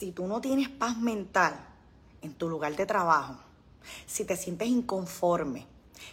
si 0.00 0.12
tú 0.12 0.26
no 0.26 0.40
tienes 0.40 0.70
paz 0.70 0.96
mental 0.96 1.60
en 2.22 2.32
tu 2.32 2.48
lugar 2.48 2.74
de 2.74 2.86
trabajo, 2.86 3.36
si 4.06 4.24
te 4.24 4.34
sientes 4.34 4.66
inconforme, 4.66 5.66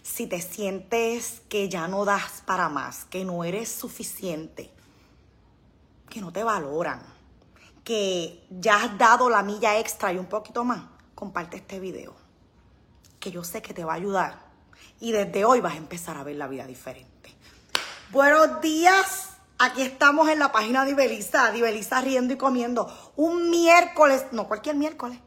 si 0.04 0.28
te 0.28 0.42
sientes 0.42 1.42
que 1.48 1.70
ya 1.70 1.88
no 1.88 2.04
das 2.04 2.44
para 2.46 2.68
más, 2.68 3.06
que 3.06 3.24
no 3.24 3.46
eres 3.46 3.72
suficiente, 3.72 4.70
que 6.10 6.20
no 6.20 6.34
te 6.34 6.44
valoran, 6.44 7.02
que 7.86 8.46
ya 8.50 8.84
has 8.84 8.98
dado 8.98 9.30
la 9.30 9.42
milla 9.42 9.80
extra 9.80 10.12
y 10.12 10.18
un 10.18 10.26
poquito 10.26 10.66
más, 10.66 10.82
comparte 11.16 11.56
este 11.56 11.80
video, 11.80 12.14
que 13.22 13.32
yo 13.32 13.46
sé 13.46 13.62
que 13.62 13.74
te 13.74 13.86
va 13.86 13.94
a 13.94 13.96
ayudar 13.96 14.48
y 15.00 15.14
desde 15.14 15.46
hoy 15.46 15.62
vas 15.62 15.76
a 15.76 15.78
empezar 15.78 16.18
a 16.18 16.24
ver 16.24 16.36
la 16.36 16.50
vida 16.50 16.68
diferente. 16.68 17.34
Buenos 18.12 18.60
días. 18.60 19.27
Aquí 19.60 19.82
estamos 19.82 20.30
en 20.30 20.38
la 20.38 20.52
página 20.52 20.86
de 20.86 20.92
Ibeliza, 20.92 21.52
de 21.52 21.58
Ibeliza 21.58 22.00
riendo 22.02 22.32
y 22.32 22.38
comiendo. 22.38 22.88
Un 23.16 23.50
miércoles, 23.50 24.26
no 24.32 24.48
cualquier 24.48 24.76
miércoles. 24.76 25.20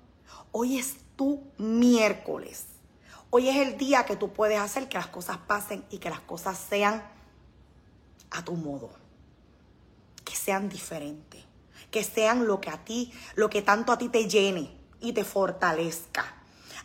Hoy 0.52 0.78
es 0.78 0.98
tu 1.16 1.42
miércoles. 1.58 2.66
Hoy 3.30 3.48
es 3.48 3.56
el 3.56 3.76
día 3.76 4.04
que 4.04 4.14
tú 4.14 4.32
puedes 4.32 4.60
hacer 4.60 4.88
que 4.88 4.98
las 4.98 5.08
cosas 5.08 5.38
pasen 5.38 5.84
y 5.90 5.98
que 5.98 6.10
las 6.10 6.20
cosas 6.20 6.56
sean 6.58 7.02
a 8.30 8.44
tu 8.44 8.52
modo. 8.52 8.90
Que 10.24 10.36
sean 10.36 10.68
diferentes. 10.68 11.44
Que 11.90 12.04
sean 12.04 12.46
lo 12.46 12.60
que 12.60 12.70
a 12.70 12.84
ti, 12.84 13.12
lo 13.34 13.50
que 13.50 13.62
tanto 13.62 13.90
a 13.90 13.98
ti 13.98 14.08
te 14.10 14.28
llene 14.28 14.78
y 15.00 15.12
te 15.12 15.24
fortalezca. 15.24 16.24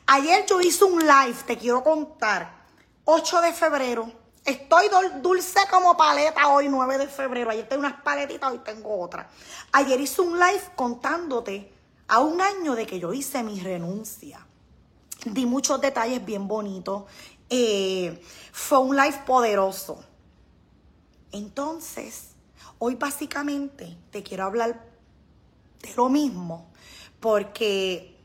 Ayer 0.08 0.48
yo 0.48 0.62
hice 0.62 0.84
un 0.84 1.00
live, 1.00 1.38
te 1.46 1.58
quiero 1.58 1.84
contar. 1.84 2.66
8 3.04 3.42
de 3.42 3.54
febrero 3.54 4.25
Estoy 4.46 4.86
dulce 5.24 5.60
como 5.72 5.98
paleta 5.98 6.50
hoy, 6.50 6.70
9 6.70 7.00
de 7.00 7.08
febrero. 7.08 7.50
Ayer 7.50 7.68
tengo 7.68 7.80
unas 7.80 8.00
paletitas, 8.04 8.52
hoy 8.52 8.60
tengo 8.60 9.02
otra. 9.02 9.28
Ayer 9.72 10.00
hice 10.00 10.22
un 10.22 10.38
live 10.38 10.62
contándote 10.76 11.74
a 12.08 12.20
un 12.20 12.40
año 12.40 12.76
de 12.76 12.86
que 12.86 13.00
yo 13.00 13.12
hice 13.12 13.42
mi 13.42 13.60
renuncia. 13.60 14.46
Di 15.26 15.48
muchos 15.48 15.82
detalles 15.82 16.24
bien 16.24 16.48
bonitos. 16.48 17.06
Eh, 17.50 18.22
fue 18.52 18.78
un 18.78 18.96
live 18.96 19.24
poderoso. 19.26 20.04
Entonces, 21.32 22.36
hoy 22.78 22.94
básicamente 22.94 23.98
te 24.12 24.22
quiero 24.22 24.44
hablar 24.44 24.86
de 25.82 25.96
lo 25.96 26.08
mismo, 26.08 26.68
porque 27.20 28.16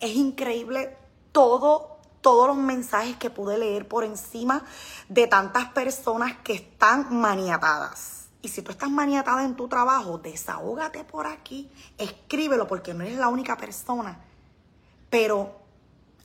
es 0.00 0.16
increíble 0.16 0.96
todo 1.30 1.97
todos 2.20 2.48
los 2.48 2.56
mensajes 2.56 3.16
que 3.16 3.30
pude 3.30 3.58
leer 3.58 3.86
por 3.86 4.04
encima 4.04 4.64
de 5.08 5.26
tantas 5.26 5.66
personas 5.66 6.36
que 6.44 6.54
están 6.54 7.14
maniatadas. 7.14 8.28
Y 8.40 8.48
si 8.48 8.62
tú 8.62 8.70
estás 8.70 8.90
maniatada 8.90 9.44
en 9.44 9.56
tu 9.56 9.68
trabajo, 9.68 10.18
desahógate 10.18 11.04
por 11.04 11.26
aquí, 11.26 11.70
escríbelo 11.98 12.66
porque 12.66 12.94
no 12.94 13.04
eres 13.04 13.18
la 13.18 13.28
única 13.28 13.56
persona. 13.56 14.20
Pero 15.10 15.58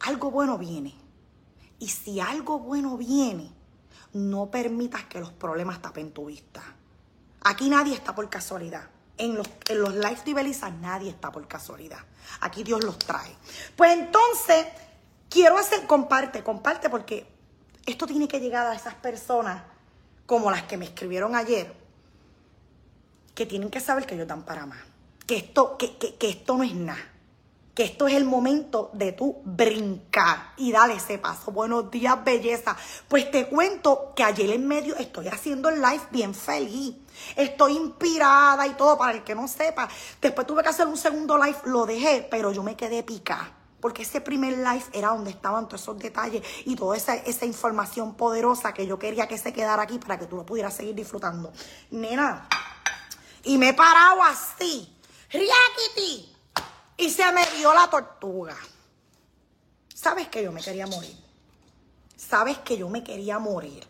algo 0.01 0.29
bueno 0.29 0.57
viene. 0.57 0.93
Y 1.79 1.87
si 1.89 2.19
algo 2.19 2.59
bueno 2.59 2.97
viene, 2.97 3.51
no 4.13 4.51
permitas 4.51 5.05
que 5.05 5.19
los 5.19 5.31
problemas 5.31 5.81
tapen 5.81 6.11
tu 6.11 6.25
vista. 6.25 6.61
Aquí 7.43 7.69
nadie 7.69 7.95
está 7.95 8.13
por 8.13 8.29
casualidad. 8.29 8.89
En 9.17 9.35
los, 9.35 9.47
en 9.69 9.81
los 9.81 9.93
lives 9.95 10.23
de 10.25 10.33
Belisa 10.33 10.69
nadie 10.69 11.09
está 11.09 11.31
por 11.31 11.47
casualidad. 11.47 11.99
Aquí 12.41 12.63
Dios 12.63 12.83
los 12.83 12.97
trae. 12.99 13.35
Pues 13.75 13.91
entonces, 13.91 14.67
quiero 15.33 15.57
hacer, 15.57 15.87
comparte, 15.87 16.43
comparte, 16.43 16.91
porque 16.91 17.25
esto 17.87 18.05
tiene 18.05 18.27
que 18.27 18.39
llegar 18.39 18.67
a 18.67 18.75
esas 18.75 18.93
personas 18.93 19.63
como 20.27 20.51
las 20.51 20.63
que 20.63 20.77
me 20.77 20.85
escribieron 20.85 21.35
ayer, 21.35 21.73
que 23.33 23.47
tienen 23.47 23.71
que 23.71 23.79
saber 23.79 24.05
que 24.05 24.13
ellos 24.13 24.27
dan 24.27 24.43
para 24.43 24.67
más, 24.67 24.77
que 25.25 25.37
esto, 25.37 25.75
que, 25.75 25.97
que, 25.97 26.29
esto 26.29 26.55
no 26.55 26.63
es 26.63 26.75
nada, 26.75 27.03
que 27.73 27.83
esto 27.83 28.07
es 28.07 28.13
el 28.13 28.25
momento 28.25 28.91
de 28.93 29.13
tú 29.13 29.41
brincar 29.43 30.53
y 30.55 30.71
darle 30.71 30.97
ese 30.97 31.17
paso. 31.17 31.51
Buenos 31.51 31.89
días, 31.89 32.23
belleza. 32.23 32.77
Pues 33.07 33.31
te 33.31 33.47
cuento 33.47 34.13
que 34.15 34.23
ayer 34.23 34.51
en 34.51 34.67
medio 34.67 34.95
estoy 34.97 35.29
haciendo 35.29 35.69
el 35.69 35.81
live 35.81 36.03
bien 36.11 36.35
feliz. 36.35 36.95
Estoy 37.35 37.75
inspirada 37.75 38.67
y 38.67 38.75
todo, 38.75 38.99
para 38.99 39.13
el 39.13 39.23
que 39.23 39.33
no 39.33 39.47
sepa. 39.47 39.89
Después 40.21 40.45
tuve 40.45 40.61
que 40.61 40.69
hacer 40.69 40.85
un 40.85 40.97
segundo 40.97 41.43
live, 41.43 41.57
lo 41.65 41.87
dejé, 41.87 42.27
pero 42.29 42.51
yo 42.51 42.61
me 42.61 42.75
quedé 42.75 43.01
picada 43.01 43.62
porque 43.83 44.03
ese 44.03 44.21
primer 44.21 44.59
live 44.59 44.85
era 44.93 45.09
donde 45.09 45.31
estaban 45.31 45.67
todos 45.67 45.81
esos 45.81 45.99
detalles 45.99 46.41
y 46.63 46.73
toda 46.73 46.95
esa, 46.95 47.45
información 47.45 48.15
poderosa 48.15 48.73
que 48.73 48.87
yo 48.87 48.97
quería 48.97 49.27
que 49.27 49.37
se 49.37 49.51
quedara 49.51 49.83
aquí 49.83 49.99
para 49.99 50.17
que 50.17 50.25
tú 50.25 50.37
lo 50.37 50.45
pudieras 50.45 50.73
seguir 50.73 50.95
disfrutando. 50.95 51.51
Nena, 51.91 52.47
y 53.43 53.57
me 53.57 53.67
he 53.67 53.73
parado 53.73 54.23
así, 54.23 54.89
riakiti, 55.29 56.33
y 56.95 57.09
se 57.09 57.29
me 57.33 57.45
dio 57.57 57.73
la 57.73 57.89
tortuga. 57.89 58.55
¿Sabes 59.93 60.29
que 60.29 60.41
yo 60.41 60.53
me 60.53 60.61
quería 60.61 60.87
morir? 60.87 61.17
¿Sabes 62.15 62.59
que 62.59 62.77
yo 62.77 62.87
me 62.87 63.03
quería 63.03 63.37
morir? 63.37 63.85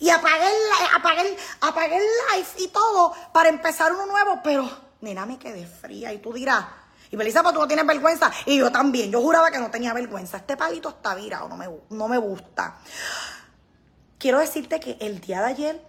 Y 0.00 0.08
apagué 0.08 0.46
el, 0.46 0.94
apagué, 0.96 1.36
apagué 1.60 1.96
el 1.98 2.04
live 2.32 2.48
y 2.56 2.68
todo 2.68 3.12
para 3.34 3.50
empezar 3.50 3.92
uno 3.92 4.06
nuevo, 4.06 4.40
pero 4.42 4.66
nena, 5.02 5.26
me 5.26 5.38
quedé 5.38 5.66
fría. 5.66 6.14
Y 6.14 6.20
tú 6.20 6.32
dirás, 6.32 6.64
y 7.10 7.16
Melissa, 7.16 7.42
pues 7.42 7.54
tú 7.54 7.60
no 7.60 7.66
tienes 7.66 7.86
vergüenza. 7.86 8.32
Y 8.46 8.58
yo 8.58 8.70
también. 8.70 9.10
Yo 9.10 9.20
juraba 9.20 9.50
que 9.50 9.58
no 9.58 9.70
tenía 9.70 9.92
vergüenza. 9.94 10.38
Este 10.38 10.56
palito 10.56 10.88
está 10.88 11.14
virado, 11.14 11.48
no 11.48 11.56
me, 11.56 11.68
no 11.90 12.08
me 12.08 12.18
gusta. 12.18 12.78
Quiero 14.18 14.38
decirte 14.38 14.80
que 14.80 14.96
el 15.00 15.20
día 15.20 15.40
de 15.40 15.46
ayer 15.46 15.86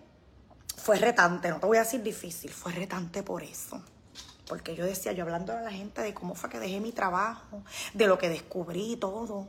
fue 0.75 0.97
retante. 0.97 1.49
No 1.49 1.59
te 1.59 1.65
voy 1.65 1.77
a 1.77 1.81
decir 1.81 2.03
difícil. 2.03 2.51
Fue 2.51 2.71
retante 2.71 3.23
por 3.23 3.43
eso. 3.43 3.81
Porque 4.47 4.75
yo 4.75 4.85
decía, 4.85 5.11
yo 5.11 5.23
hablando 5.23 5.53
a 5.53 5.61
la 5.61 5.71
gente 5.71 6.01
de 6.01 6.13
cómo 6.13 6.35
fue 6.35 6.49
que 6.49 6.59
dejé 6.59 6.79
mi 6.79 6.91
trabajo, 6.91 7.63
de 7.93 8.07
lo 8.07 8.17
que 8.17 8.29
descubrí 8.29 8.95
todo. 8.95 9.47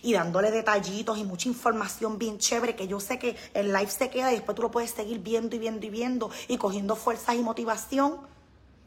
Y 0.00 0.14
dándole 0.14 0.50
detallitos 0.50 1.18
y 1.18 1.24
mucha 1.24 1.48
información 1.48 2.18
bien 2.18 2.38
chévere 2.38 2.74
que 2.74 2.86
yo 2.86 3.00
sé 3.00 3.18
que 3.18 3.36
el 3.52 3.72
live 3.72 3.90
se 3.90 4.10
queda 4.10 4.32
y 4.32 4.36
después 4.36 4.54
tú 4.54 4.62
lo 4.62 4.70
puedes 4.70 4.92
seguir 4.92 5.18
viendo 5.18 5.56
y 5.56 5.58
viendo 5.58 5.84
y 5.84 5.90
viendo 5.90 6.30
y 6.48 6.56
cogiendo 6.56 6.96
fuerzas 6.96 7.34
y 7.34 7.42
motivación. 7.42 8.18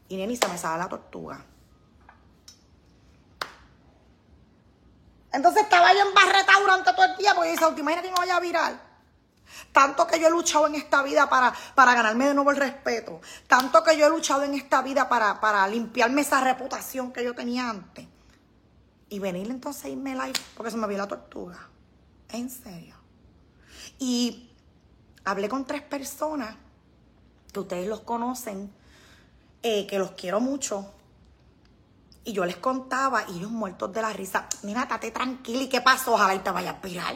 Y 0.08 0.16
neni, 0.16 0.36
se 0.36 0.48
me 0.48 0.58
sale 0.58 0.82
la 0.82 0.88
tortuga. 0.88 1.44
Entonces 5.36 5.64
estaba 5.64 5.92
yo 5.92 6.00
embarretada 6.00 6.60
durante 6.60 6.92
todo 6.94 7.04
el 7.04 7.16
día 7.18 7.34
porque 7.34 7.50
dice, 7.50 7.64
imagínate 7.76 8.08
que 8.08 8.10
no 8.10 8.16
vaya 8.16 8.36
a 8.36 8.40
virar. 8.40 8.80
Tanto 9.70 10.06
que 10.06 10.18
yo 10.18 10.28
he 10.28 10.30
luchado 10.30 10.66
en 10.66 10.76
esta 10.76 11.02
vida 11.02 11.28
para, 11.28 11.52
para 11.74 11.94
ganarme 11.94 12.28
de 12.28 12.32
nuevo 12.34 12.50
el 12.52 12.56
respeto. 12.56 13.20
Tanto 13.46 13.84
que 13.84 13.98
yo 13.98 14.06
he 14.06 14.08
luchado 14.08 14.44
en 14.44 14.54
esta 14.54 14.80
vida 14.80 15.10
para, 15.10 15.38
para 15.38 15.68
limpiarme 15.68 16.22
esa 16.22 16.40
reputación 16.40 17.12
que 17.12 17.22
yo 17.22 17.34
tenía 17.34 17.68
antes. 17.68 18.06
Y 19.10 19.18
venir 19.18 19.50
entonces 19.50 19.84
a 19.84 19.88
irme 19.90 20.14
live 20.14 20.40
porque 20.56 20.70
se 20.70 20.78
me 20.78 20.86
vio 20.86 20.96
la 20.96 21.06
tortuga. 21.06 21.68
En 22.30 22.48
serio. 22.48 22.96
Y 23.98 24.50
hablé 25.26 25.50
con 25.50 25.66
tres 25.66 25.82
personas 25.82 26.56
que 27.52 27.60
ustedes 27.60 27.86
los 27.86 28.00
conocen, 28.00 28.72
eh, 29.62 29.86
que 29.86 29.98
los 29.98 30.12
quiero 30.12 30.40
mucho, 30.40 30.94
y 32.26 32.32
yo 32.32 32.44
les 32.44 32.56
contaba 32.56 33.24
y 33.28 33.38
ellos 33.38 33.52
muertos 33.52 33.92
de 33.92 34.02
la 34.02 34.12
risa. 34.12 34.48
Mira, 34.62 34.82
estate 34.82 35.12
tranquila. 35.12 35.62
¿Y 35.62 35.68
qué 35.68 35.80
pasó? 35.80 36.14
Ojalá 36.14 36.34
y 36.34 36.40
te 36.40 36.50
vayas 36.50 36.74
a 36.74 36.86
virar. 36.86 37.14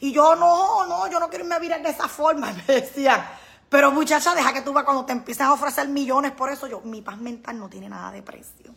Y 0.00 0.12
yo, 0.12 0.36
no, 0.36 0.86
no, 0.86 1.08
yo 1.08 1.18
no 1.18 1.28
quiero 1.28 1.44
irme 1.44 1.56
a 1.56 1.58
virar 1.58 1.82
de 1.82 1.90
esa 1.90 2.06
forma. 2.06 2.52
Y 2.52 2.54
me 2.68 2.74
decían, 2.80 3.28
pero 3.68 3.90
muchacha, 3.90 4.36
deja 4.36 4.52
que 4.52 4.62
tú 4.62 4.72
vas 4.72 4.84
cuando 4.84 5.04
te 5.04 5.12
empiecen 5.12 5.46
a 5.46 5.52
ofrecer 5.52 5.88
millones 5.88 6.30
por 6.30 6.48
eso. 6.48 6.68
Yo, 6.68 6.80
mi 6.82 7.02
paz 7.02 7.18
mental 7.18 7.58
no 7.58 7.68
tiene 7.68 7.88
nada 7.88 8.12
de 8.12 8.22
precio. 8.22 8.72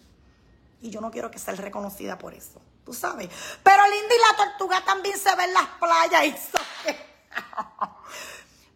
Y 0.82 0.90
yo 0.90 1.02
no 1.02 1.12
quiero 1.12 1.30
que 1.30 1.38
sea 1.38 1.54
reconocida 1.54 2.18
por 2.18 2.34
eso. 2.34 2.60
Tú 2.84 2.92
sabes. 2.92 3.30
Pero 3.62 3.84
Linda 3.84 4.16
y 4.16 4.32
la 4.32 4.44
tortuga 4.44 4.84
también 4.84 5.20
se 5.20 5.36
ven 5.36 5.50
en 5.50 5.54
las 5.54 5.68
playas. 5.80 6.26
Y 6.26 6.34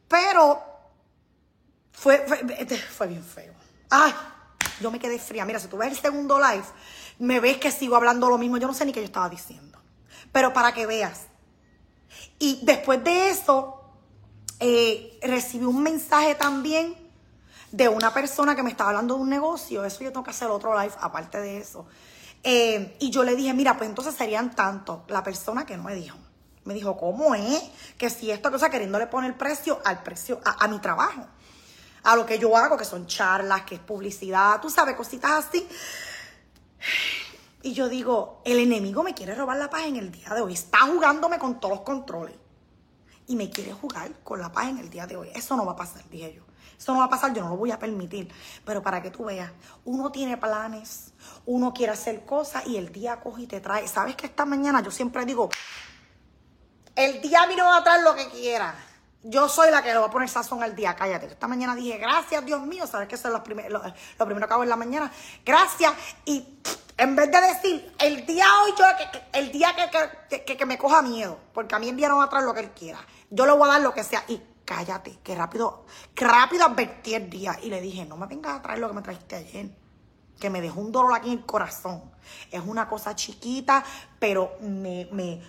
Pero 0.08 0.62
fue, 1.92 2.24
fue, 2.28 2.68
fue 2.78 3.08
bien 3.08 3.24
feo. 3.24 3.53
Ay, 3.90 4.14
yo 4.80 4.92
me 4.92 5.00
quedé 5.00 5.18
fría. 5.18 5.44
Mira, 5.44 5.59
si 5.59 5.68
tú 5.68 5.78
ves 5.78 5.90
el 5.90 5.98
segundo 5.98 6.40
live, 6.40 6.66
me 7.19 7.39
ves 7.39 7.57
que 7.57 7.71
sigo 7.71 7.95
hablando 7.95 8.30
lo 8.30 8.38
mismo. 8.38 8.57
Yo 8.57 8.68
no 8.68 8.74
sé 8.74 8.86
ni 8.86 8.94
qué 8.94 9.01
yo 9.01 9.06
estaba 9.06 9.30
diciendo. 9.30 9.77
Pero 10.31 10.54
para 10.54 10.74
que 10.74 10.86
veas. 10.86 11.25
Y 12.39 12.60
después 12.63 13.04
de 13.04 13.30
eso, 13.30 13.81
eh, 14.60 15.19
recibí 15.21 15.66
un 15.66 15.83
mensaje 15.83 16.36
también 16.36 16.95
de 17.71 17.88
una 17.88 18.13
persona 18.13 18.56
que 18.56 18.63
me 18.63 18.71
estaba 18.71 18.92
hablando 18.92 19.16
de 19.16 19.21
un 19.21 19.30
negocio. 19.30 19.83
Eso 19.83 20.04
yo 20.04 20.12
tengo 20.12 20.24
que 20.24 20.31
hacer 20.31 20.50
otro 20.50 20.80
live 20.80 20.94
aparte 21.00 21.39
de 21.39 21.57
eso. 21.57 21.86
Eh, 22.44 22.95
y 23.00 23.10
yo 23.10 23.24
le 23.24 23.36
dije, 23.36 23.54
mira, 23.54 23.77
pues 23.77 23.89
entonces 23.89 24.15
serían 24.15 24.56
tanto. 24.56 25.04
La 25.07 25.24
persona 25.24 25.65
que 25.65 25.75
no 25.75 25.83
me 25.83 25.95
dijo. 25.95 26.18
Me 26.63 26.74
dijo, 26.74 26.98
¿cómo 26.98 27.36
es? 27.36 27.63
Que 27.98 28.10
si 28.10 28.31
esta 28.31 28.50
cosa 28.51 28.69
queriéndole 28.69 29.07
poner 29.07 29.38
precio 29.38 29.80
al 29.83 30.04
precio, 30.04 30.39
a 30.44 30.68
mi 30.68 30.80
trabajo. 30.80 31.25
A 32.04 32.15
lo 32.15 32.25
que 32.25 32.39
yo 32.39 32.56
hago, 32.56 32.77
que 32.77 32.86
son 32.86 33.07
charlas, 33.07 33.63
que 33.63 33.75
es 33.75 33.81
publicidad, 33.81 34.62
tú 34.62 34.69
sabes, 34.69 34.95
cositas 34.95 35.45
así. 35.45 35.68
Y 37.62 37.74
yo 37.74 37.90
digo, 37.90 38.42
el 38.46 38.60
enemigo 38.60 39.04
me 39.04 39.14
quiere 39.14 39.36
robar 39.36 39.58
la 39.58 39.70
paz 39.70 39.84
en 39.86 39.98
el 39.98 40.12
día 40.12 40.30
de 40.30 40.42
hoy. 40.42 40.54
Está 40.54 40.80
jugándome 40.81 41.38
con 41.38 41.60
todos 41.60 41.76
los 41.76 41.84
controles. 41.84 42.36
Y 43.28 43.36
me 43.36 43.50
quiere 43.50 43.74
jugar 43.74 44.12
con 44.24 44.40
la 44.40 44.52
paz 44.52 44.70
en 44.70 44.78
el 44.80 44.90
día 44.90 45.06
de 45.06 45.18
hoy. 45.18 45.30
Eso 45.36 45.56
no 45.56 45.66
va 45.66 45.74
a 45.74 45.76
pasar, 45.76 46.08
dije 46.10 46.34
yo. 46.36 46.44
Eso 46.78 46.94
no 46.94 47.00
va 47.00 47.06
a 47.06 47.10
pasar, 47.10 47.34
yo 47.34 47.44
no 47.44 47.50
lo 47.50 47.58
voy 47.58 47.72
a 47.72 47.78
permitir. 47.78 48.31
Pero 48.66 48.81
para 48.81 49.02
que 49.02 49.12
tú 49.12 49.26
veas, 49.26 49.52
uno 49.84 50.12
tiene 50.12 50.38
planes, 50.38 51.14
uno 51.46 51.74
quiere 51.74 51.92
hacer 51.92 52.26
cosas 52.26 52.66
y 52.66 52.78
el 52.78 52.94
día 52.94 53.20
coge 53.20 53.44
y 53.44 53.48
te 53.48 53.60
trae. 53.60 53.86
¿Sabes 53.88 54.16
que 54.16 54.25
esta 54.25 54.46
mañana 54.46 54.82
yo 54.82 54.90
siempre 54.90 55.25
digo, 55.25 55.50
el 56.96 57.22
día 57.22 57.44
a 57.44 57.48
mí 57.48 57.56
no 57.58 57.66
va 57.66 57.78
a 57.78 57.84
traer 57.84 58.04
lo 58.04 58.16
que 58.16 58.30
quiera? 58.30 58.74
Yo 59.21 59.50
soy 59.50 59.69
la 59.69 59.83
que 59.83 59.89
le 59.89 60.00
va 60.00 60.06
a 60.06 60.10
poner 60.10 60.30
sazón 60.30 60.63
al 60.63 60.75
día, 60.75 60.95
cállate. 60.95 61.25
Esta 61.25 61.48
mañana 61.48 61.75
dije, 61.75 61.98
gracias, 61.98 62.45
Dios 62.45 62.62
mío, 62.62 62.88
sabes 62.88 63.10
que 63.10 63.16
eso 63.16 63.27
es 63.27 63.33
lo, 63.33 63.39
lo, 63.69 64.25
primero 64.25 64.48
que 64.48 64.54
hago 64.54 64.63
en 64.63 64.69
la 64.69 64.77
mañana. 64.77 65.12
Gracias. 65.45 65.92
Y 66.24 66.57
en 66.98 67.16
vez 67.18 67.30
de 67.30 67.42
decir, 67.42 67.95
el 68.00 68.25
día 68.25 68.45
hoy, 68.63 68.74
yo, 68.77 68.86
el 69.33 69.51
día 69.51 69.75
que, 70.30 70.45
que, 70.45 70.57
que, 70.57 70.66
me 70.66 70.77
coja 70.77 71.01
miedo, 71.01 71.38
porque 71.54 71.75
a 71.75 71.80
mí 71.80 71.89
el 71.89 71.98
día 71.98 72.07
no 72.07 72.18
va 72.18 72.25
a 72.25 72.30
traer 72.30 72.45
lo 72.45 72.54
que 72.54 72.62
él 72.62 72.71
quiera. 72.71 73.00
Yo 73.30 73.45
le 73.45 73.51
voy 73.51 73.68
a 73.68 73.74
dar 73.74 73.81
lo 73.81 73.94
que 73.94 74.06
sea. 74.06 74.24
Y 74.30 74.42
cállate, 74.63 75.19
que 75.22 75.36
rápido, 75.36 75.86
que 76.15 76.25
rápido 76.25 76.63
advertí 76.63 77.13
el 77.13 77.30
día. 77.30 77.60
Y 77.62 77.69
le 77.69 77.81
dije, 77.81 78.06
no 78.06 78.15
me 78.15 78.25
vengas 78.25 78.60
a 78.60 78.62
traer 78.62 78.80
lo 78.80 78.88
que 78.88 78.94
me 78.94 79.01
trajiste 79.01 79.36
ayer. 79.36 79.69
Que 80.39 80.50
me 80.50 80.62
dejó 80.62 80.80
un 80.80 80.94
dolor 80.94 81.13
aquí 81.13 81.27
en 81.33 81.39
el 81.39 81.45
corazón. 81.45 82.10
Es 82.50 82.62
una 82.65 82.88
cosa 82.88 83.13
chiquita, 83.15 83.83
pero 84.18 84.56
me, 84.62 85.10
me, 85.12 85.42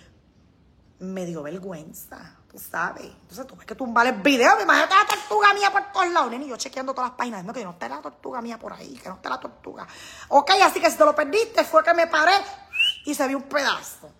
me 0.99 1.25
dio 1.25 1.41
vergüenza 1.41 2.40
tú 2.51 2.59
sabes. 2.59 3.05
Entonces 3.05 3.47
tuve 3.47 3.65
que 3.65 3.75
tumbar 3.75 4.05
el 4.07 4.21
video. 4.21 4.57
Me 4.57 4.63
imagino 4.63 4.87
la 4.87 5.07
tortuga 5.07 5.53
mía 5.53 5.71
por 5.71 5.91
todos 5.93 6.09
lados, 6.09 6.31
nene. 6.31 6.47
Yo 6.47 6.57
chequeando 6.57 6.93
todas 6.93 7.11
las 7.11 7.17
páginas. 7.17 7.45
No, 7.45 7.53
que 7.53 7.63
no 7.63 7.71
esté 7.71 7.87
la 7.87 8.01
tortuga 8.01 8.41
mía 8.41 8.59
por 8.59 8.73
ahí, 8.73 8.93
que 9.01 9.07
no 9.07 9.15
esté 9.15 9.29
la 9.29 9.39
tortuga. 9.39 9.87
Ok, 10.27 10.51
así 10.61 10.81
que 10.81 10.91
si 10.91 10.97
te 10.97 11.05
lo 11.05 11.15
perdiste, 11.15 11.63
fue 11.63 11.81
que 11.83 11.93
me 11.93 12.07
paré 12.07 12.33
y 13.05 13.15
se 13.15 13.25
vio 13.27 13.37
un 13.37 13.43
pedazo. 13.43 14.11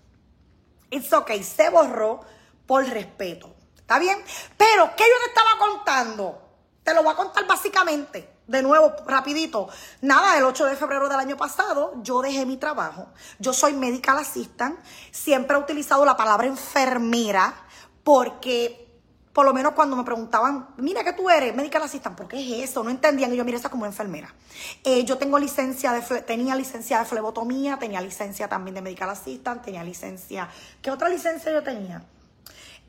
It's 0.90 1.12
ok, 1.12 1.32
se 1.42 1.70
borró 1.70 2.22
por 2.66 2.86
respeto. 2.86 3.54
¿Está 3.76 4.00
bien? 4.00 4.24
Pero, 4.56 4.96
¿qué 4.96 5.04
yo 5.04 5.26
te 5.26 5.30
estaba 5.30 5.58
contando? 5.60 6.42
Te 6.84 6.94
lo 6.94 7.04
voy 7.04 7.12
a 7.12 7.18
contar 7.18 7.46
básicamente. 7.46 8.38
De 8.48 8.62
nuevo, 8.62 8.94
rapidito. 9.06 9.68
Nada, 10.02 10.38
el 10.38 10.46
8 10.46 10.66
de 10.66 10.76
febrero 10.78 11.10
del 11.10 11.20
año 11.20 11.38
pasado 11.38 11.94
yo 12.02 12.22
dejé 12.22 12.46
mi 12.46 12.58
trabajo. 12.58 13.08
Yo 13.40 13.52
soy 13.54 13.74
medical 13.74 14.18
assistant. 14.18 14.80
Siempre 15.12 15.58
he 15.58 15.60
utilizado 15.60 16.06
la 16.06 16.16
palabra 16.16 16.48
enfermera 16.48 17.54
porque 18.04 18.82
por 19.34 19.46
lo 19.46 19.54
menos 19.54 19.74
cuando 19.74 19.96
me 19.96 20.04
preguntaban, 20.04 20.68
mira 20.78 21.04
que 21.04 21.14
tú 21.14 21.30
eres 21.30 21.56
medical 21.56 21.82
assistant, 21.84 22.18
¿por 22.18 22.28
qué 22.28 22.40
es 22.42 22.70
eso? 22.70 22.84
No 22.84 22.90
entendían. 22.90 23.34
Y 23.34 23.38
yo, 23.38 23.46
mira, 23.46 23.58
esa 23.58 23.70
como 23.70 23.86
enfermera. 23.86 24.34
Eh, 24.84 25.06
yo 25.06 25.18
tengo 25.18 25.40
licencia 25.40 25.94
de, 25.94 26.22
tenía 26.22 26.56
licencia 26.56 27.00
de 27.00 27.06
flebotomía, 27.06 27.78
tenía 27.78 28.02
licencia 28.02 28.50
también 28.50 28.76
de 28.76 28.82
medical 28.82 29.10
assistant, 29.10 29.64
tenía 29.64 29.84
licencia, 29.84 30.50
¿qué 30.82 30.92
otra 30.92 31.08
licencia 31.08 31.52
yo 31.52 31.64
tenía? 31.64 32.04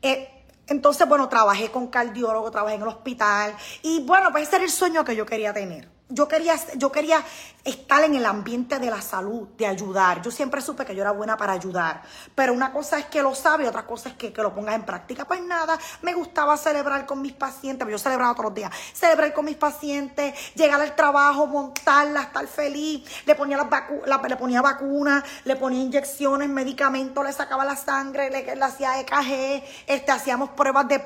Eh, 0.02 0.28
entonces, 0.66 1.08
bueno, 1.08 1.28
trabajé 1.28 1.70
con 1.70 1.88
cardiólogo, 1.88 2.50
trabajé 2.50 2.76
en 2.76 2.82
el 2.82 2.88
hospital 2.88 3.54
y 3.82 4.00
bueno, 4.04 4.30
pues 4.32 4.48
ese 4.48 4.56
era 4.56 4.64
el 4.64 4.70
sueño 4.70 5.04
que 5.04 5.14
yo 5.14 5.26
quería 5.26 5.52
tener 5.52 5.88
yo 6.08 6.28
quería, 6.28 6.56
yo 6.76 6.92
quería 6.92 7.24
estar 7.64 8.02
en 8.04 8.14
el 8.14 8.26
ambiente 8.26 8.78
de 8.78 8.90
la 8.90 9.00
salud, 9.00 9.48
de 9.56 9.66
ayudar. 9.66 10.20
Yo 10.20 10.30
siempre 10.30 10.60
supe 10.60 10.84
que 10.84 10.94
yo 10.94 11.02
era 11.02 11.12
buena 11.12 11.36
para 11.36 11.52
ayudar. 11.52 12.02
Pero 12.34 12.52
una 12.52 12.72
cosa 12.72 12.98
es 12.98 13.06
que 13.06 13.22
lo 13.22 13.34
sabe 13.34 13.66
otra 13.66 13.86
cosa 13.86 14.10
es 14.10 14.14
que, 14.16 14.32
lo 14.42 14.54
pongas 14.54 14.74
en 14.74 14.84
práctica. 14.84 15.24
Pues 15.24 15.40
nada, 15.42 15.78
me 16.02 16.12
gustaba 16.12 16.56
celebrar 16.56 17.06
con 17.06 17.22
mis 17.22 17.32
pacientes. 17.32 17.88
Yo 17.88 17.98
celebraba 17.98 18.34
todos 18.34 18.46
los 18.46 18.54
días. 18.54 18.70
Celebrar 18.92 19.32
con 19.32 19.44
mis 19.44 19.56
pacientes, 19.56 20.34
llegar 20.54 20.80
al 20.80 20.94
trabajo, 20.94 21.46
montarla, 21.46 22.22
estar 22.22 22.46
feliz. 22.46 23.08
Le 23.24 23.34
ponía, 23.34 23.56
las 23.56 24.22
le 24.22 24.36
ponía 24.36 24.60
vacunas, 24.60 25.24
le 25.44 25.56
ponía 25.56 25.82
inyecciones, 25.82 26.48
medicamentos, 26.48 27.24
le 27.24 27.32
sacaba 27.32 27.64
la 27.64 27.76
sangre, 27.76 28.28
le, 28.30 28.54
le 28.54 28.64
hacía 28.64 29.00
EKG, 29.00 29.64
este, 29.86 30.12
hacíamos 30.12 30.50
pruebas 30.50 30.88
de... 30.88 31.02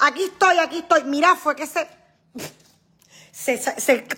Aquí 0.00 0.24
estoy, 0.24 0.58
aquí 0.58 0.78
estoy. 0.78 1.04
Mira, 1.04 1.36
fue 1.36 1.54
que 1.54 1.66
se 1.66 2.02
se, 3.32 3.56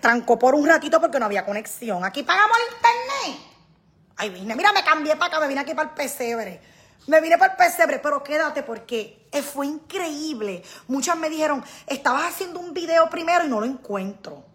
trancó 0.00 0.38
por 0.38 0.54
un 0.54 0.66
ratito 0.66 1.00
porque 1.00 1.18
no 1.18 1.26
había 1.26 1.46
conexión. 1.46 2.04
Aquí 2.04 2.22
pagamos 2.24 2.56
el 2.58 2.74
internet. 2.74 3.46
Ay, 4.16 4.30
vine, 4.30 4.54
mira, 4.56 4.72
me 4.72 4.82
cambié 4.84 5.16
para 5.16 5.26
acá, 5.26 5.40
me 5.40 5.48
vine 5.48 5.60
aquí 5.60 5.74
para 5.74 5.88
el 5.88 5.94
pesebre. 5.94 6.60
Me 7.06 7.20
vine 7.20 7.38
para 7.38 7.52
el 7.52 7.58
pesebre, 7.58 7.98
pero 8.00 8.22
quédate 8.22 8.62
porque 8.62 9.28
fue 9.42 9.66
increíble. 9.66 10.62
Muchas 10.88 11.16
me 11.16 11.30
dijeron, 11.30 11.64
estabas 11.86 12.32
haciendo 12.32 12.60
un 12.60 12.74
video 12.74 13.08
primero 13.08 13.44
y 13.44 13.48
no 13.48 13.60
lo 13.60 13.66
encuentro. 13.66 14.53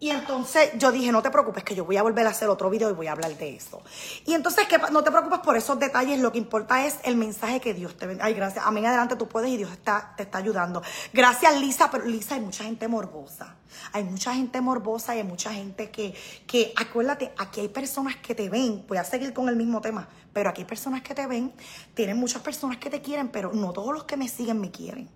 Y 0.00 0.10
entonces 0.10 0.70
yo 0.76 0.92
dije, 0.92 1.10
no 1.10 1.22
te 1.22 1.30
preocupes, 1.30 1.64
que 1.64 1.74
yo 1.74 1.84
voy 1.84 1.96
a 1.96 2.02
volver 2.02 2.24
a 2.26 2.30
hacer 2.30 2.48
otro 2.48 2.70
video 2.70 2.88
y 2.90 2.92
voy 2.92 3.08
a 3.08 3.12
hablar 3.12 3.36
de 3.36 3.56
eso. 3.56 3.82
Y 4.26 4.34
entonces, 4.34 4.68
que 4.68 4.78
no 4.92 5.02
te 5.02 5.10
preocupes 5.10 5.40
por 5.40 5.56
esos 5.56 5.78
detalles, 5.80 6.20
lo 6.20 6.30
que 6.30 6.38
importa 6.38 6.86
es 6.86 6.98
el 7.02 7.16
mensaje 7.16 7.60
que 7.60 7.74
Dios 7.74 7.96
te 7.96 8.06
bendiga. 8.06 8.26
Ay, 8.26 8.34
gracias. 8.34 8.64
Amén, 8.64 8.86
adelante 8.86 9.16
tú 9.16 9.26
puedes 9.26 9.50
y 9.50 9.56
Dios 9.56 9.72
está, 9.72 10.14
te 10.16 10.22
está 10.22 10.38
ayudando. 10.38 10.82
Gracias, 11.12 11.60
Lisa, 11.60 11.90
pero 11.90 12.04
Lisa, 12.04 12.36
hay 12.36 12.42
mucha 12.42 12.62
gente 12.62 12.86
morbosa. 12.86 13.56
Hay 13.92 14.04
mucha 14.04 14.34
gente 14.34 14.60
morbosa 14.60 15.16
y 15.16 15.18
hay 15.18 15.24
mucha 15.24 15.52
gente 15.52 15.90
que, 15.90 16.14
que, 16.46 16.72
acuérdate, 16.76 17.32
aquí 17.36 17.60
hay 17.60 17.68
personas 17.68 18.16
que 18.16 18.36
te 18.36 18.48
ven, 18.48 18.84
voy 18.86 18.98
a 18.98 19.04
seguir 19.04 19.32
con 19.32 19.48
el 19.48 19.56
mismo 19.56 19.80
tema, 19.80 20.08
pero 20.32 20.50
aquí 20.50 20.62
hay 20.62 20.66
personas 20.66 21.02
que 21.02 21.14
te 21.14 21.26
ven, 21.26 21.52
tienen 21.94 22.16
muchas 22.16 22.42
personas 22.42 22.78
que 22.78 22.88
te 22.88 23.02
quieren, 23.02 23.28
pero 23.28 23.52
no 23.52 23.72
todos 23.72 23.92
los 23.92 24.04
que 24.04 24.16
me 24.16 24.28
siguen 24.28 24.60
me 24.60 24.70
quieren. 24.70 25.08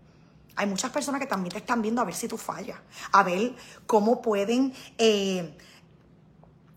Hay 0.57 0.67
muchas 0.67 0.91
personas 0.91 1.21
que 1.21 1.27
también 1.27 1.53
te 1.53 1.59
están 1.59 1.81
viendo 1.81 2.01
a 2.01 2.05
ver 2.05 2.15
si 2.15 2.29
tú 2.29 2.37
fallas, 2.37 2.79
a 3.13 3.23
ver 3.23 3.55
cómo 3.87 4.21
pueden 4.21 4.75
eh, 4.99 5.57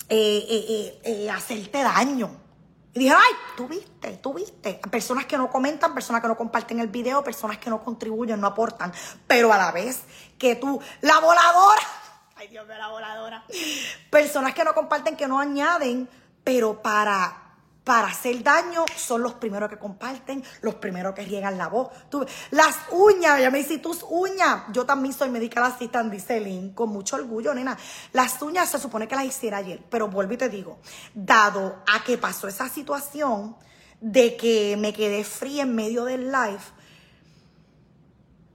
eh, 0.09 1.01
eh, 1.03 1.29
hacerte 1.29 1.83
daño. 1.83 2.45
Y 2.93 2.99
dije, 2.99 3.13
ay, 3.13 3.33
tú 3.57 3.67
viste, 3.67 4.11
tú 4.17 4.33
viste. 4.33 4.79
Personas 4.89 5.25
que 5.25 5.37
no 5.37 5.49
comentan, 5.49 5.93
personas 5.93 6.21
que 6.21 6.29
no 6.29 6.37
comparten 6.37 6.79
el 6.79 6.87
video, 6.87 7.21
personas 7.23 7.57
que 7.57 7.69
no 7.69 7.83
contribuyen, 7.83 8.39
no 8.39 8.47
aportan. 8.47 8.93
Pero 9.27 9.51
a 9.51 9.57
la 9.57 9.71
vez 9.73 10.03
que 10.37 10.55
tú, 10.55 10.79
la 11.01 11.19
voladora, 11.19 11.81
ay 12.37 12.47
Dios 12.47 12.65
mío, 12.65 12.77
la 12.77 12.87
voladora. 12.87 13.45
Personas 14.09 14.53
que 14.53 14.63
no 14.63 14.73
comparten, 14.73 15.17
que 15.17 15.27
no 15.27 15.39
añaden, 15.39 16.07
pero 16.45 16.81
para 16.81 17.44
para 17.85 18.07
hacer 18.07 18.41
daño 18.41 18.83
son 18.97 19.21
los 19.21 19.35
primeros 19.35 19.69
que 19.69 19.77
comparten, 19.77 20.43
los 20.61 20.75
primeros 20.75 21.13
que 21.13 21.21
riegan 21.21 21.57
la 21.57 21.67
voz. 21.67 21.89
las 22.49 22.75
uñas, 22.91 23.39
ya 23.39 23.51
me 23.51 23.59
dice 23.59 23.77
tus 23.77 24.03
uñas. 24.09 24.63
Yo 24.73 24.85
también 24.85 25.13
soy 25.13 25.29
medical 25.29 25.63
assistant, 25.63 26.11
dice 26.11 26.41
Lynn, 26.41 26.73
con 26.73 26.89
mucho 26.89 27.15
orgullo, 27.15 27.53
nena. 27.53 27.77
Las 28.11 28.41
uñas 28.41 28.69
se 28.69 28.79
supone 28.79 29.07
que 29.07 29.15
las 29.15 29.25
hiciera 29.25 29.57
ayer, 29.57 29.81
pero 29.87 30.07
vuelvo 30.09 30.33
y 30.33 30.37
te 30.37 30.49
digo, 30.49 30.79
dado 31.13 31.83
a 31.87 32.03
que 32.03 32.17
pasó 32.17 32.47
esa 32.47 32.67
situación 32.67 33.55
de 34.01 34.35
que 34.35 34.75
me 34.77 34.91
quedé 34.91 35.23
fría 35.23 35.61
en 35.61 35.75
medio 35.75 36.05
del 36.05 36.31
live, 36.31 36.59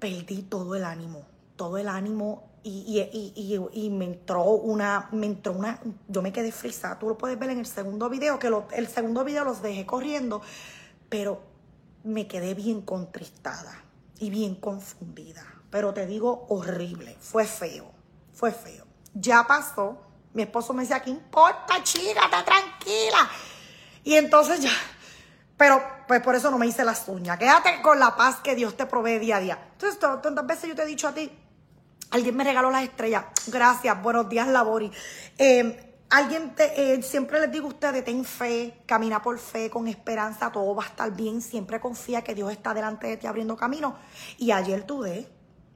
perdí 0.00 0.43
todo 0.43 0.75
el 0.75 0.82
ánimo, 0.82 1.25
todo 1.61 1.77
el 1.77 1.91
ánimo 1.91 2.49
y, 2.62 2.99
y, 3.12 3.33
y, 3.37 3.85
y, 3.85 3.91
me 3.91 4.07
entró 4.07 4.45
una, 4.45 5.11
me 5.12 5.27
entró 5.27 5.53
una, 5.53 5.79
yo 6.09 6.23
me 6.23 6.33
quedé 6.33 6.53
frisada. 6.53 6.99
Tú 6.99 7.07
lo 7.07 7.19
puedes 7.19 7.39
ver 7.39 7.51
en 7.51 7.59
el 7.59 7.67
segundo 7.67 8.08
video, 8.08 8.39
que 8.39 8.51
el 8.73 8.89
segundo 8.89 9.25
video 9.25 9.44
los 9.44 9.61
dejé 9.61 9.84
corriendo, 9.84 10.41
pero 11.11 11.43
me 12.03 12.27
quedé 12.27 12.55
bien 12.55 12.81
contristada 12.81 13.84
y 14.19 14.31
bien 14.31 14.55
confundida. 14.55 15.44
Pero 15.69 15.93
te 15.93 16.06
digo, 16.06 16.46
horrible, 16.49 17.15
fue 17.20 17.44
feo, 17.44 17.91
fue 18.32 18.53
feo. 18.53 18.87
Ya 19.13 19.46
pasó, 19.46 19.99
mi 20.32 20.44
esposo 20.44 20.73
me 20.73 20.84
decía, 20.84 21.01
¿qué 21.01 21.11
importa, 21.11 21.82
chica? 21.82 22.25
Está 22.25 22.43
tranquila. 22.43 23.29
Y 24.03 24.15
entonces 24.15 24.61
ya, 24.61 24.73
pero 25.58 25.82
pues 26.08 26.23
por 26.23 26.34
eso 26.34 26.51
no 26.51 26.56
me 26.56 26.67
hice 26.67 26.87
las 26.87 27.06
uñas. 27.06 27.37
Quédate 27.37 27.82
con 27.82 28.01
la 28.01 28.17
paz 28.17 28.37
que 28.37 28.55
Dios 28.55 28.79
te 28.79 28.87
provee 28.87 29.19
día 29.19 29.37
a 29.37 29.41
día. 29.41 29.58
Entonces, 29.73 30.01
tantas 30.01 30.46
veces 30.46 30.70
yo 30.70 30.75
te 30.75 30.84
he 30.84 30.87
dicho 30.87 31.06
a 31.06 31.13
ti, 31.13 31.31
Alguien 32.10 32.36
me 32.36 32.43
regaló 32.43 32.70
las 32.72 32.82
estrellas. 32.82 33.24
Gracias. 33.46 34.02
Buenos 34.02 34.29
días, 34.29 34.48
Labori. 34.48 34.90
Eh, 35.38 35.94
alguien 36.10 36.56
te, 36.56 36.94
eh, 36.94 37.02
siempre 37.02 37.38
les 37.38 37.52
digo 37.52 37.67
a 37.67 37.69
ustedes, 37.69 38.05
ten 38.05 38.24
fe, 38.24 38.82
camina 38.84 39.22
por 39.22 39.38
fe, 39.38 39.70
con 39.70 39.86
esperanza, 39.86 40.50
todo 40.50 40.74
va 40.74 40.82
a 40.82 40.86
estar 40.86 41.14
bien. 41.14 41.40
Siempre 41.40 41.79
confía 41.79 42.22
que 42.22 42.34
Dios 42.34 42.50
está 42.50 42.74
delante 42.74 43.06
de 43.06 43.17
ti 43.17 43.29
abriendo 43.29 43.56
camino. 43.56 43.96
Y 44.38 44.50
ayer 44.50 44.84
dudé. 44.86 45.29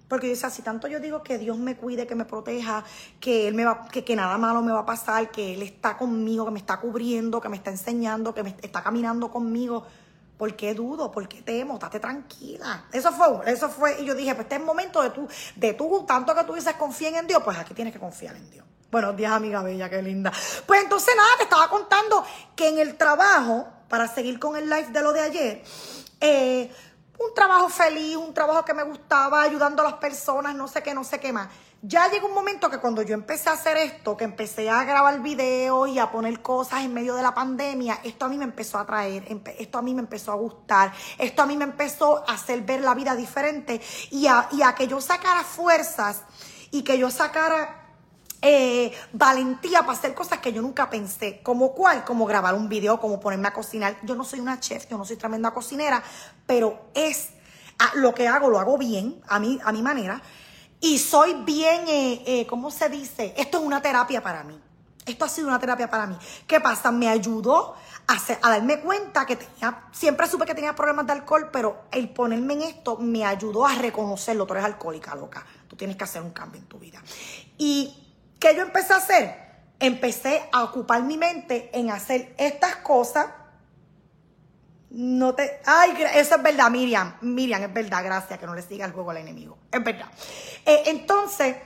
Porque 0.09 0.27
yo 0.27 0.33
decía, 0.33 0.51
si 0.51 0.63
tanto 0.63 0.89
yo 0.89 0.99
digo 0.99 1.23
que 1.23 1.39
Dios 1.39 1.57
me 1.57 1.77
cuide, 1.77 2.05
que 2.07 2.17
me 2.17 2.25
proteja, 2.25 2.83
que 3.21 3.47
Él 3.47 3.55
me 3.55 3.65
va, 3.65 3.87
que, 3.89 4.03
que 4.03 4.17
nada 4.17 4.37
malo 4.37 4.61
me 4.61 4.73
va 4.73 4.81
a 4.81 4.87
pasar, 4.87 5.31
que 5.31 5.55
Él 5.55 5.63
está 5.63 5.97
conmigo, 5.97 6.45
que 6.45 6.51
me 6.51 6.59
está 6.59 6.79
cubriendo, 6.81 7.41
que 7.41 7.49
me 7.49 7.57
está 7.57 7.71
enseñando, 7.71 8.35
que 8.35 8.43
me 8.43 8.57
está 8.61 8.83
caminando 8.83 9.31
conmigo 9.31 9.87
¿Por 10.45 10.57
qué 10.57 10.75
dudo? 10.75 11.11
¿Por 11.11 11.27
qué 11.27 11.41
temo? 11.41 11.73
Estate 11.73 11.99
tranquila. 11.99 12.85
Eso 12.93 13.11
fue, 13.13 13.51
eso 13.51 13.71
fue. 13.71 14.03
Y 14.03 14.05
yo 14.05 14.15
dije, 14.15 14.35
pues 14.35 14.45
este 14.45 14.57
es 14.57 14.61
el 14.61 14.67
momento 14.67 15.01
de 15.01 15.09
tú, 15.09 15.27
de 15.57 15.73
tú, 15.73 16.05
tanto 16.07 16.35
que 16.35 16.45
tú 16.45 16.53
dices 16.53 16.75
confía 16.75 17.19
en 17.19 17.27
Dios, 17.27 17.43
pues 17.43 17.57
aquí 17.57 17.73
tienes 17.73 17.95
que 17.95 17.99
confiar 17.99 18.37
en 18.37 18.51
Dios. 18.51 18.67
Buenos 18.91 19.17
días, 19.17 19.33
amiga 19.33 19.63
bella, 19.63 19.89
qué 19.89 20.03
linda. 20.03 20.31
Pues 20.67 20.83
entonces 20.83 21.15
nada, 21.17 21.31
te 21.39 21.45
estaba 21.45 21.71
contando 21.71 22.27
que 22.55 22.69
en 22.69 22.79
el 22.79 22.99
trabajo, 22.99 23.67
para 23.89 24.07
seguir 24.07 24.39
con 24.39 24.55
el 24.55 24.69
live 24.69 24.89
de 24.89 25.01
lo 25.01 25.15
de 25.15 25.21
ayer, 25.23 25.63
eh, 26.21 26.71
un 27.19 27.35
trabajo 27.35 27.71
feliz, 27.71 28.17
un 28.17 28.35
trabajo 28.35 28.67
que 28.67 28.75
me 28.75 28.83
gustaba, 28.83 29.41
ayudando 29.45 29.81
a 29.81 29.87
las 29.87 29.95
personas, 29.95 30.55
no 30.55 30.69
sé 30.69 30.83
qué, 30.83 30.93
no 30.93 31.05
sé 31.05 31.21
qué 31.21 31.33
más. 31.33 31.49
Ya 31.87 32.11
llegó 32.11 32.29
un 32.29 32.35
momento 32.35 32.71
que 32.71 32.79
cuando 32.79 33.03
yo 33.03 33.13
empecé 33.13 33.51
a 33.51 33.53
hacer 33.53 33.77
esto, 33.77 34.17
que 34.17 34.25
empecé 34.25 34.71
a 34.71 34.85
grabar 34.85 35.21
videos 35.21 35.91
y 35.91 35.99
a 35.99 36.11
poner 36.11 36.41
cosas 36.41 36.83
en 36.83 36.95
medio 36.95 37.15
de 37.15 37.23
la 37.23 37.35
pandemia, 37.35 38.01
esto 38.03 38.25
a 38.25 38.29
mí 38.29 38.39
me 38.39 38.45
empezó 38.45 38.79
a 38.79 38.83
atraer, 38.83 39.25
esto 39.59 39.79
a 39.79 39.83
mí 39.83 39.95
me 39.95 40.01
empezó 40.01 40.33
a 40.33 40.37
gustar, 40.37 40.93
esto 41.19 41.43
a 41.43 41.47
mí 41.47 41.59
me 41.59 41.65
empezó 41.65 42.25
a 42.27 42.33
hacer 42.33 42.63
ver 42.63 42.81
la 42.81 42.95
vida 42.95 43.15
diferente 43.15 43.83
y 44.11 44.27
a, 44.27 44.49
que 44.75 44.89
yo 44.89 44.99
sacara 45.03 45.45
fuerzas 45.45 46.23
y 46.71 46.83
que 46.83 46.99
yo 46.99 47.11
sacara 47.11 47.83
eh, 48.41 48.91
valentía 49.13 49.81
para 49.81 49.93
hacer 49.93 50.15
cosas 50.15 50.39
que 50.39 50.55
yo 50.55 50.63
nunca 50.63 50.89
pensé. 50.89 51.43
¿Como 51.43 51.75
cuál? 51.75 52.03
Como 52.05 52.25
grabar 52.25 52.55
un 52.55 52.69
video, 52.71 52.99
como 52.99 53.21
ponerme 53.21 53.49
a 53.49 53.53
cocinar. 53.53 53.99
Yo 54.05 54.15
no 54.15 54.25
soy 54.25 54.41
una 54.41 54.59
chef, 54.59 54.89
yo 54.89 54.97
no 54.97 55.05
soy 55.05 55.17
tremenda 55.17 55.51
cocinera, 55.51 56.03
pero 56.47 56.87
es 56.95 57.29
ah, 57.79 57.93
lo 57.97 58.15
que 58.15 58.27
hago, 58.27 58.49
lo 58.49 58.59
hago 58.59 58.79
bien, 58.79 59.21
a 59.29 59.39
mi, 59.39 59.61
a 59.63 59.71
mi 59.71 59.83
manera. 59.83 60.23
Y 60.85 60.99
soy 60.99 61.33
bien, 61.45 61.89
eh, 61.89 62.23
eh, 62.27 62.47
¿cómo 62.47 62.71
se 62.71 62.91
dice? 62.91 63.33
Esto 63.39 63.59
es 63.59 63.65
una 63.65 63.81
terapia 63.81 64.23
para 64.23 64.45
mí. 64.45 64.61
Esto 65.07 65.25
ha 65.25 65.29
sido 65.29 65.49
una 65.49 65.59
terapia 65.59 65.89
para 65.89 66.07
mí. 66.07 66.17
¿Qué 66.47 66.61
pasa? 66.61 66.93
Me 66.93 67.09
ayudó 67.09 67.75
a, 68.07 68.19
a, 68.43 68.51
darme 68.51 68.81
cuenta 68.81 69.25
que 69.25 69.37
tenía, 69.37 69.85
siempre 69.93 70.27
supe 70.27 70.45
que 70.45 70.55
tenía 70.55 70.75
problemas 70.75 71.07
de 71.07 71.13
alcohol, 71.13 71.49
pero 71.51 71.85
el 71.91 72.11
ponerme 72.11 72.53
en 72.53 72.63
esto 72.63 72.99
me 72.99 73.25
ayudó 73.25 73.67
a 73.67 73.75
reconocerlo. 73.75 74.47
Tú 74.47 74.53
eres 74.53 74.67
alcohólica, 74.67 75.15
loca. 75.15 75.45
Tú 75.69 75.75
tienes 75.75 75.97
que 75.97 76.05
hacer 76.05 76.21
un 76.21 76.33
cambio 76.33 76.61
en 76.61 76.67
tu 76.67 76.79
vida. 76.79 77.03
Y 77.57 78.05
¿Qué 78.45 78.55
yo 78.55 78.61
empecé 78.61 78.93
a 78.93 78.97
hacer? 78.97 79.35
Empecé 79.81 80.51
a 80.53 80.65
ocupar 80.65 81.03
mi 81.03 81.17
mente 81.17 81.71
en 81.73 81.91
hacer 81.91 82.35
estas 82.37 82.77
cosas. 82.77 83.29
No 84.97 85.35
te. 85.35 85.61
Ay, 85.67 85.93
eso 86.15 86.37
es 86.37 86.43
verdad, 86.43 86.71
Miriam. 86.71 87.17
Miriam, 87.21 87.61
es 87.65 87.75
verdad, 87.75 88.05
gracias, 88.05 88.39
que 88.39 88.47
no 88.47 88.55
le 88.55 88.63
siga 88.63 88.87
el 88.87 88.93
juego 88.93 89.11
al 89.11 89.17
enemigo. 89.17 89.59
Es 89.73 89.83
verdad. 89.83 90.07
Eh, 90.65 90.85
entonces, 90.87 91.57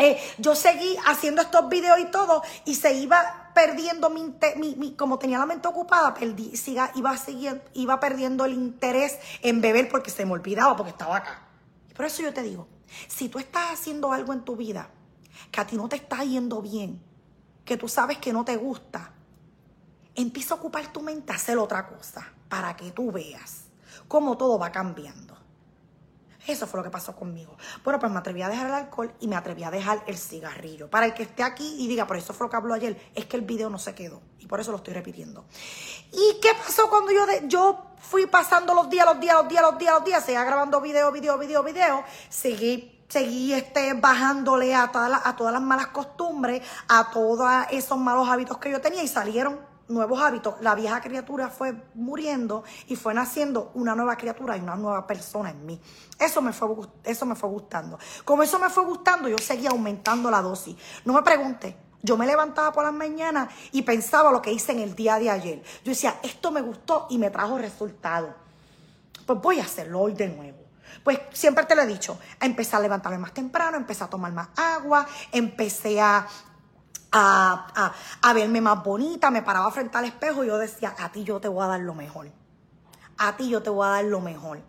eh, 0.00 0.20
yo 0.38 0.56
seguí 0.56 0.96
haciendo 1.06 1.42
estos 1.42 1.68
videos 1.68 2.00
y 2.00 2.06
todo, 2.06 2.42
y 2.64 2.74
se 2.74 2.92
iba 2.94 3.52
perdiendo 3.54 4.10
mi, 4.10 4.34
mi, 4.56 4.96
como 4.96 5.16
tenía 5.16 5.38
la 5.38 5.46
mente 5.46 5.68
ocupada, 5.68 6.12
perdí, 6.12 6.56
siga, 6.56 6.90
iba, 6.96 7.16
siguiendo, 7.16 7.62
iba 7.74 8.00
perdiendo 8.00 8.44
el 8.44 8.54
interés 8.54 9.16
en 9.42 9.60
beber 9.60 9.88
porque 9.88 10.10
se 10.10 10.26
me 10.26 10.32
olvidaba, 10.32 10.74
porque 10.74 10.90
estaba 10.90 11.18
acá. 11.18 11.46
Por 11.94 12.04
eso 12.04 12.20
yo 12.20 12.34
te 12.34 12.42
digo, 12.42 12.66
si 13.06 13.28
tú 13.28 13.38
estás 13.38 13.74
haciendo 13.74 14.12
algo 14.12 14.32
en 14.32 14.44
tu 14.44 14.56
vida 14.56 14.90
que 15.52 15.60
a 15.60 15.66
ti 15.68 15.76
no 15.76 15.88
te 15.88 15.94
está 15.94 16.24
yendo 16.24 16.60
bien, 16.62 17.00
que 17.64 17.76
tú 17.76 17.86
sabes 17.86 18.18
que 18.18 18.32
no 18.32 18.44
te 18.44 18.56
gusta, 18.56 19.12
empieza 20.16 20.54
a 20.54 20.56
ocupar 20.56 20.92
tu 20.92 21.00
mente 21.00 21.32
a 21.32 21.36
hacer 21.36 21.58
otra 21.58 21.86
cosa 21.86 22.32
para 22.48 22.76
que 22.76 22.90
tú 22.92 23.12
veas 23.12 23.64
cómo 24.08 24.36
todo 24.36 24.58
va 24.58 24.72
cambiando. 24.72 25.36
Eso 26.46 26.66
fue 26.66 26.78
lo 26.78 26.84
que 26.84 26.90
pasó 26.90 27.16
conmigo. 27.16 27.56
Bueno, 27.82 27.98
pues 27.98 28.12
me 28.12 28.18
atreví 28.18 28.40
a 28.40 28.48
dejar 28.48 28.68
el 28.68 28.74
alcohol 28.74 29.12
y 29.18 29.26
me 29.26 29.34
atreví 29.34 29.64
a 29.64 29.70
dejar 29.70 30.04
el 30.06 30.16
cigarrillo. 30.16 30.88
Para 30.88 31.06
el 31.06 31.14
que 31.14 31.24
esté 31.24 31.42
aquí 31.42 31.76
y 31.78 31.88
diga, 31.88 32.06
por 32.06 32.16
eso 32.16 32.32
fue 32.32 32.46
lo 32.46 32.50
que 32.50 32.56
habló 32.56 32.74
ayer, 32.74 33.10
es 33.14 33.26
que 33.26 33.36
el 33.36 33.42
video 33.42 33.68
no 33.68 33.78
se 33.78 33.94
quedó. 33.96 34.22
Y 34.38 34.46
por 34.46 34.60
eso 34.60 34.70
lo 34.70 34.76
estoy 34.76 34.94
repitiendo. 34.94 35.44
¿Y 36.12 36.38
qué 36.40 36.50
pasó 36.54 36.88
cuando 36.88 37.10
yo, 37.10 37.26
yo 37.48 37.86
fui 37.98 38.26
pasando 38.26 38.74
los 38.74 38.88
días, 38.88 39.04
los 39.06 39.18
días, 39.18 39.34
los 39.34 39.48
días, 39.48 39.62
los 39.62 39.78
días, 39.78 39.94
los 39.94 40.04
días? 40.04 40.24
Seguía 40.24 40.44
grabando 40.44 40.80
video, 40.80 41.10
video, 41.10 41.36
video, 41.36 41.64
video. 41.64 42.04
Seguí 42.28 42.92
seguí 43.08 43.52
este, 43.52 43.94
bajándole 43.94 44.74
a, 44.74 44.90
todas 44.90 45.20
a 45.24 45.36
todas 45.36 45.52
las 45.52 45.62
malas 45.62 45.88
costumbres, 45.88 46.62
a 46.88 47.10
todos 47.10 47.48
esos 47.70 47.98
malos 47.98 48.28
hábitos 48.28 48.58
que 48.58 48.70
yo 48.70 48.80
tenía 48.80 49.02
y 49.02 49.08
salieron 49.08 49.60
nuevos 49.88 50.20
hábitos. 50.20 50.54
La 50.60 50.74
vieja 50.74 51.00
criatura 51.00 51.48
fue 51.48 51.74
muriendo 51.94 52.64
y 52.88 52.96
fue 52.96 53.14
naciendo 53.14 53.70
una 53.74 53.94
nueva 53.94 54.16
criatura 54.16 54.56
y 54.56 54.60
una 54.60 54.76
nueva 54.76 55.06
persona 55.06 55.50
en 55.50 55.64
mí. 55.66 55.80
Eso 56.18 56.42
me 56.42 56.52
fue, 56.52 56.68
eso 57.04 57.26
me 57.26 57.34
fue 57.34 57.48
gustando. 57.48 57.98
Como 58.24 58.42
eso 58.42 58.58
me 58.58 58.68
fue 58.68 58.84
gustando, 58.84 59.28
yo 59.28 59.38
seguía 59.38 59.70
aumentando 59.70 60.30
la 60.30 60.42
dosis. 60.42 60.76
No 61.04 61.12
me 61.12 61.22
pregunte. 61.22 61.76
Yo 62.02 62.16
me 62.16 62.26
levantaba 62.26 62.72
por 62.72 62.84
las 62.84 62.92
mañanas 62.92 63.52
y 63.72 63.82
pensaba 63.82 64.30
lo 64.30 64.40
que 64.40 64.52
hice 64.52 64.72
en 64.72 64.78
el 64.78 64.94
día 64.94 65.18
de 65.18 65.28
ayer. 65.28 65.62
Yo 65.84 65.90
decía, 65.90 66.20
esto 66.22 66.52
me 66.52 66.60
gustó 66.60 67.06
y 67.10 67.18
me 67.18 67.30
trajo 67.30 67.58
resultado. 67.58 68.32
Pues 69.26 69.40
voy 69.40 69.58
a 69.58 69.64
hacerlo 69.64 70.02
hoy 70.02 70.12
de 70.12 70.28
nuevo. 70.28 70.58
Pues 71.02 71.18
siempre 71.32 71.64
te 71.66 71.74
lo 71.74 71.82
he 71.82 71.86
dicho, 71.86 72.18
empecé 72.40 72.76
a 72.76 72.80
levantarme 72.80 73.18
más 73.18 73.32
temprano, 73.32 73.76
empecé 73.76 74.04
a 74.04 74.08
tomar 74.08 74.32
más 74.32 74.48
agua, 74.56 75.06
empecé 75.32 76.00
a, 76.00 76.26
a, 77.18 77.94
a, 78.20 78.32
verme 78.34 78.60
más 78.60 78.82
bonita, 78.84 79.30
me 79.30 79.42
paraba 79.42 79.70
frente 79.70 79.96
al 79.96 80.04
espejo 80.04 80.44
y 80.44 80.48
yo 80.48 80.58
decía, 80.58 80.94
a 80.98 81.10
ti 81.10 81.24
yo 81.24 81.40
te 81.40 81.48
voy 81.48 81.64
a 81.64 81.68
dar 81.68 81.80
lo 81.80 81.94
mejor. 81.94 82.30
A 83.16 83.36
ti 83.36 83.48
yo 83.48 83.62
te 83.62 83.70
voy 83.70 83.86
a 83.86 83.90
dar 83.90 84.04
lo 84.04 84.20
mejor. 84.20 84.60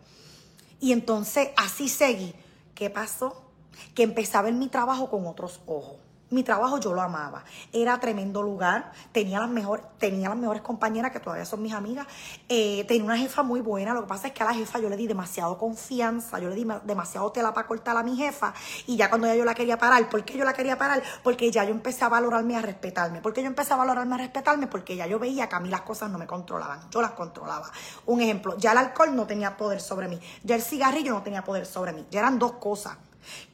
Y 0.80 0.92
entonces 0.92 1.50
así 1.56 1.88
seguí. 1.88 2.34
¿Qué 2.74 2.88
pasó? 2.88 3.50
Que 3.94 4.04
empecé 4.04 4.36
a 4.38 4.42
ver 4.42 4.54
mi 4.54 4.68
trabajo 4.68 5.10
con 5.10 5.26
otros 5.26 5.60
ojos. 5.66 5.96
Mi 6.30 6.42
trabajo 6.42 6.78
yo 6.78 6.92
lo 6.92 7.00
amaba. 7.00 7.42
Era 7.72 7.98
tremendo 8.00 8.42
lugar. 8.42 8.92
Tenía 9.12 9.40
las, 9.40 9.48
mejor, 9.48 9.82
tenía 9.98 10.28
las 10.28 10.36
mejores 10.36 10.60
compañeras 10.60 11.10
que 11.10 11.20
todavía 11.20 11.46
son 11.46 11.62
mis 11.62 11.72
amigas. 11.72 12.06
Eh, 12.50 12.84
tenía 12.86 13.04
una 13.04 13.16
jefa 13.16 13.42
muy 13.42 13.62
buena. 13.62 13.94
Lo 13.94 14.02
que 14.02 14.08
pasa 14.08 14.26
es 14.28 14.34
que 14.34 14.42
a 14.42 14.46
la 14.46 14.52
jefa 14.52 14.78
yo 14.78 14.90
le 14.90 14.96
di 14.98 15.06
demasiado 15.06 15.56
confianza. 15.56 16.38
Yo 16.38 16.50
le 16.50 16.54
di 16.54 16.66
demasiado 16.84 17.32
tela 17.32 17.54
para 17.54 17.66
cortar 17.66 17.96
a 17.96 18.02
mi 18.02 18.14
jefa. 18.14 18.52
Y 18.86 18.96
ya 18.96 19.08
cuando 19.08 19.26
ya 19.26 19.36
yo 19.36 19.44
la 19.46 19.54
quería 19.54 19.78
parar. 19.78 20.06
¿Por 20.10 20.22
qué 20.24 20.36
yo 20.36 20.44
la 20.44 20.52
quería 20.52 20.76
parar? 20.76 21.02
Porque 21.22 21.50
ya 21.50 21.64
yo 21.64 21.70
empecé 21.70 22.04
a 22.04 22.10
valorarme 22.10 22.52
y 22.52 22.56
a 22.56 22.62
respetarme. 22.62 23.22
¿Por 23.22 23.32
qué 23.32 23.40
yo 23.40 23.46
empecé 23.46 23.72
a 23.72 23.76
valorarme 23.76 24.14
a 24.16 24.18
respetarme? 24.18 24.66
Porque 24.66 24.96
ya 24.96 25.06
yo 25.06 25.18
veía 25.18 25.48
que 25.48 25.56
a 25.56 25.60
mí 25.60 25.70
las 25.70 25.80
cosas 25.80 26.10
no 26.10 26.18
me 26.18 26.26
controlaban. 26.26 26.90
Yo 26.90 27.00
las 27.00 27.12
controlaba. 27.12 27.70
Un 28.04 28.20
ejemplo. 28.20 28.54
Ya 28.58 28.72
el 28.72 28.78
alcohol 28.78 29.16
no 29.16 29.26
tenía 29.26 29.56
poder 29.56 29.80
sobre 29.80 30.08
mí. 30.08 30.20
Ya 30.44 30.56
el 30.56 30.62
cigarrillo 30.62 31.14
no 31.14 31.22
tenía 31.22 31.42
poder 31.42 31.64
sobre 31.64 31.94
mí. 31.94 32.06
Ya 32.10 32.20
eran 32.20 32.38
dos 32.38 32.52
cosas 32.52 32.98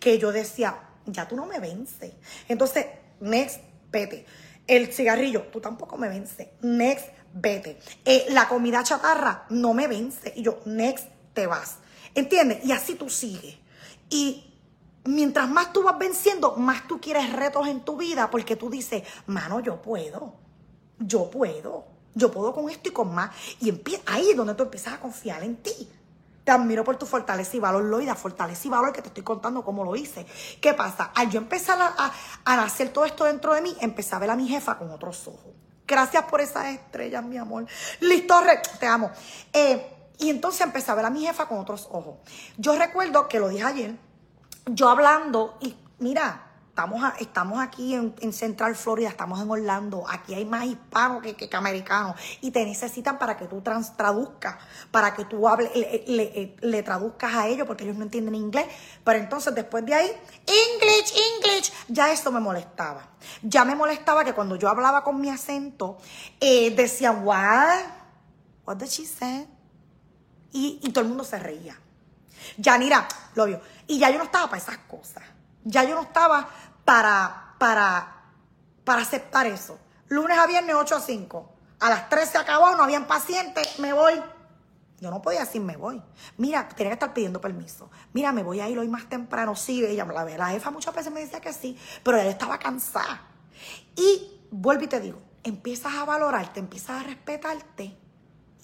que 0.00 0.18
yo 0.18 0.32
decía 0.32 0.76
ya 1.06 1.28
tú 1.28 1.36
no 1.36 1.46
me 1.46 1.58
vences. 1.58 2.12
Entonces, 2.48 2.86
next, 3.20 3.60
vete. 3.90 4.26
El 4.66 4.92
cigarrillo, 4.92 5.42
tú 5.42 5.60
tampoco 5.60 5.96
me 5.98 6.08
vences. 6.08 6.48
Next, 6.62 7.06
vete. 7.34 7.78
Eh, 8.04 8.26
la 8.30 8.48
comida 8.48 8.82
chatarra 8.82 9.46
no 9.50 9.74
me 9.74 9.86
vence. 9.88 10.32
Y 10.36 10.42
yo, 10.42 10.60
next, 10.64 11.08
te 11.32 11.46
vas. 11.46 11.78
¿Entiendes? 12.14 12.64
Y 12.64 12.72
así 12.72 12.94
tú 12.94 13.10
sigues. 13.10 13.56
Y 14.08 14.54
mientras 15.04 15.48
más 15.48 15.72
tú 15.72 15.82
vas 15.82 15.98
venciendo, 15.98 16.56
más 16.56 16.86
tú 16.86 17.00
quieres 17.00 17.32
retos 17.32 17.66
en 17.66 17.80
tu 17.80 17.96
vida 17.96 18.30
porque 18.30 18.56
tú 18.56 18.70
dices, 18.70 19.02
mano, 19.26 19.60
yo 19.60 19.82
puedo. 19.82 20.34
Yo 20.98 21.30
puedo. 21.30 21.86
Yo 22.14 22.30
puedo 22.30 22.54
con 22.54 22.70
esto 22.70 22.88
y 22.88 22.92
con 22.92 23.12
más. 23.14 23.30
Y 23.60 23.72
ahí 24.06 24.30
es 24.30 24.36
donde 24.36 24.54
tú 24.54 24.62
empiezas 24.62 24.94
a 24.94 25.00
confiar 25.00 25.42
en 25.42 25.56
ti. 25.56 25.88
Te 26.44 26.52
admiro 26.52 26.84
por 26.84 26.96
tu 26.96 27.06
fortaleza 27.06 27.56
y 27.56 27.60
valor, 27.60 27.84
Loida, 27.84 28.14
fortaleza 28.14 28.68
y 28.68 28.70
valor 28.70 28.92
que 28.92 29.00
te 29.00 29.08
estoy 29.08 29.22
contando 29.22 29.64
cómo 29.64 29.82
lo 29.82 29.96
hice. 29.96 30.26
¿Qué 30.60 30.74
pasa? 30.74 31.10
Al 31.14 31.30
yo 31.30 31.38
empezar 31.38 31.80
a, 31.80 32.12
a, 32.44 32.62
hacer 32.62 32.90
todo 32.90 33.06
esto 33.06 33.24
dentro 33.24 33.54
de 33.54 33.62
mí, 33.62 33.74
empecé 33.80 34.14
a 34.14 34.18
ver 34.18 34.30
a 34.30 34.36
mi 34.36 34.46
jefa 34.46 34.76
con 34.76 34.90
otros 34.90 35.26
ojos. 35.26 35.54
Gracias 35.86 36.24
por 36.24 36.40
esas 36.40 36.66
estrellas, 36.66 37.24
mi 37.24 37.38
amor. 37.38 37.66
Listo, 38.00 38.40
te 38.78 38.86
amo. 38.86 39.10
Eh, 39.52 39.90
y 40.18 40.30
entonces 40.30 40.60
empecé 40.60 40.90
a 40.90 40.94
ver 40.94 41.06
a 41.06 41.10
mi 41.10 41.24
jefa 41.24 41.46
con 41.46 41.58
otros 41.58 41.88
ojos. 41.90 42.16
Yo 42.56 42.78
recuerdo 42.78 43.26
que 43.28 43.40
lo 43.40 43.48
dije 43.48 43.64
ayer, 43.64 43.96
yo 44.66 44.88
hablando 44.88 45.56
y 45.60 45.74
mira, 45.98 46.43
Estamos, 46.74 47.04
estamos 47.20 47.60
aquí 47.60 47.94
en, 47.94 48.32
Central 48.32 48.74
Florida, 48.74 49.08
estamos 49.08 49.40
en 49.40 49.48
Orlando. 49.48 50.04
Aquí 50.08 50.34
hay 50.34 50.44
más 50.44 50.64
hispanos 50.64 51.22
que, 51.22 51.36
que, 51.36 51.48
americanos. 51.56 52.16
Y 52.40 52.50
te 52.50 52.64
necesitan 52.64 53.16
para 53.16 53.36
que 53.36 53.46
tú 53.46 53.60
trans, 53.60 53.96
traduzcas, 53.96 54.56
para 54.90 55.14
que 55.14 55.24
tú 55.24 55.46
hables, 55.46 55.70
le, 55.72 56.56
le, 56.60 56.82
traduzcas 56.82 57.32
a 57.32 57.46
ellos, 57.46 57.64
porque 57.68 57.84
ellos 57.84 57.96
no 57.96 58.02
entienden 58.02 58.34
inglés. 58.34 58.66
Pero 59.04 59.20
entonces, 59.20 59.54
después 59.54 59.86
de 59.86 59.94
ahí, 59.94 60.08
English, 60.46 61.14
English, 61.36 61.72
ya 61.86 62.10
esto 62.10 62.32
me 62.32 62.40
molestaba. 62.40 63.06
Ya 63.40 63.64
me 63.64 63.76
molestaba 63.76 64.24
que 64.24 64.32
cuando 64.32 64.56
yo 64.56 64.68
hablaba 64.68 65.04
con 65.04 65.20
mi 65.20 65.30
acento, 65.30 65.98
eh, 66.40 66.74
decían, 66.74 67.24
what? 67.24 67.82
What 68.66 68.78
did 68.78 68.88
she 68.88 69.06
say? 69.06 69.46
Y, 70.50 70.80
y 70.82 70.90
todo 70.90 71.02
el 71.02 71.08
mundo 71.08 71.22
se 71.22 71.38
reía. 71.38 71.78
Ya, 72.56 72.76
mira, 72.78 73.06
lo 73.36 73.44
vio. 73.44 73.60
Y 73.86 74.00
ya 74.00 74.10
yo 74.10 74.18
no 74.18 74.24
estaba 74.24 74.46
para 74.46 74.60
esas 74.60 74.78
cosas. 74.78 75.22
Ya 75.64 75.84
yo 75.84 75.94
no 75.94 76.02
estaba 76.02 76.48
para, 76.84 77.54
para, 77.58 78.22
para 78.84 79.02
aceptar 79.02 79.46
eso. 79.46 79.78
Lunes 80.08 80.38
a 80.38 80.46
viernes 80.46 80.76
8 80.76 80.96
a 80.96 81.00
5. 81.00 81.52
A 81.80 81.90
las 81.90 82.08
3 82.08 82.28
se 82.28 82.38
acabó, 82.38 82.74
no 82.76 82.82
habían 82.82 83.06
pacientes, 83.06 83.78
me 83.78 83.92
voy. 83.92 84.14
Yo 85.00 85.10
no 85.10 85.20
podía 85.20 85.40
decir 85.40 85.60
me 85.60 85.76
voy. 85.76 86.02
Mira, 86.38 86.68
tenía 86.68 86.90
que 86.90 86.94
estar 86.94 87.12
pidiendo 87.12 87.40
permiso. 87.40 87.90
Mira, 88.12 88.32
me 88.32 88.42
voy 88.42 88.60
a 88.60 88.68
ir 88.68 88.78
hoy 88.78 88.88
más 88.88 89.08
temprano. 89.08 89.56
Sí, 89.56 89.84
ella, 89.84 90.04
la, 90.04 90.24
la 90.24 90.48
jefa 90.48 90.70
muchas 90.70 90.94
veces 90.94 91.12
me 91.12 91.20
decía 91.20 91.40
que 91.40 91.52
sí, 91.52 91.78
pero 92.02 92.18
ella 92.18 92.30
estaba 92.30 92.58
cansada. 92.58 93.22
Y 93.96 94.40
vuelvo 94.50 94.84
y 94.84 94.88
te 94.88 95.00
digo, 95.00 95.20
empiezas 95.42 95.94
a 95.94 96.04
valorarte, 96.04 96.60
empiezas 96.60 97.02
a 97.02 97.04
respetarte 97.04 97.98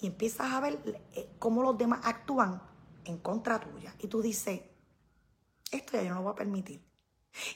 y 0.01 0.07
empiezas 0.07 0.51
a 0.51 0.59
ver 0.59 0.79
eh, 1.13 1.29
cómo 1.37 1.61
los 1.61 1.77
demás 1.77 2.01
actúan 2.03 2.61
en 3.05 3.17
contra 3.19 3.59
tuya. 3.59 3.93
Y 3.99 4.07
tú 4.07 4.21
dices, 4.21 4.61
esto 5.71 5.93
ya 5.93 6.03
yo 6.03 6.09
no 6.09 6.15
lo 6.15 6.21
voy 6.23 6.31
a 6.31 6.35
permitir. 6.35 6.90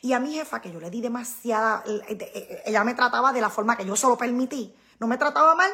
Y 0.02 0.14
a 0.14 0.20
mi 0.20 0.34
jefa, 0.34 0.62
que 0.62 0.72
yo 0.72 0.80
le 0.80 0.90
di 0.90 1.02
demasiada, 1.02 1.84
eh, 1.86 2.02
eh, 2.10 2.64
ella 2.66 2.84
me 2.84 2.94
trataba 2.94 3.34
de 3.34 3.42
la 3.42 3.50
forma 3.50 3.76
que 3.76 3.86
yo 3.86 3.96
solo 3.96 4.18
permití. 4.18 4.76
No 5.00 5.08
me 5.08 5.18
trataba 5.18 5.56
mal, 5.56 5.72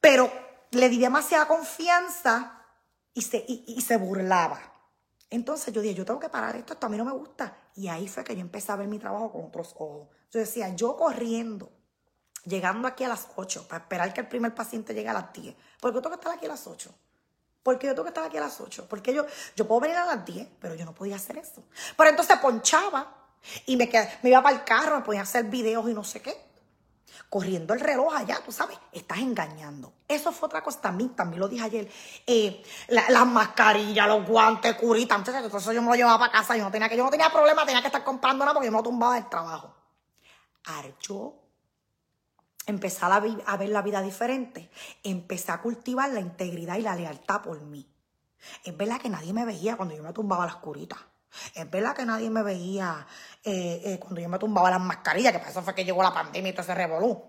pero 0.00 0.30
le 0.70 0.88
di 0.88 0.98
demasiada 0.98 1.46
confianza 1.46 2.62
y 3.14 3.22
se, 3.22 3.44
y, 3.46 3.80
se 3.80 3.96
burlaba. 3.96 4.60
Entonces 5.30 5.72
yo 5.72 5.80
dije, 5.80 5.94
yo 5.94 6.04
tengo 6.04 6.20
que 6.20 6.28
parar 6.28 6.56
esto, 6.56 6.74
esto 6.74 6.86
a 6.86 6.90
mí 6.90 6.96
no 6.96 7.04
me 7.04 7.12
gusta. 7.12 7.56
Y 7.74 7.88
ahí 7.88 8.08
fue 8.08 8.22
que 8.22 8.34
yo 8.34 8.40
empecé 8.40 8.72
a 8.72 8.76
ver 8.76 8.88
mi 8.88 8.98
trabajo 8.98 9.32
con 9.32 9.46
otros 9.46 9.74
ojos. 9.78 10.08
Yo 10.30 10.40
decía, 10.40 10.68
yo 10.74 10.96
corriendo, 10.96 11.72
llegando 12.44 12.86
aquí 12.86 13.04
a 13.04 13.08
las 13.08 13.28
8 13.36 13.66
para 13.68 13.84
esperar 13.84 14.12
que 14.12 14.20
el 14.20 14.28
primer 14.28 14.54
paciente 14.54 14.92
llegue 14.94 15.08
a 15.08 15.14
las 15.14 15.32
10. 15.32 15.56
¿Por 15.80 15.90
qué 15.90 15.96
yo 15.96 16.02
tengo 16.02 16.16
que 16.16 16.20
estar 16.20 16.36
aquí 16.36 16.46
a 16.46 16.50
las 16.50 16.66
8? 16.66 16.94
Porque 17.64 17.86
yo 17.86 17.94
tengo 17.94 18.04
que 18.04 18.10
estar 18.10 18.24
aquí 18.24 18.36
a 18.36 18.42
las 18.42 18.60
8. 18.60 18.86
Porque 18.88 19.12
yo, 19.12 19.24
yo 19.56 19.66
puedo 19.66 19.80
venir 19.80 19.96
a 19.96 20.04
las 20.04 20.24
10, 20.24 20.46
pero 20.60 20.74
yo 20.74 20.84
no 20.84 20.94
podía 20.94 21.16
hacer 21.16 21.38
eso. 21.38 21.64
Pero 21.96 22.10
entonces 22.10 22.38
ponchaba 22.38 23.12
y 23.64 23.76
me, 23.76 23.90
me 24.22 24.30
iba 24.30 24.42
para 24.42 24.54
el 24.54 24.64
carro, 24.64 24.96
me 24.96 25.02
ponía 25.02 25.22
a 25.22 25.24
hacer 25.24 25.44
videos 25.44 25.88
y 25.88 25.94
no 25.94 26.04
sé 26.04 26.20
qué. 26.20 26.38
Corriendo 27.30 27.72
el 27.72 27.80
reloj 27.80 28.14
allá, 28.14 28.40
tú 28.44 28.52
sabes, 28.52 28.78
estás 28.92 29.18
engañando. 29.18 29.94
Eso 30.06 30.30
fue 30.30 30.46
otra 30.46 30.62
cosa 30.62 30.82
también, 30.82 31.16
también 31.16 31.40
lo 31.40 31.48
dije 31.48 31.64
ayer. 31.64 31.90
Eh, 32.26 32.62
las 32.88 33.26
mascarillas, 33.26 34.06
los 34.08 34.26
guantes, 34.26 34.74
curitas, 34.74 35.16
entonces 35.26 35.74
yo 35.74 35.80
me 35.80 35.88
lo 35.88 35.94
llevaba 35.94 36.18
para 36.18 36.32
casa, 36.32 36.56
yo 36.58 36.64
no 36.64 36.70
tenía 36.70 36.88
que, 36.90 36.98
yo 36.98 37.04
no 37.04 37.10
tenía 37.10 37.30
problema, 37.30 37.64
tenía 37.64 37.80
que 37.80 37.88
estar 37.88 38.04
comprando 38.04 38.44
nada 38.44 38.52
porque 38.52 38.66
yo 38.66 38.72
me 38.72 38.78
lo 38.78 38.84
tumbaba 38.84 39.14
del 39.14 39.28
trabajo. 39.30 39.74
Archo 40.64 41.43
empezar 42.66 43.12
a, 43.12 43.56
ver 43.56 43.68
la 43.68 43.82
vida 43.82 44.02
diferente, 44.02 44.70
empecé 45.02 45.52
a 45.52 45.60
cultivar 45.60 46.10
la 46.10 46.20
integridad 46.20 46.76
y 46.76 46.82
la 46.82 46.94
lealtad 46.94 47.42
por 47.42 47.60
mí. 47.60 47.88
Es 48.64 48.76
verdad 48.76 49.00
que 49.00 49.08
nadie 49.08 49.32
me 49.32 49.44
veía 49.44 49.76
cuando 49.76 49.94
yo 49.94 50.02
me 50.02 50.12
tumbaba 50.12 50.46
las 50.46 50.56
curitas. 50.56 50.98
Es 51.54 51.68
verdad 51.70 51.96
que 51.96 52.04
nadie 52.04 52.30
me 52.30 52.42
veía 52.42 53.06
eh, 53.42 53.82
eh, 53.84 53.98
cuando 53.98 54.20
yo 54.20 54.28
me 54.28 54.38
tumbaba 54.38 54.70
las 54.70 54.80
mascarillas, 54.80 55.32
que 55.32 55.38
para 55.38 55.50
eso 55.50 55.62
fue 55.62 55.74
que 55.74 55.84
llegó 55.84 56.02
la 56.02 56.14
pandemia 56.14 56.50
y 56.50 56.52
todo 56.52 56.62
ese 56.62 56.74
revolú. 56.74 57.24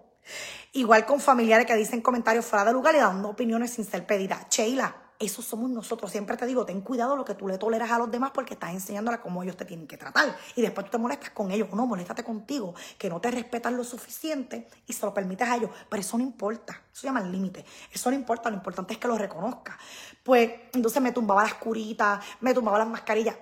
Igual 0.74 1.06
con 1.06 1.20
familiares 1.20 1.66
que 1.66 1.76
dicen 1.76 2.02
comentarios 2.02 2.46
fuera 2.46 2.66
de 2.66 2.74
lugar 2.74 2.96
y 2.96 3.00
dando 3.00 3.30
opiniones 3.30 3.72
sin 3.72 3.86
ser 3.86 4.06
pedidas. 4.06 4.48
Sheila, 4.50 5.05
eso 5.20 5.42
somos 5.42 5.70
nosotros. 5.70 6.12
Siempre 6.12 6.36
te 6.38 6.46
digo, 6.46 6.66
ten 6.66 6.82
cuidado 6.82 7.16
lo 7.16 7.24
que 7.24 7.36
tú 7.36 7.48
le 7.48 7.58
toleras 7.58 7.90
a 7.92 7.98
los 7.98 8.12
demás 8.12 8.32
porque 8.34 8.54
estás 8.54 8.72
enseñándole 8.72 9.20
cómo 9.20 9.44
ellos 9.44 9.56
te 9.56 9.66
tienen 9.66 9.88
que 9.88 9.98
tratar. 9.98 10.36
Y 10.56 10.62
después 10.62 10.86
tú 10.86 10.92
te 10.92 10.98
molestas 10.98 11.30
con 11.32 11.52
ellos. 11.52 11.70
No, 11.74 11.86
moléstate 11.86 12.24
contigo, 12.24 12.74
que 12.98 13.10
no 13.10 13.22
te 13.22 13.32
respetan 13.32 13.78
lo 13.78 13.84
suficiente 13.84 14.68
y 14.86 14.94
se 14.94 15.06
lo 15.06 15.14
permites 15.14 15.48
a 15.48 15.56
ellos. 15.56 15.72
Pero 15.90 16.02
eso 16.02 16.18
no 16.18 16.24
importa. 16.24 16.74
Eso 16.92 17.02
se 17.02 17.08
llama 17.08 17.22
el 17.22 17.32
límite. 17.32 17.66
Eso 17.92 18.10
no 18.10 18.16
importa. 18.16 18.50
Lo 18.50 18.58
importante 18.58 18.94
es 18.94 19.00
que 19.00 19.08
lo 19.08 19.18
reconozca. 19.18 19.78
Pues 20.24 20.52
entonces 20.74 21.02
me 21.02 21.12
tumbaba 21.12 21.44
las 21.44 21.56
curitas, 21.56 22.24
me 22.42 22.54
tumbaba 22.54 22.80
las 22.80 22.88
mascarillas. 22.88 23.38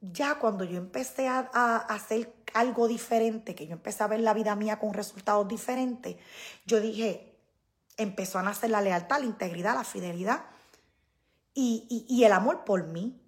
Ya 0.00 0.36
cuando 0.36 0.64
yo 0.64 0.78
empecé 0.78 1.26
a 1.26 1.40
hacer 1.88 2.32
algo 2.54 2.88
diferente, 2.88 3.54
que 3.54 3.66
yo 3.66 3.72
empecé 3.72 4.04
a 4.04 4.06
ver 4.06 4.20
la 4.20 4.32
vida 4.32 4.54
mía 4.54 4.78
con 4.78 4.94
resultados 4.94 5.48
diferentes, 5.48 6.16
yo 6.66 6.80
dije, 6.80 7.27
empezó 7.98 8.38
a 8.38 8.42
nacer 8.42 8.70
la 8.70 8.80
lealtad, 8.80 9.18
la 9.18 9.26
integridad, 9.26 9.74
la 9.74 9.84
fidelidad 9.84 10.44
y, 11.52 12.22
el 12.24 12.32
amor 12.32 12.64
por 12.64 12.84
mí. 12.84 13.20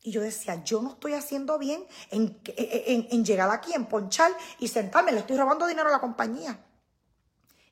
Y 0.00 0.12
yo 0.12 0.20
decía, 0.20 0.62
yo 0.62 0.80
no 0.80 0.90
estoy 0.90 1.14
haciendo 1.14 1.58
bien 1.58 1.84
en, 2.10 2.40
en, 2.46 3.24
llegar 3.24 3.50
aquí, 3.50 3.72
en 3.74 3.86
ponchar 3.86 4.30
y 4.60 4.68
sentarme, 4.68 5.10
le 5.10 5.20
estoy 5.20 5.36
robando 5.36 5.66
dinero 5.66 5.88
a 5.88 5.92
la 5.92 5.98
compañía. 5.98 6.60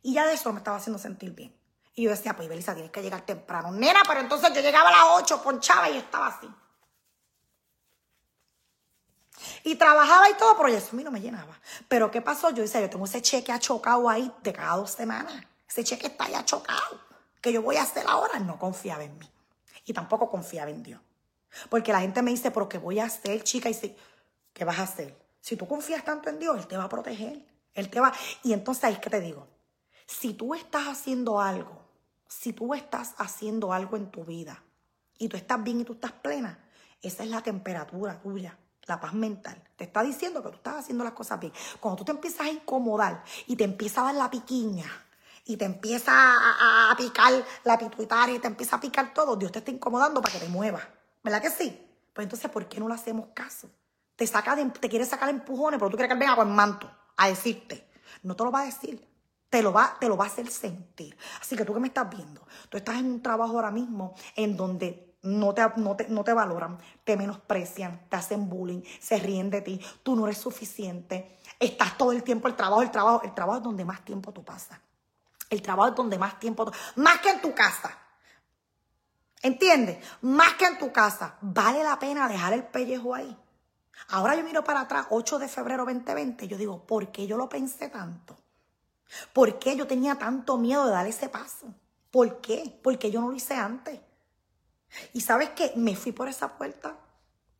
Y 0.02 0.14
ya 0.14 0.26
de 0.26 0.34
eso 0.34 0.52
me 0.52 0.58
estaba 0.58 0.78
haciendo 0.78 0.98
sentir 0.98 1.32
bien. 1.32 1.54
Y 1.94 2.04
yo 2.04 2.10
decía, 2.10 2.34
pues 2.34 2.48
Belisa, 2.48 2.74
tienes 2.74 2.90
que 2.90 3.02
llegar 3.02 3.24
temprano. 3.24 3.70
Nena, 3.70 4.02
pero 4.06 4.20
entonces 4.20 4.52
yo 4.52 4.60
llegaba 4.60 4.88
a 4.88 4.92
las 4.92 5.22
8, 5.22 5.42
ponchaba 5.42 5.88
y 5.88 5.98
estaba 5.98 6.26
así. 6.28 6.48
Y 9.64 9.76
trabajaba 9.76 10.28
y 10.28 10.34
todo, 10.34 10.56
pero 10.56 10.68
eso 10.68 10.90
a 10.92 10.94
mí 10.96 11.04
no 11.04 11.10
me 11.10 11.20
llenaba. 11.20 11.58
Pero 11.88 12.10
¿qué 12.10 12.20
pasó? 12.20 12.50
Yo 12.50 12.62
decía, 12.62 12.80
yo 12.80 12.90
tengo 12.90 13.04
ese 13.04 13.22
cheque 13.22 13.52
achocado 13.52 14.08
ahí 14.08 14.32
de 14.42 14.52
cada 14.52 14.76
dos 14.76 14.90
semanas. 14.90 15.42
Ese 15.68 15.84
cheque 15.84 16.08
está 16.08 16.28
ya 16.28 16.44
chocado. 16.44 17.00
¿Qué 17.40 17.52
yo 17.52 17.62
voy 17.62 17.76
a 17.76 17.82
hacer 17.82 18.04
ahora? 18.08 18.38
No 18.38 18.58
confiaba 18.58 19.04
en 19.04 19.18
mí. 19.18 19.30
Y 19.84 19.92
tampoco 19.92 20.30
confiaba 20.30 20.70
en 20.70 20.82
Dios. 20.82 21.00
Porque 21.68 21.92
la 21.92 22.00
gente 22.00 22.22
me 22.22 22.30
dice, 22.30 22.50
pero 22.50 22.68
¿qué 22.68 22.78
voy 22.78 22.98
a 22.98 23.04
hacer, 23.04 23.42
chica? 23.42 23.68
Y 23.68 23.74
si, 23.74 23.96
¿qué 24.52 24.64
vas 24.64 24.78
a 24.78 24.82
hacer? 24.82 25.16
Si 25.40 25.56
tú 25.56 25.66
confías 25.66 26.04
tanto 26.04 26.28
en 26.28 26.38
Dios, 26.38 26.56
Él 26.58 26.66
te 26.66 26.76
va 26.76 26.84
a 26.84 26.88
proteger. 26.88 27.44
Él 27.74 27.90
te 27.90 28.00
va. 28.00 28.12
Y 28.42 28.52
entonces 28.52 28.84
ahí 28.84 28.94
es 28.94 28.98
que 28.98 29.10
te 29.10 29.20
digo, 29.20 29.46
si 30.06 30.34
tú 30.34 30.54
estás 30.54 30.88
haciendo 30.88 31.40
algo, 31.40 31.84
si 32.28 32.52
tú 32.52 32.74
estás 32.74 33.14
haciendo 33.18 33.72
algo 33.72 33.96
en 33.96 34.10
tu 34.10 34.24
vida 34.24 34.62
y 35.18 35.28
tú 35.28 35.36
estás 35.36 35.62
bien 35.62 35.80
y 35.80 35.84
tú 35.84 35.94
estás 35.94 36.12
plena, 36.12 36.58
esa 37.02 37.22
es 37.22 37.30
la 37.30 37.42
temperatura 37.42 38.18
tuya 38.20 38.58
la 38.86 39.00
paz 39.00 39.12
mental. 39.14 39.60
Te 39.76 39.84
está 39.84 40.02
diciendo 40.02 40.42
que 40.42 40.48
tú 40.48 40.56
estás 40.56 40.76
haciendo 40.76 41.04
las 41.04 41.12
cosas 41.12 41.40
bien. 41.40 41.52
Cuando 41.80 41.98
tú 41.98 42.04
te 42.04 42.12
empiezas 42.12 42.46
a 42.46 42.50
incomodar 42.50 43.22
y 43.46 43.56
te 43.56 43.64
empieza 43.64 44.00
a 44.00 44.04
dar 44.04 44.14
la 44.14 44.30
piquiña, 44.30 44.86
y 45.46 45.56
te 45.56 45.64
empieza 45.64 46.12
a, 46.12 46.94
picar 46.96 47.32
la 47.64 47.78
pituitaria 47.78 48.34
y 48.34 48.38
te 48.40 48.48
empieza 48.48 48.76
a 48.76 48.80
picar 48.80 49.14
todo, 49.14 49.36
Dios 49.36 49.52
te 49.52 49.60
está 49.60 49.70
incomodando 49.70 50.20
para 50.20 50.34
que 50.34 50.40
te 50.40 50.48
muevas. 50.48 50.82
¿Verdad 51.22 51.40
que 51.40 51.50
sí? 51.50 51.88
Pues 52.12 52.24
entonces, 52.24 52.50
¿por 52.50 52.68
qué 52.68 52.80
no 52.80 52.88
le 52.88 52.94
hacemos 52.94 53.28
caso? 53.32 53.70
Te, 54.16 54.26
saca 54.26 54.56
te 54.56 54.88
quiere 54.88 55.04
sacar 55.04 55.28
empujones, 55.28 55.78
pero 55.78 55.90
tú 55.90 55.96
quieres 55.96 56.08
que 56.08 56.14
él 56.14 56.18
venga 56.18 56.34
con 56.34 56.54
manto 56.54 56.90
a 57.16 57.28
decirte. 57.28 57.88
No 58.22 58.34
te 58.34 58.44
lo 58.44 58.50
va 58.50 58.62
a 58.62 58.64
decir. 58.64 59.06
Te 59.48 59.62
lo, 59.62 59.72
va, 59.72 59.96
te 60.00 60.08
lo 60.08 60.16
va 60.16 60.24
a 60.24 60.26
hacer 60.26 60.48
sentir. 60.50 61.16
Así 61.40 61.56
que 61.56 61.64
tú 61.64 61.72
que 61.72 61.80
me 61.80 61.86
estás 61.86 62.10
viendo, 62.10 62.44
tú 62.68 62.76
estás 62.76 62.96
en 62.96 63.06
un 63.06 63.22
trabajo 63.22 63.54
ahora 63.54 63.70
mismo 63.70 64.14
en 64.34 64.56
donde 64.56 65.16
no 65.22 65.54
te, 65.54 65.62
no, 65.76 65.94
te, 65.94 66.08
no 66.08 66.24
te, 66.24 66.32
valoran, 66.32 66.78
te 67.04 67.16
menosprecian, 67.16 68.08
te 68.08 68.16
hacen 68.16 68.48
bullying, 68.48 68.82
se 69.00 69.18
ríen 69.18 69.48
de 69.50 69.60
ti, 69.62 69.80
tú 70.02 70.16
no 70.16 70.26
eres 70.26 70.38
suficiente, 70.38 71.38
estás 71.60 71.96
todo 71.96 72.10
el 72.10 72.24
tiempo 72.24 72.48
el 72.48 72.56
trabajo, 72.56 72.82
el 72.82 72.90
trabajo, 72.90 73.22
el 73.22 73.34
trabajo 73.34 73.58
es 73.58 73.64
donde 73.64 73.84
más 73.84 74.04
tiempo 74.04 74.32
tú 74.32 74.44
pasas. 74.44 74.78
El 75.50 75.62
trabajo 75.62 75.90
es 75.90 75.96
donde 75.96 76.18
más 76.18 76.38
tiempo, 76.38 76.70
más 76.96 77.20
que 77.20 77.30
en 77.30 77.40
tu 77.40 77.54
casa. 77.54 77.96
¿Entiendes? 79.42 80.04
Más 80.22 80.54
que 80.54 80.66
en 80.66 80.78
tu 80.78 80.92
casa. 80.92 81.36
Vale 81.40 81.84
la 81.84 81.98
pena 81.98 82.28
dejar 82.28 82.52
el 82.52 82.64
pellejo 82.64 83.14
ahí. 83.14 83.36
Ahora 84.08 84.34
yo 84.34 84.44
miro 84.44 84.62
para 84.62 84.80
atrás, 84.80 85.06
8 85.10 85.38
de 85.38 85.48
febrero 85.48 85.84
2020, 85.84 86.48
yo 86.48 86.58
digo, 86.58 86.86
¿por 86.86 87.10
qué 87.10 87.26
yo 87.26 87.36
lo 87.36 87.48
pensé 87.48 87.88
tanto? 87.88 88.36
¿Por 89.32 89.58
qué 89.58 89.76
yo 89.76 89.86
tenía 89.86 90.16
tanto 90.16 90.58
miedo 90.58 90.84
de 90.86 90.92
dar 90.92 91.06
ese 91.06 91.28
paso? 91.28 91.74
¿Por 92.10 92.40
qué? 92.40 92.78
Porque 92.82 93.10
yo 93.10 93.20
no 93.20 93.28
lo 93.28 93.36
hice 93.36 93.54
antes. 93.54 94.00
Y 95.12 95.20
sabes 95.20 95.50
qué? 95.50 95.72
Me 95.76 95.96
fui 95.96 96.12
por 96.12 96.28
esa 96.28 96.56
puerta 96.56 96.96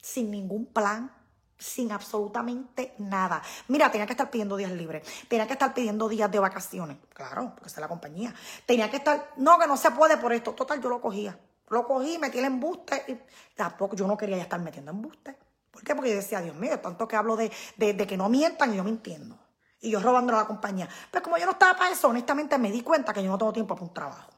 sin 0.00 0.30
ningún 0.30 0.66
plan, 0.66 1.15
sin 1.58 1.92
absolutamente 1.92 2.94
nada. 2.98 3.42
Mira, 3.68 3.90
tenía 3.90 4.06
que 4.06 4.12
estar 4.12 4.30
pidiendo 4.30 4.56
días 4.56 4.72
libres, 4.72 5.06
tenía 5.28 5.46
que 5.46 5.54
estar 5.54 5.72
pidiendo 5.72 6.08
días 6.08 6.30
de 6.30 6.38
vacaciones, 6.38 6.98
claro, 7.12 7.52
porque 7.54 7.68
es 7.68 7.76
la 7.78 7.88
compañía. 7.88 8.34
Tenía 8.66 8.90
que 8.90 8.98
estar, 8.98 9.32
no, 9.36 9.58
que 9.58 9.66
no 9.66 9.76
se 9.76 9.90
puede 9.90 10.16
por 10.16 10.32
esto. 10.32 10.52
Total, 10.52 10.80
yo 10.80 10.88
lo 10.88 11.00
cogía. 11.00 11.38
Lo 11.68 11.86
cogí, 11.86 12.18
metí 12.18 12.38
el 12.38 12.44
embuste 12.44 13.04
y 13.08 13.54
tampoco 13.56 13.96
yo 13.96 14.06
no 14.06 14.16
quería 14.16 14.36
ya 14.36 14.44
estar 14.44 14.60
metiendo 14.60 14.92
embuste. 14.92 15.36
¿Por 15.70 15.82
qué? 15.82 15.94
Porque 15.94 16.10
yo 16.10 16.16
decía, 16.16 16.40
Dios 16.40 16.54
mío, 16.54 16.78
tanto 16.80 17.08
que 17.08 17.16
hablo 17.16 17.36
de, 17.36 17.50
de, 17.76 18.06
que 18.06 18.16
no 18.16 18.28
mientan 18.28 18.72
y 18.72 18.76
yo 18.76 18.84
mintiendo. 18.84 19.36
Y 19.80 19.90
yo 19.90 20.00
robando 20.00 20.32
a 20.34 20.42
la 20.42 20.46
compañía. 20.46 20.88
Pero 21.10 21.22
como 21.22 21.36
yo 21.36 21.44
no 21.44 21.52
estaba 21.52 21.76
para 21.76 21.90
eso, 21.90 22.08
honestamente 22.08 22.56
me 22.56 22.70
di 22.70 22.82
cuenta 22.82 23.12
que 23.12 23.22
yo 23.22 23.30
no 23.30 23.36
tengo 23.36 23.52
tiempo 23.52 23.74
para 23.74 23.86
un 23.86 23.92
trabajo. 23.92 24.30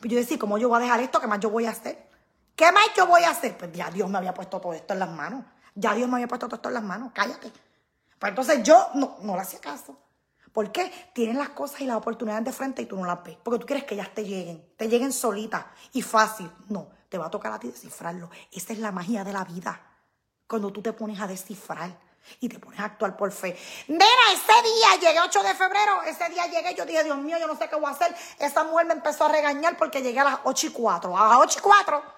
Pues 0.00 0.10
yo 0.10 0.18
decía, 0.18 0.38
¿cómo 0.38 0.56
yo 0.56 0.68
voy 0.68 0.78
a 0.78 0.84
dejar 0.84 1.00
esto? 1.00 1.20
¿Qué 1.20 1.26
más 1.26 1.40
yo 1.40 1.50
voy 1.50 1.66
a 1.66 1.70
hacer? 1.70 2.08
¿Qué 2.54 2.72
más 2.72 2.84
yo 2.96 3.06
voy 3.06 3.22
a 3.22 3.30
hacer? 3.30 3.58
Pues 3.58 3.72
ya 3.72 3.90
Dios 3.90 4.08
me 4.08 4.18
había 4.18 4.32
puesto 4.32 4.60
todo 4.60 4.72
esto 4.72 4.94
en 4.94 5.00
las 5.00 5.10
manos. 5.10 5.44
Ya 5.78 5.94
Dios 5.94 6.08
me 6.08 6.16
había 6.16 6.26
puesto 6.26 6.48
todo 6.48 6.56
esto 6.56 6.68
en 6.70 6.74
las 6.74 6.82
manos, 6.82 7.12
cállate. 7.14 7.52
Pues 8.18 8.30
entonces 8.30 8.64
yo 8.64 8.88
no, 8.94 9.18
no 9.22 9.36
le 9.36 9.42
hacía 9.42 9.60
caso. 9.60 9.96
¿Por 10.52 10.72
qué? 10.72 10.90
Tienes 11.14 11.36
las 11.36 11.50
cosas 11.50 11.82
y 11.82 11.86
las 11.86 11.96
oportunidades 11.96 12.44
de 12.44 12.52
frente 12.52 12.82
y 12.82 12.86
tú 12.86 12.96
no 12.96 13.06
las 13.06 13.22
ves. 13.22 13.36
Porque 13.44 13.60
tú 13.60 13.66
quieres 13.66 13.84
que 13.84 13.94
ellas 13.94 14.12
te 14.12 14.24
lleguen, 14.24 14.72
te 14.76 14.88
lleguen 14.88 15.12
solitas 15.12 15.66
y 15.92 16.02
fácil. 16.02 16.50
No, 16.68 16.88
te 17.08 17.16
va 17.16 17.26
a 17.26 17.30
tocar 17.30 17.52
a 17.52 17.60
ti 17.60 17.68
descifrarlo. 17.68 18.28
Esa 18.50 18.72
es 18.72 18.80
la 18.80 18.90
magia 18.90 19.22
de 19.22 19.32
la 19.32 19.44
vida. 19.44 19.80
Cuando 20.48 20.72
tú 20.72 20.82
te 20.82 20.92
pones 20.92 21.20
a 21.20 21.28
descifrar 21.28 21.96
y 22.40 22.48
te 22.48 22.58
pones 22.58 22.80
a 22.80 22.86
actuar 22.86 23.16
por 23.16 23.30
fe. 23.30 23.56
Mira, 23.86 24.04
ese 24.32 24.52
día 24.64 25.08
llegué 25.08 25.20
8 25.20 25.42
de 25.44 25.54
febrero, 25.54 26.02
ese 26.02 26.28
día 26.30 26.46
llegué, 26.46 26.74
yo 26.74 26.84
dije, 26.86 27.04
Dios 27.04 27.18
mío, 27.18 27.38
yo 27.38 27.46
no 27.46 27.56
sé 27.56 27.68
qué 27.68 27.76
voy 27.76 27.86
a 27.86 27.90
hacer. 27.90 28.12
Esa 28.40 28.64
mujer 28.64 28.86
me 28.86 28.94
empezó 28.94 29.26
a 29.26 29.28
regañar 29.28 29.76
porque 29.76 30.02
llegué 30.02 30.18
a 30.18 30.24
las 30.24 30.38
8 30.42 30.66
y 30.66 30.70
4. 30.70 31.16
A 31.16 31.28
las 31.28 31.38
8 31.38 31.58
y 31.60 31.62
4 31.62 32.17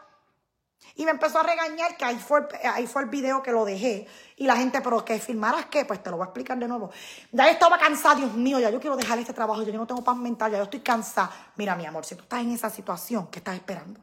y 0.97 1.05
me 1.05 1.12
empezó 1.12 1.38
a 1.38 1.43
regañar 1.43 1.97
que 1.97 2.05
ahí 2.05 2.16
fue, 2.16 2.47
ahí 2.64 2.87
fue 2.87 3.03
el 3.03 3.09
video 3.09 3.43
que 3.43 3.53
lo 3.53 3.64
dejé. 3.64 4.07
Y 4.37 4.47
la 4.47 4.57
gente, 4.57 4.81
pero 4.81 5.05
que 5.05 5.19
filmaras 5.19 5.66
qué, 5.66 5.85
pues 5.85 6.03
te 6.03 6.11
lo 6.11 6.16
voy 6.16 6.25
a 6.25 6.27
explicar 6.27 6.59
de 6.59 6.69
nuevo. 6.69 6.90
Ya 7.33 7.49
estaba 7.49 7.79
cansada, 7.79 8.16
Dios 8.16 8.35
mío, 8.35 8.59
ya 8.59 8.71
yo 8.71 8.81
quiero 8.81 8.97
dejar 8.97 9.19
este 9.19 9.33
trabajo, 9.33 9.62
yo 9.62 9.73
no 9.73 9.87
tengo 9.87 10.03
paz 10.03 10.16
mental, 10.16 10.51
ya 10.51 10.59
yo 10.59 10.64
estoy 10.64 10.81
cansada. 10.81 11.31
Mira, 11.57 11.77
mi 11.77 11.87
amor, 11.87 12.05
si 12.05 12.16
tú 12.16 12.23
estás 12.23 12.40
en 12.40 12.53
esa 12.53 12.71
situación, 12.71 13.29
¿qué 13.29 13.38
estás 13.38 13.55
esperando? 13.55 14.01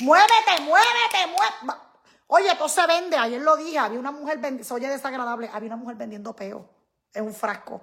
Muévete, 0.00 0.60
muévete, 0.62 1.26
muévete. 1.28 1.80
Oye, 2.28 2.54
todo 2.56 2.68
se 2.68 2.86
vende, 2.86 3.16
ayer 3.16 3.40
lo 3.42 3.56
dije, 3.56 3.78
había 3.78 4.00
una 4.00 4.10
mujer 4.10 4.38
vendiendo, 4.38 4.74
oye 4.74 4.88
desagradable, 4.88 5.50
había 5.52 5.66
una 5.66 5.76
mujer 5.76 5.96
vendiendo 5.96 6.34
peo 6.34 6.66
en 7.12 7.24
un 7.26 7.34
frasco. 7.34 7.80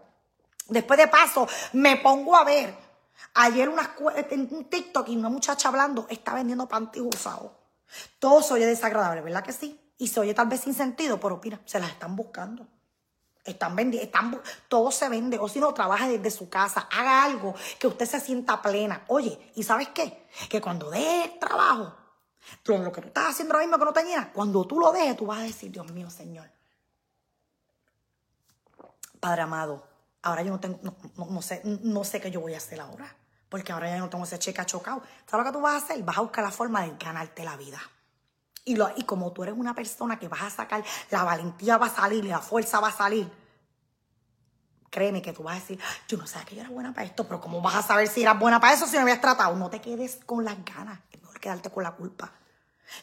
Después 0.67 0.97
de 0.97 1.07
paso, 1.07 1.47
me 1.73 1.97
pongo 1.97 2.35
a 2.35 2.43
ver. 2.43 2.75
Ayer 3.35 3.69
una, 3.69 3.95
en 4.29 4.49
un 4.51 4.65
TikTok 4.65 5.07
y 5.09 5.15
una 5.15 5.29
muchacha 5.29 5.69
hablando 5.69 6.07
está 6.09 6.33
vendiendo 6.33 6.67
panty 6.67 6.99
usados. 6.99 7.58
Todo 8.19 8.41
se 8.41 8.53
oye 8.53 8.65
desagradable, 8.65 9.21
¿verdad 9.21 9.43
que 9.43 9.53
sí? 9.53 9.79
Y 9.97 10.07
se 10.07 10.19
oye 10.19 10.33
tal 10.33 10.47
vez 10.47 10.61
sin 10.61 10.73
sentido, 10.73 11.19
pero 11.19 11.39
mira, 11.43 11.59
se 11.65 11.79
las 11.79 11.91
están 11.91 12.15
buscando. 12.15 12.67
Están 13.43 13.75
vendiendo, 13.75 14.05
están, 14.05 14.41
todo 14.67 14.91
se 14.91 15.09
vende. 15.09 15.37
O 15.39 15.47
si 15.47 15.59
no, 15.59 15.73
trabaja 15.73 16.07
desde 16.07 16.31
su 16.31 16.49
casa, 16.49 16.87
haga 16.91 17.23
algo 17.23 17.55
que 17.79 17.87
usted 17.87 18.05
se 18.05 18.19
sienta 18.19 18.61
plena. 18.61 19.03
Oye, 19.07 19.51
¿y 19.55 19.63
sabes 19.63 19.89
qué? 19.89 20.27
Que 20.49 20.61
cuando 20.61 20.89
dé 20.89 21.37
trabajo, 21.39 21.95
Lo, 22.65 22.91
que 22.91 23.01
tú 23.01 23.07
estás 23.07 23.29
haciendo 23.29 23.53
ahora 23.53 23.65
mismo 23.65 23.79
que 23.79 23.85
no 23.85 23.93
te 23.93 24.03
llena, 24.03 24.31
cuando 24.31 24.65
tú 24.65 24.79
lo 24.79 24.91
dejes, 24.91 25.17
tú 25.17 25.25
vas 25.25 25.39
a 25.39 25.43
decir, 25.43 25.71
Dios 25.71 25.91
mío, 25.91 26.09
Señor. 26.09 26.49
Padre 29.19 29.41
amado, 29.41 29.85
ahora 30.21 30.43
yo 30.43 30.51
no 30.51 30.59
tengo, 30.59 30.79
no, 31.17 31.41
sé, 31.41 31.61
no 31.65 32.03
sé 32.03 32.21
qué 32.21 32.31
yo 32.31 32.39
voy 32.39 32.53
a 32.53 32.57
hacer 32.57 32.79
ahora. 32.79 33.15
Porque 33.49 33.71
ahora 33.71 33.89
ya 33.89 33.97
no 33.97 34.09
tengo 34.09 34.23
ese 34.23 34.37
cheque 34.39 34.63
chocado. 34.65 35.01
¿Sabes 35.25 35.45
lo 35.45 35.51
que 35.51 35.57
tú 35.57 35.61
vas 35.61 35.73
a 35.81 35.85
hacer? 35.85 36.01
Vas 36.03 36.17
a 36.17 36.21
buscar 36.21 36.43
la 36.43 36.51
forma 36.51 36.83
de 36.83 36.95
ganarte 36.97 37.43
la 37.43 37.57
vida. 37.57 37.81
Y, 38.65 38.75
lo, 38.75 38.91
y 38.95 39.03
como 39.03 39.31
tú 39.31 39.43
eres 39.43 39.55
una 39.57 39.73
persona 39.73 40.19
que 40.19 40.27
vas 40.27 40.43
a 40.43 40.49
sacar, 40.49 40.83
la 41.09 41.23
valentía 41.23 41.77
va 41.77 41.87
a 41.87 41.89
salir 41.89 42.23
la 42.25 42.39
fuerza 42.39 42.79
va 42.79 42.89
a 42.89 42.91
salir. 42.91 43.29
Créeme 44.91 45.21
que 45.21 45.33
tú 45.33 45.43
vas 45.43 45.57
a 45.57 45.59
decir, 45.59 45.79
yo 46.07 46.17
no 46.17 46.27
sé 46.27 46.39
que 46.45 46.55
yo 46.55 46.61
era 46.61 46.69
buena 46.69 46.93
para 46.93 47.05
esto, 47.05 47.23
pero 47.27 47.39
¿cómo 47.39 47.61
vas 47.61 47.75
a 47.75 47.81
saber 47.81 48.07
si 48.07 48.21
eras 48.21 48.37
buena 48.39 48.59
para 48.59 48.73
eso 48.73 48.87
si 48.87 48.95
no 48.95 49.03
habías 49.03 49.21
tratado? 49.21 49.55
No 49.55 49.69
te 49.69 49.81
quedes 49.81 50.19
con 50.25 50.43
las 50.43 50.63
ganas, 50.65 50.99
es 51.11 51.21
mejor 51.21 51.39
quedarte 51.39 51.69
con 51.69 51.83
la 51.83 51.91
culpa. 51.91 52.31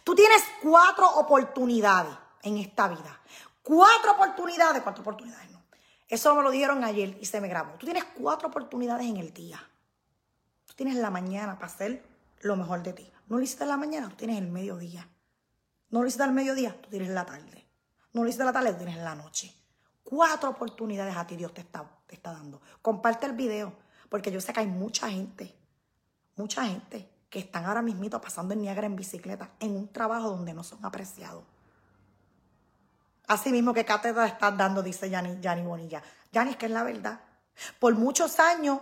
Tú 0.03 0.15
tienes 0.15 0.43
cuatro 0.63 1.09
oportunidades 1.11 2.17
en 2.43 2.59
esta 2.59 2.89
vida. 2.89 3.21
Cuatro 3.63 4.13
oportunidades, 4.13 4.83
cuatro 4.83 5.03
oportunidades 5.03 5.51
no. 5.51 5.63
Eso 6.09 6.35
me 6.35 6.43
lo 6.43 6.51
dijeron 6.51 6.85
ayer 6.85 7.19
y 7.21 7.27
se 7.27 7.41
me 7.41 7.49
grabó. 7.49 7.73
Tú 7.79 7.87
tienes 7.87 8.05
cuatro 8.05 8.49
oportunidades 8.49 9.07
en 9.07 9.17
el 9.17 9.33
día. 9.33 9.61
Tienes 10.77 10.97
la 10.97 11.11
mañana 11.11 11.55
para 11.55 11.67
hacer 11.67 12.05
lo 12.43 12.55
mejor 12.55 12.83
de 12.83 12.93
ti. 12.93 13.13
No 13.27 13.39
lo 13.39 13.43
hiciste 13.43 13.65
en 13.65 13.71
la 13.71 13.77
mañana, 13.77 14.09
tú 14.09 14.17
tienes 14.17 14.39
el 14.39 14.47
mediodía. 14.47 15.09
No 15.91 16.03
lo 16.03 16.07
hiciste 16.07 16.23
al 16.23 16.33
mediodía, 16.33 16.81
tú 16.81 16.89
tienes 16.91 17.09
la 17.09 17.25
tarde. 17.25 17.67
No 18.13 18.23
lo 18.23 18.29
hiciste 18.29 18.45
la 18.45 18.53
tarde, 18.53 18.73
tú 18.73 18.79
tienes 18.85 18.99
la 18.99 19.15
noche. 19.15 19.53
Cuatro 20.05 20.51
oportunidades 20.51 21.17
a 21.17 21.27
ti 21.27 21.37
Dios 21.37 21.53
te 21.53 21.63
está, 21.63 21.85
te 22.07 22.15
está 22.15 22.33
dando. 22.33 22.61
Comparte 22.81 23.27
el 23.27 23.33
video, 23.33 23.73
porque 24.09 24.31
yo 24.31 24.41
sé 24.41 24.53
que 24.53 24.61
hay 24.61 24.67
mucha 24.67 25.11
gente, 25.11 25.53
mucha 26.37 26.65
gente 26.65 27.11
que 27.29 27.41
están 27.41 27.65
ahora 27.65 27.83
mismito 27.83 28.21
pasando 28.21 28.55
en 28.55 28.63
Niagara 28.63 28.87
en 28.87 28.97
bicicleta, 28.97 29.51
en 29.59 29.77
un 29.77 29.89
trabajo 29.89 30.31
donde 30.31 30.55
no 30.55 30.63
son 30.63 30.85
apreciados. 30.85 31.45
Así 33.27 33.51
mismo 33.51 33.75
que 33.75 33.85
cátedra 33.85 34.27
estás 34.27 34.57
dando, 34.57 34.83
dice 34.83 35.11
Yanni, 35.11 35.63
Bonilla. 35.63 36.03
Yanni, 36.31 36.53
es 36.53 36.57
que 36.57 36.67
es 36.67 36.73
la 36.73 36.85
verdad. 36.85 37.21
Por 37.81 37.95
muchos 37.95 38.39
años, 38.39 38.81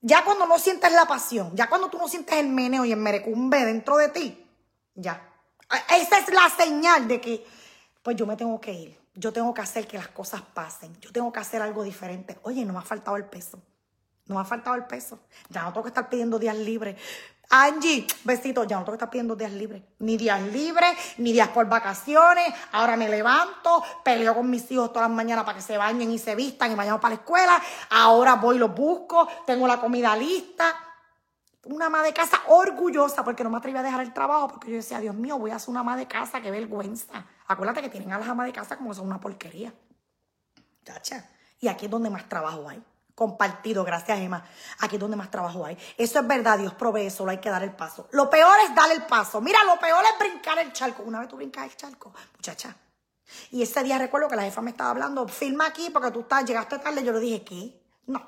ya 0.00 0.24
cuando 0.24 0.46
no 0.46 0.58
sientes 0.58 0.92
la 0.92 1.06
pasión, 1.06 1.54
ya 1.54 1.68
cuando 1.68 1.88
tú 1.88 1.98
no 1.98 2.08
sientes 2.08 2.36
el 2.38 2.48
meneo 2.48 2.84
y 2.84 2.92
el 2.92 2.98
merecumbe 2.98 3.64
dentro 3.64 3.96
de 3.96 4.08
ti, 4.08 4.46
ya, 4.94 5.32
esa 5.90 6.18
es 6.18 6.32
la 6.32 6.48
señal 6.50 7.08
de 7.08 7.20
que, 7.20 7.46
pues 8.02 8.16
yo 8.16 8.26
me 8.26 8.36
tengo 8.36 8.60
que 8.60 8.72
ir. 8.72 9.06
Yo 9.14 9.32
tengo 9.32 9.52
que 9.54 9.62
hacer 9.62 9.86
que 9.86 9.96
las 9.96 10.08
cosas 10.08 10.42
pasen. 10.42 10.94
Yo 11.00 11.10
tengo 11.10 11.32
que 11.32 11.40
hacer 11.40 11.62
algo 11.62 11.82
diferente. 11.82 12.38
Oye, 12.42 12.64
no 12.64 12.74
me 12.74 12.78
ha 12.80 12.82
faltado 12.82 13.16
el 13.16 13.24
peso. 13.24 13.58
No 14.26 14.34
me 14.34 14.40
ha 14.42 14.44
faltado 14.44 14.76
el 14.76 14.84
peso. 14.84 15.20
Ya 15.48 15.62
no 15.62 15.72
tengo 15.72 15.84
que 15.84 15.88
estar 15.88 16.08
pidiendo 16.08 16.38
días 16.38 16.56
libres. 16.56 16.96
Angie, 17.50 18.06
besito, 18.24 18.64
ya 18.64 18.76
no 18.76 18.84
tengo 18.84 18.92
que 18.92 18.96
estar 18.96 19.10
pidiendo 19.10 19.36
días 19.36 19.52
libres. 19.52 19.82
Ni 19.98 20.16
días 20.16 20.42
libres, 20.42 20.96
ni 21.18 21.32
días 21.32 21.48
por 21.48 21.68
vacaciones. 21.68 22.52
Ahora 22.72 22.96
me 22.96 23.08
levanto, 23.08 23.82
peleo 24.04 24.34
con 24.34 24.50
mis 24.50 24.70
hijos 24.70 24.92
todas 24.92 25.08
las 25.08 25.16
mañanas 25.16 25.44
para 25.44 25.56
que 25.56 25.62
se 25.62 25.76
bañen 25.76 26.10
y 26.10 26.18
se 26.18 26.34
vistan 26.34 26.72
y 26.72 26.74
vayamos 26.74 27.00
para 27.00 27.14
la 27.14 27.20
escuela. 27.20 27.62
Ahora 27.90 28.34
voy 28.34 28.56
y 28.56 28.58
los 28.58 28.74
busco, 28.74 29.28
tengo 29.46 29.66
la 29.66 29.80
comida 29.80 30.16
lista 30.16 30.74
una 31.66 31.86
ama 31.86 32.02
de 32.02 32.12
casa 32.12 32.40
orgullosa 32.46 33.24
porque 33.24 33.42
no 33.42 33.50
me 33.50 33.58
atreví 33.58 33.76
a 33.76 33.82
dejar 33.82 34.00
el 34.00 34.12
trabajo 34.12 34.48
porque 34.48 34.70
yo 34.70 34.76
decía, 34.76 35.00
Dios 35.00 35.14
mío, 35.14 35.38
voy 35.38 35.50
a 35.50 35.56
hacer 35.56 35.70
una 35.70 35.80
ama 35.80 35.96
de 35.96 36.06
casa, 36.06 36.40
qué 36.40 36.50
vergüenza. 36.50 37.26
Acuérdate 37.46 37.82
que 37.82 37.88
tienen 37.88 38.12
a 38.12 38.18
las 38.18 38.28
amas 38.28 38.46
de 38.46 38.52
casa 38.52 38.76
como 38.76 38.90
que 38.90 38.96
son 38.96 39.06
una 39.06 39.20
porquería. 39.20 39.72
Chacha. 40.84 41.28
Y 41.60 41.68
aquí 41.68 41.86
es 41.86 41.90
donde 41.90 42.10
más 42.10 42.28
trabajo 42.28 42.68
hay. 42.68 42.82
Compartido, 43.16 43.82
gracias 43.82 44.18
Emma. 44.18 44.44
Aquí 44.80 44.96
es 44.96 45.00
donde 45.00 45.16
más 45.16 45.30
trabajo 45.30 45.64
hay. 45.64 45.78
Eso 45.96 46.20
es 46.20 46.26
verdad, 46.26 46.58
Dios 46.58 46.74
provee, 46.74 47.08
solo 47.08 47.30
hay 47.30 47.38
que 47.38 47.48
dar 47.48 47.62
el 47.62 47.72
paso. 47.72 48.08
Lo 48.12 48.28
peor 48.28 48.58
es 48.68 48.74
dar 48.74 48.92
el 48.92 49.06
paso. 49.06 49.40
Mira, 49.40 49.64
lo 49.64 49.80
peor 49.80 50.04
es 50.04 50.18
brincar 50.18 50.58
el 50.58 50.70
charco. 50.74 51.02
Una 51.02 51.20
vez 51.20 51.28
tú 51.28 51.36
brincas 51.36 51.64
el 51.64 51.74
charco, 51.76 52.12
muchacha. 52.34 52.76
Y 53.52 53.62
ese 53.62 53.82
día 53.82 53.96
recuerdo 53.96 54.28
que 54.28 54.36
la 54.36 54.42
jefa 54.42 54.60
me 54.60 54.72
estaba 54.72 54.90
hablando, 54.90 55.26
filma 55.28 55.64
aquí 55.66 55.88
porque 55.88 56.10
tú 56.10 56.20
estás, 56.20 56.44
llegaste 56.44 56.78
tarde. 56.78 57.02
Yo 57.02 57.12
le 57.12 57.20
dije, 57.20 57.42
¿qué? 57.42 57.80
No, 58.04 58.20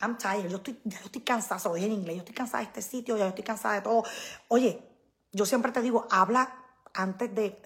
I'm 0.00 0.18
tired, 0.18 0.50
yo 0.50 0.56
estoy, 0.56 0.80
yo 0.82 0.98
estoy 1.04 1.22
cansada, 1.22 1.60
se 1.60 1.68
lo 1.68 1.74
dije 1.76 1.86
en 1.86 1.92
inglés, 1.92 2.16
yo 2.16 2.20
estoy 2.22 2.34
cansada 2.34 2.64
de 2.64 2.66
este 2.66 2.82
sitio, 2.82 3.16
yo 3.16 3.24
estoy 3.24 3.44
cansada 3.44 3.76
de 3.76 3.82
todo. 3.82 4.02
Oye, 4.48 4.82
yo 5.30 5.46
siempre 5.46 5.70
te 5.70 5.80
digo, 5.80 6.08
habla 6.10 6.65
antes 6.96 7.34
de, 7.34 7.62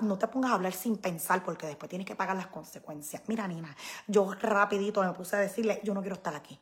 no 0.00 0.18
te 0.18 0.26
pongas 0.28 0.50
a 0.50 0.54
hablar 0.54 0.72
sin 0.72 0.96
pensar 0.96 1.44
porque 1.44 1.66
después 1.66 1.88
tienes 1.88 2.06
que 2.06 2.16
pagar 2.16 2.36
las 2.36 2.48
consecuencias. 2.48 3.22
Mira, 3.26 3.46
Nina, 3.46 3.76
yo 4.06 4.32
rapidito 4.40 5.02
me 5.02 5.12
puse 5.12 5.36
a 5.36 5.40
decirle, 5.40 5.80
yo 5.84 5.94
no 5.94 6.00
quiero 6.00 6.16
estar 6.16 6.34
aquí. 6.34 6.58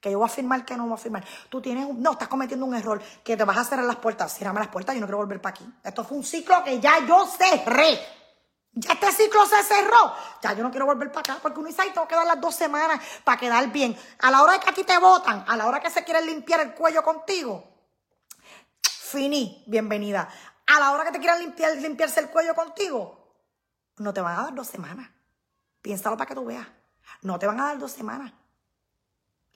Que 0.00 0.10
yo 0.10 0.18
voy 0.18 0.26
a 0.26 0.30
firmar, 0.30 0.64
que 0.64 0.76
no 0.76 0.84
voy 0.84 0.94
a 0.94 0.96
firmar. 0.96 1.24
Tú 1.48 1.60
tienes, 1.60 1.86
un, 1.86 2.02
no, 2.02 2.12
estás 2.12 2.28
cometiendo 2.28 2.66
un 2.66 2.74
error, 2.74 3.00
que 3.22 3.36
te 3.36 3.44
vas 3.44 3.58
a 3.58 3.64
cerrar 3.64 3.84
las 3.84 3.96
puertas. 3.96 4.34
Cierrame 4.34 4.60
las 4.60 4.68
puertas, 4.68 4.94
yo 4.94 5.00
no 5.00 5.06
quiero 5.06 5.18
volver 5.18 5.40
para 5.40 5.54
aquí. 5.54 5.66
Esto 5.84 6.04
fue 6.04 6.16
un 6.16 6.24
ciclo 6.24 6.62
que 6.64 6.80
ya 6.80 7.06
yo 7.06 7.26
cerré. 7.26 8.00
Ya 8.72 8.92
este 8.92 9.12
ciclo 9.12 9.44
se 9.46 9.62
cerró. 9.62 10.14
Ya 10.42 10.54
yo 10.54 10.62
no 10.62 10.70
quiero 10.70 10.86
volver 10.86 11.12
para 11.12 11.20
acá 11.20 11.42
porque 11.42 11.58
uno 11.58 11.68
dice, 11.68 11.82
ay, 11.82 11.90
tengo 11.90 12.08
que 12.08 12.14
dar 12.14 12.26
las 12.26 12.40
dos 12.40 12.54
semanas 12.54 13.00
para 13.24 13.38
quedar 13.38 13.70
bien. 13.70 13.96
A 14.20 14.30
la 14.30 14.42
hora 14.42 14.54
de 14.54 14.60
que 14.60 14.70
aquí 14.70 14.84
te 14.84 14.96
votan, 14.98 15.44
a 15.46 15.56
la 15.56 15.66
hora 15.66 15.80
que 15.80 15.90
se 15.90 16.02
quieren 16.02 16.26
limpiar 16.26 16.60
el 16.60 16.74
cuello 16.74 17.02
contigo, 17.02 17.70
finí, 18.82 19.64
bienvenida. 19.66 20.28
A 20.74 20.78
la 20.78 20.92
hora 20.92 21.04
que 21.04 21.12
te 21.12 21.18
quieran 21.18 21.40
limpiar, 21.40 21.76
limpiarse 21.76 22.20
el 22.20 22.30
cuello 22.30 22.54
contigo, 22.54 23.34
no 23.96 24.14
te 24.14 24.20
van 24.20 24.38
a 24.38 24.42
dar 24.44 24.54
dos 24.54 24.68
semanas. 24.68 25.10
Piénsalo 25.82 26.16
para 26.16 26.28
que 26.28 26.34
tú 26.34 26.44
veas. 26.44 26.66
No 27.22 27.38
te 27.38 27.46
van 27.46 27.58
a 27.58 27.64
dar 27.64 27.78
dos 27.78 27.90
semanas. 27.90 28.32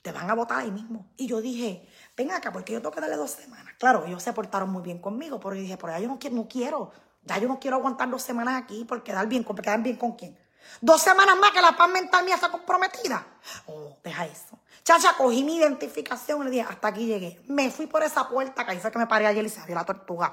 Te 0.02 0.10
van 0.10 0.28
a 0.28 0.34
votar 0.34 0.58
ahí 0.58 0.70
mismo. 0.70 1.12
Y 1.16 1.26
yo 1.26 1.40
dije, 1.40 1.88
ven 2.16 2.32
acá, 2.32 2.52
porque 2.52 2.72
yo 2.72 2.80
tengo 2.80 2.90
que 2.90 3.00
darle 3.00 3.16
dos 3.16 3.30
semanas. 3.30 3.74
Claro, 3.78 4.04
ellos 4.04 4.22
se 4.22 4.32
portaron 4.32 4.70
muy 4.70 4.82
bien 4.82 4.98
conmigo, 4.98 5.38
pero 5.38 5.54
yo 5.54 5.62
dije, 5.62 5.76
por 5.76 5.90
allá 5.90 6.00
yo 6.00 6.08
no 6.08 6.18
quiero, 6.18 6.36
no 6.36 6.48
quiero 6.48 6.92
ya 7.24 7.38
yo 7.38 7.48
no 7.48 7.58
quiero 7.58 7.76
aguantar 7.76 8.10
dos 8.10 8.22
semanas 8.22 8.62
aquí 8.62 8.84
por 8.84 9.02
quedar 9.02 9.26
bien, 9.26 9.44
por 9.44 9.60
quedar 9.60 9.82
bien 9.82 9.96
con 9.96 10.12
quién. 10.12 10.38
Dos 10.80 11.02
semanas 11.02 11.36
más 11.38 11.52
que 11.52 11.60
la 11.60 11.76
paz 11.76 11.88
mental 11.88 12.24
mía 12.24 12.34
está 12.34 12.50
comprometida. 12.50 13.26
Oh, 13.66 13.96
deja 14.02 14.26
eso. 14.26 14.58
Chacha, 14.82 15.14
cogí 15.16 15.42
mi 15.42 15.56
identificación 15.56 16.42
y 16.42 16.44
le 16.44 16.50
dije, 16.50 16.66
hasta 16.68 16.88
aquí 16.88 17.06
llegué. 17.06 17.40
Me 17.46 17.70
fui 17.70 17.86
por 17.86 18.02
esa 18.02 18.28
puerta, 18.28 18.64
que 18.64 18.72
ahí 18.72 18.78
fue 18.78 18.92
que 18.92 18.98
me 18.98 19.06
paré 19.06 19.26
ayer 19.26 19.44
y 19.44 19.48
se 19.48 19.60
abrió 19.60 19.76
la 19.76 19.84
tortuga. 19.84 20.32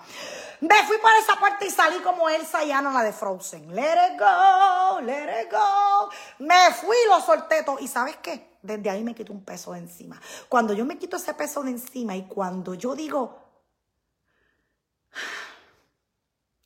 Me 0.60 0.84
fui 0.86 0.98
por 0.98 1.12
esa 1.22 1.38
puerta 1.40 1.64
y 1.66 1.70
salí 1.70 2.00
como 2.00 2.30
Elsa 2.30 2.64
y 2.64 2.72
Ana, 2.72 2.92
la 2.92 3.04
de 3.04 3.14
Frozen. 3.14 3.74
Let 3.74 4.14
it 4.14 4.20
go, 4.20 5.00
let 5.02 5.44
it 5.44 5.52
go. 5.52 6.10
Me 6.40 6.74
fui 6.74 6.98
lo 7.08 7.22
solté 7.22 7.64
todo. 7.64 7.80
¿Y 7.80 7.88
sabes 7.88 8.18
qué? 8.18 8.58
Desde 8.62 8.90
ahí 8.90 9.04
me 9.04 9.16
quito 9.16 9.32
un 9.32 9.46
peso 9.46 9.72
de 9.72 9.80
encima. 9.80 10.20
Cuando 10.50 10.74
yo 10.74 10.86
me 10.86 10.98
quito 10.98 11.16
ese 11.16 11.34
peso 11.34 11.64
de 11.64 11.72
encima 11.72 12.16
y 12.16 12.28
cuando 12.28 12.74
yo 12.74 12.94
digo, 12.94 13.42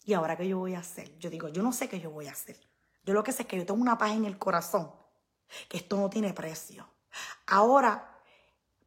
¿Y 0.05 0.13
ahora 0.13 0.37
qué 0.37 0.47
yo 0.47 0.59
voy 0.59 0.75
a 0.75 0.79
hacer? 0.79 1.17
Yo 1.17 1.29
digo, 1.29 1.49
yo 1.49 1.63
no 1.63 1.73
sé 1.73 1.89
qué 1.89 1.99
yo 1.99 2.11
voy 2.11 2.27
a 2.27 2.31
hacer. 2.31 2.57
Yo 3.05 3.13
lo 3.13 3.23
que 3.23 3.31
sé 3.31 3.43
es 3.43 3.47
que 3.47 3.57
yo 3.57 3.65
tengo 3.65 3.81
una 3.81 3.97
paz 3.97 4.11
en 4.11 4.25
el 4.25 4.37
corazón, 4.37 4.91
que 5.69 5.77
esto 5.77 5.97
no 5.97 6.09
tiene 6.09 6.33
precio. 6.33 6.87
Ahora 7.47 8.19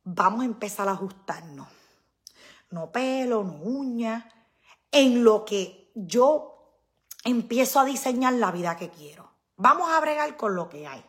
vamos 0.04 0.42
a 0.42 0.46
empezar 0.46 0.88
a 0.88 0.92
ajustarnos. 0.92 1.68
No 2.70 2.90
pelo, 2.90 3.44
no 3.44 3.54
uña, 3.62 4.30
en 4.90 5.24
lo 5.24 5.44
que 5.44 5.90
yo 5.94 6.82
empiezo 7.24 7.80
a 7.80 7.84
diseñar 7.84 8.34
la 8.34 8.50
vida 8.50 8.76
que 8.76 8.90
quiero. 8.90 9.30
Vamos 9.56 9.90
a 9.90 10.00
bregar 10.00 10.36
con 10.36 10.54
lo 10.54 10.68
que 10.68 10.86
hay. 10.86 11.04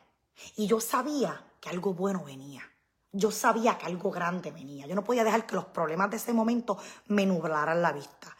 Y 0.55 0.67
yo 0.67 0.79
sabía 0.79 1.43
que 1.59 1.69
algo 1.69 1.93
bueno 1.93 2.23
venía. 2.23 2.63
Yo 3.11 3.31
sabía 3.31 3.77
que 3.77 3.87
algo 3.87 4.11
grande 4.11 4.51
venía. 4.51 4.85
Yo 4.85 4.95
no 4.95 5.03
podía 5.03 5.23
dejar 5.23 5.45
que 5.45 5.55
los 5.55 5.65
problemas 5.65 6.11
de 6.11 6.17
ese 6.17 6.33
momento 6.33 6.77
me 7.07 7.25
nublaran 7.25 7.81
la 7.81 7.91
vista. 7.91 8.35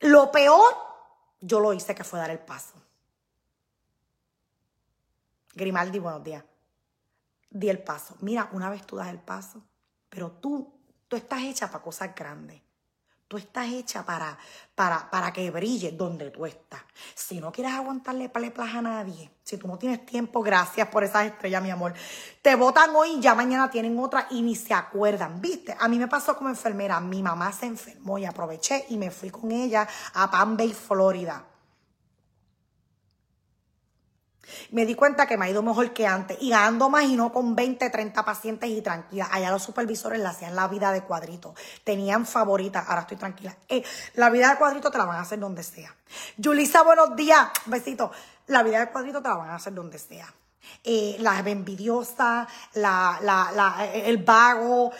Lo 0.00 0.30
peor 0.32 0.74
yo 1.40 1.60
lo 1.60 1.72
hice 1.72 1.94
que 1.94 2.04
fue 2.04 2.18
dar 2.18 2.30
el 2.30 2.38
paso. 2.38 2.74
Grimaldi, 5.54 5.98
buenos 5.98 6.24
días. 6.24 6.44
Di 7.50 7.68
el 7.68 7.82
paso. 7.82 8.16
Mira, 8.20 8.48
una 8.52 8.70
vez 8.70 8.86
tú 8.86 8.96
das 8.96 9.08
el 9.08 9.18
paso, 9.18 9.62
pero 10.08 10.30
tú, 10.32 10.72
tú 11.08 11.16
estás 11.16 11.42
hecha 11.42 11.70
para 11.70 11.84
cosas 11.84 12.14
grandes. 12.14 12.62
Tú 13.28 13.38
estás 13.38 13.66
hecha 13.68 14.04
para, 14.04 14.36
para, 14.74 15.10
para 15.10 15.32
que 15.32 15.50
brille 15.50 15.92
donde 15.92 16.30
tú 16.30 16.44
estás. 16.44 16.82
Si 17.14 17.40
no 17.40 17.50
quieres 17.50 17.72
aguantarle 17.72 18.28
plaza 18.28 18.78
a 18.78 18.82
nadie, 18.82 19.30
si 19.42 19.56
tú 19.56 19.66
no 19.66 19.78
tienes 19.78 20.04
tiempo, 20.04 20.42
gracias 20.42 20.88
por 20.88 21.02
esas 21.02 21.24
estrellas, 21.24 21.62
mi 21.62 21.70
amor. 21.70 21.94
Te 22.42 22.54
votan 22.56 22.94
hoy 22.94 23.20
ya 23.20 23.34
mañana 23.34 23.70
tienen 23.70 23.98
otra 23.98 24.26
y 24.30 24.42
ni 24.42 24.54
se 24.54 24.74
acuerdan, 24.74 25.40
¿viste? 25.40 25.74
A 25.80 25.88
mí 25.88 25.98
me 25.98 26.08
pasó 26.08 26.36
como 26.36 26.50
enfermera. 26.50 27.00
Mi 27.00 27.22
mamá 27.22 27.52
se 27.52 27.64
enfermó 27.64 28.18
y 28.18 28.26
aproveché 28.26 28.84
y 28.90 28.98
me 28.98 29.10
fui 29.10 29.30
con 29.30 29.50
ella 29.50 29.88
a 30.12 30.30
Palm 30.30 30.56
Bay, 30.56 30.74
Florida. 30.74 31.51
Me 34.70 34.86
di 34.86 34.94
cuenta 34.94 35.26
que 35.26 35.36
me 35.36 35.46
ha 35.46 35.50
ido 35.50 35.62
mejor 35.62 35.92
que 35.92 36.06
antes 36.06 36.38
y 36.40 36.50
ganando 36.50 36.88
más 36.88 37.04
y 37.04 37.16
no 37.16 37.32
con 37.32 37.54
20, 37.54 37.90
30 37.90 38.24
pacientes 38.24 38.68
y 38.70 38.80
tranquila. 38.82 39.28
Allá 39.30 39.50
los 39.50 39.62
supervisores 39.62 40.18
le 40.20 40.26
hacían 40.26 40.54
la 40.56 40.68
vida 40.68 40.92
de 40.92 41.02
cuadrito. 41.02 41.54
Tenían 41.84 42.26
favoritas, 42.26 42.84
ahora 42.88 43.02
estoy 43.02 43.16
tranquila. 43.16 43.56
Eh, 43.68 43.82
la 44.14 44.30
vida 44.30 44.50
de 44.50 44.56
cuadrito 44.56 44.90
te 44.90 44.98
la 44.98 45.04
van 45.04 45.18
a 45.18 45.22
hacer 45.22 45.38
donde 45.38 45.62
sea. 45.62 45.94
Yulisa, 46.36 46.82
buenos 46.82 47.16
días. 47.16 47.48
Besito. 47.66 48.10
La 48.46 48.62
vida 48.62 48.80
de 48.80 48.90
cuadrito 48.90 49.22
te 49.22 49.28
la 49.28 49.36
van 49.36 49.50
a 49.50 49.54
hacer 49.56 49.74
donde 49.74 49.98
sea. 49.98 50.32
eh, 50.84 51.16
la 51.20 51.38
envidiosa, 51.40 52.46
la, 52.74 53.18
la, 53.22 53.86
el 53.92 54.18
vago, 54.18 54.92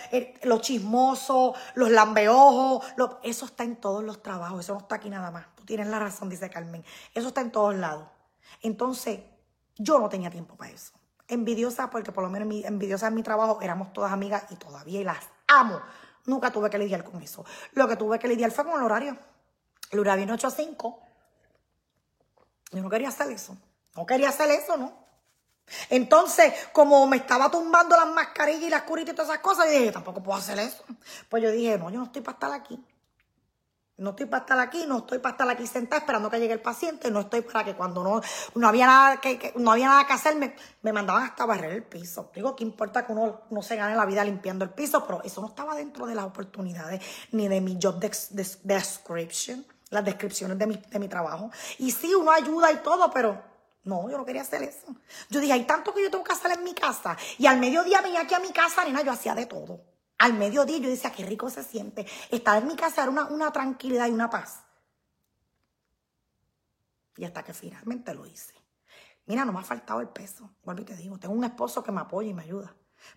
los 0.43 0.61
chismosos, 0.61 1.57
los 1.75 1.91
lambeojos, 1.91 2.85
eso 3.23 3.47
está 3.47 3.65
en 3.65 3.77
todos 3.77 4.03
los 4.05 4.23
trabajos, 4.23 4.61
eso 4.61 4.75
no 4.75 4.81
está 4.81 4.97
aquí 4.97 5.11
nada 5.11 5.31
más. 5.31 5.47
Tú 5.55 5.65
tienes 5.65 5.87
la 5.89 5.99
razón, 5.99 6.29
dice 6.29 6.51
Carmen. 6.51 6.85
Eso 7.15 7.29
está 7.29 7.41
en 7.41 7.51
todos 7.53 7.75
lados. 7.75 8.05
Entonces, 8.63 9.21
yo 9.77 9.99
no 9.99 10.09
tenía 10.09 10.31
tiempo 10.31 10.57
para 10.57 10.71
eso. 10.71 10.93
Envidiosa, 11.29 11.91
porque 11.91 12.13
por 12.13 12.25
lo 12.25 12.31
menos 12.31 12.65
envidiosa 12.65 13.09
en 13.09 13.15
mi 13.15 13.23
trabajo, 13.23 13.61
éramos 13.63 13.93
todas 13.93 14.13
amigas 14.13 14.45
y 14.51 14.57
todavía 14.57 15.03
las 15.03 15.25
amo. 15.49 15.81
Nunca 16.27 16.51
tuve 16.51 16.71
que 16.71 16.79
lidiar 16.79 17.05
con 17.05 17.21
eso. 17.23 17.45
Lo 17.73 17.89
que 17.89 17.97
tuve 17.97 18.19
que 18.19 18.29
lidiar 18.29 18.51
fue 18.51 18.65
con 18.65 18.75
el 18.75 18.83
horario. 18.83 19.17
El 19.91 20.01
horario 20.01 20.19
viene 20.19 20.33
8 20.33 20.47
a 20.47 20.51
5. 20.51 21.03
Yo 22.73 22.83
no 22.83 22.91
quería 22.91 23.09
hacer 23.09 23.31
eso. 23.31 23.57
No 23.97 24.07
quería 24.07 24.29
hacer 24.29 24.51
eso, 24.51 24.77
¿no? 24.77 25.03
Entonces, 25.91 26.53
como 26.73 27.07
me 27.07 27.17
estaba 27.17 27.51
tumbando 27.51 27.97
las 27.97 28.09
mascarillas 28.09 28.63
y 28.63 28.71
las 28.71 28.83
curitas 28.83 29.13
y 29.13 29.17
todas 29.17 29.31
esas 29.31 29.43
cosas, 29.43 29.67
yo 29.67 29.79
dije, 29.79 29.93
tampoco 29.93 30.23
puedo 30.23 30.39
hacer 30.39 30.59
eso. 30.59 30.85
Pues 31.29 31.43
yo 31.43 31.51
dije, 31.51 31.79
no, 31.79 31.91
yo 31.91 31.99
no 31.99 32.05
estoy 32.05 32.23
para 32.23 32.35
estar 32.35 32.53
aquí. 32.53 32.83
No 33.99 34.11
estoy 34.11 34.27
para 34.27 34.41
estar 34.41 34.59
aquí, 34.59 34.85
no 34.87 34.99
estoy 34.99 35.19
para 35.19 35.33
estar 35.33 35.49
aquí 35.51 35.67
sentada 35.67 36.01
esperando 36.01 36.31
que 36.31 36.41
llegue 36.41 36.55
el 36.55 36.63
paciente, 36.63 37.11
no 37.11 37.21
estoy 37.21 37.43
para 37.43 37.65
que 37.65 37.75
cuando 37.75 38.03
no, 38.03 38.23
no 38.55 38.69
había 38.69 38.87
nada 38.87 39.21
que, 39.21 39.53
no 39.57 39.71
había 39.71 39.89
nada 39.89 40.07
que 40.07 40.15
hacer, 40.15 40.35
me, 40.37 40.93
mandaban 40.93 41.25
hasta 41.25 41.45
barrer 41.45 41.73
el 41.73 41.83
piso. 41.83 42.31
Digo, 42.35 42.57
¿qué 42.57 42.65
importa 42.65 43.07
que 43.07 43.13
uno 43.13 43.43
no 43.51 43.63
se 43.63 43.77
gane 43.77 43.95
la 43.95 44.07
vida 44.07 44.25
limpiando 44.25 44.65
el 44.65 44.71
piso? 44.71 45.05
Pero 45.05 45.23
eso 45.23 45.43
no 45.43 45.49
estaba 45.49 45.75
dentro 45.75 46.07
de 46.07 46.15
las 46.15 46.25
oportunidades 46.25 47.03
ni 47.33 47.49
de 47.49 47.61
mi 47.61 47.79
job 47.81 48.01
description, 48.01 49.67
las 49.91 50.05
descripciones 50.05 50.59
de 50.59 50.67
mi, 50.67 50.77
de 50.77 50.99
mi 50.99 51.09
trabajo. 51.09 51.51
Y 51.79 51.91
sí, 51.91 52.15
uno 52.15 52.33
ayuda 52.33 52.73
y 52.73 52.77
todo, 52.79 53.11
pero 53.11 53.43
no, 53.85 54.09
yo 54.09 54.17
no 54.17 54.25
quería 54.25 54.43
hacer 54.43 54.63
eso. 54.63 54.87
Yo 55.29 55.39
dije, 55.39 55.53
hay 55.53 55.65
tanto 55.65 55.93
que 55.93 56.03
yo 56.03 56.11
tengo 56.11 56.25
que 56.25 56.33
hacer 56.33 56.53
en 56.53 56.65
mi 56.65 56.73
casa. 56.73 57.17
Y 57.37 57.47
al 57.47 57.59
mediodía 57.59 58.01
venía 58.01 58.23
aquí 58.23 58.35
a 58.35 58.39
mi 58.39 58.53
casa, 58.53 58.85
nena, 58.85 59.03
yo 59.03 59.13
hacía 59.13 59.35
de 59.35 59.47
todo. 59.47 59.92
Al 60.23 60.35
mediodía 60.35 60.79
yo 60.79 60.89
decía, 60.89 61.11
qué 61.11 61.25
rico 61.27 61.51
se 61.51 61.65
siente. 61.65 62.07
Estar 62.31 62.63
en 62.63 62.69
mi 62.69 62.77
casa 62.77 63.03
era 63.03 63.11
una, 63.11 63.25
una 63.25 63.51
tranquilidad 63.51 64.07
y 64.07 64.13
una 64.13 64.31
paz. 64.31 64.63
Y 67.17 67.25
hasta 67.25 67.43
que 67.43 67.53
finalmente 67.53 68.15
lo 68.15 68.25
hice. 68.25 68.55
Mira, 69.27 69.45
no 69.45 69.53
me 69.53 69.59
ha 69.59 69.65
faltado 69.65 70.01
el 70.01 70.07
peso. 70.11 70.49
Vuelvo 70.63 70.83
y 70.83 70.85
te 70.85 70.95
digo, 70.95 71.19
tengo 71.19 71.35
un 71.35 71.43
esposo 71.43 71.83
que 71.83 71.91
me 71.91 72.03
apoya 72.03 72.31
y 72.31 72.35
me 72.35 72.45
ayuda. 72.45 72.73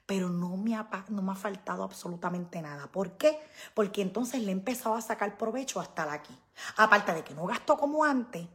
Pero 0.08 0.30
no 0.30 0.58
me, 0.58 0.76
ha, 0.76 0.90
no 1.10 1.22
me 1.22 1.34
ha 1.34 1.36
faltado 1.36 1.84
absolutamente 1.84 2.60
nada. 2.60 2.92
¿Por 2.92 3.18
qué? 3.18 3.40
Porque 3.76 4.02
entonces 4.02 4.42
le 4.42 4.50
he 4.50 4.54
empezado 4.54 4.96
a 4.96 5.02
sacar 5.02 5.38
provecho 5.38 5.80
hasta 5.80 6.12
aquí. 6.12 6.36
Aparte 6.78 7.14
de 7.14 7.24
que 7.24 7.36
no 7.36 7.46
gasto 7.46 7.78
como 7.78 8.04
antes, 8.04 8.48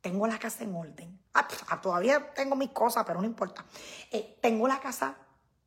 tengo 0.00 0.26
la 0.26 0.40
casa 0.40 0.64
en 0.64 0.74
orden. 0.74 1.20
Ah, 1.34 1.46
todavía 1.80 2.34
tengo 2.34 2.56
mis 2.56 2.70
cosas, 2.70 3.04
pero 3.06 3.20
no 3.20 3.26
importa. 3.28 3.64
Eh, 4.10 4.40
tengo 4.42 4.66
la 4.66 4.80
casa 4.80 5.14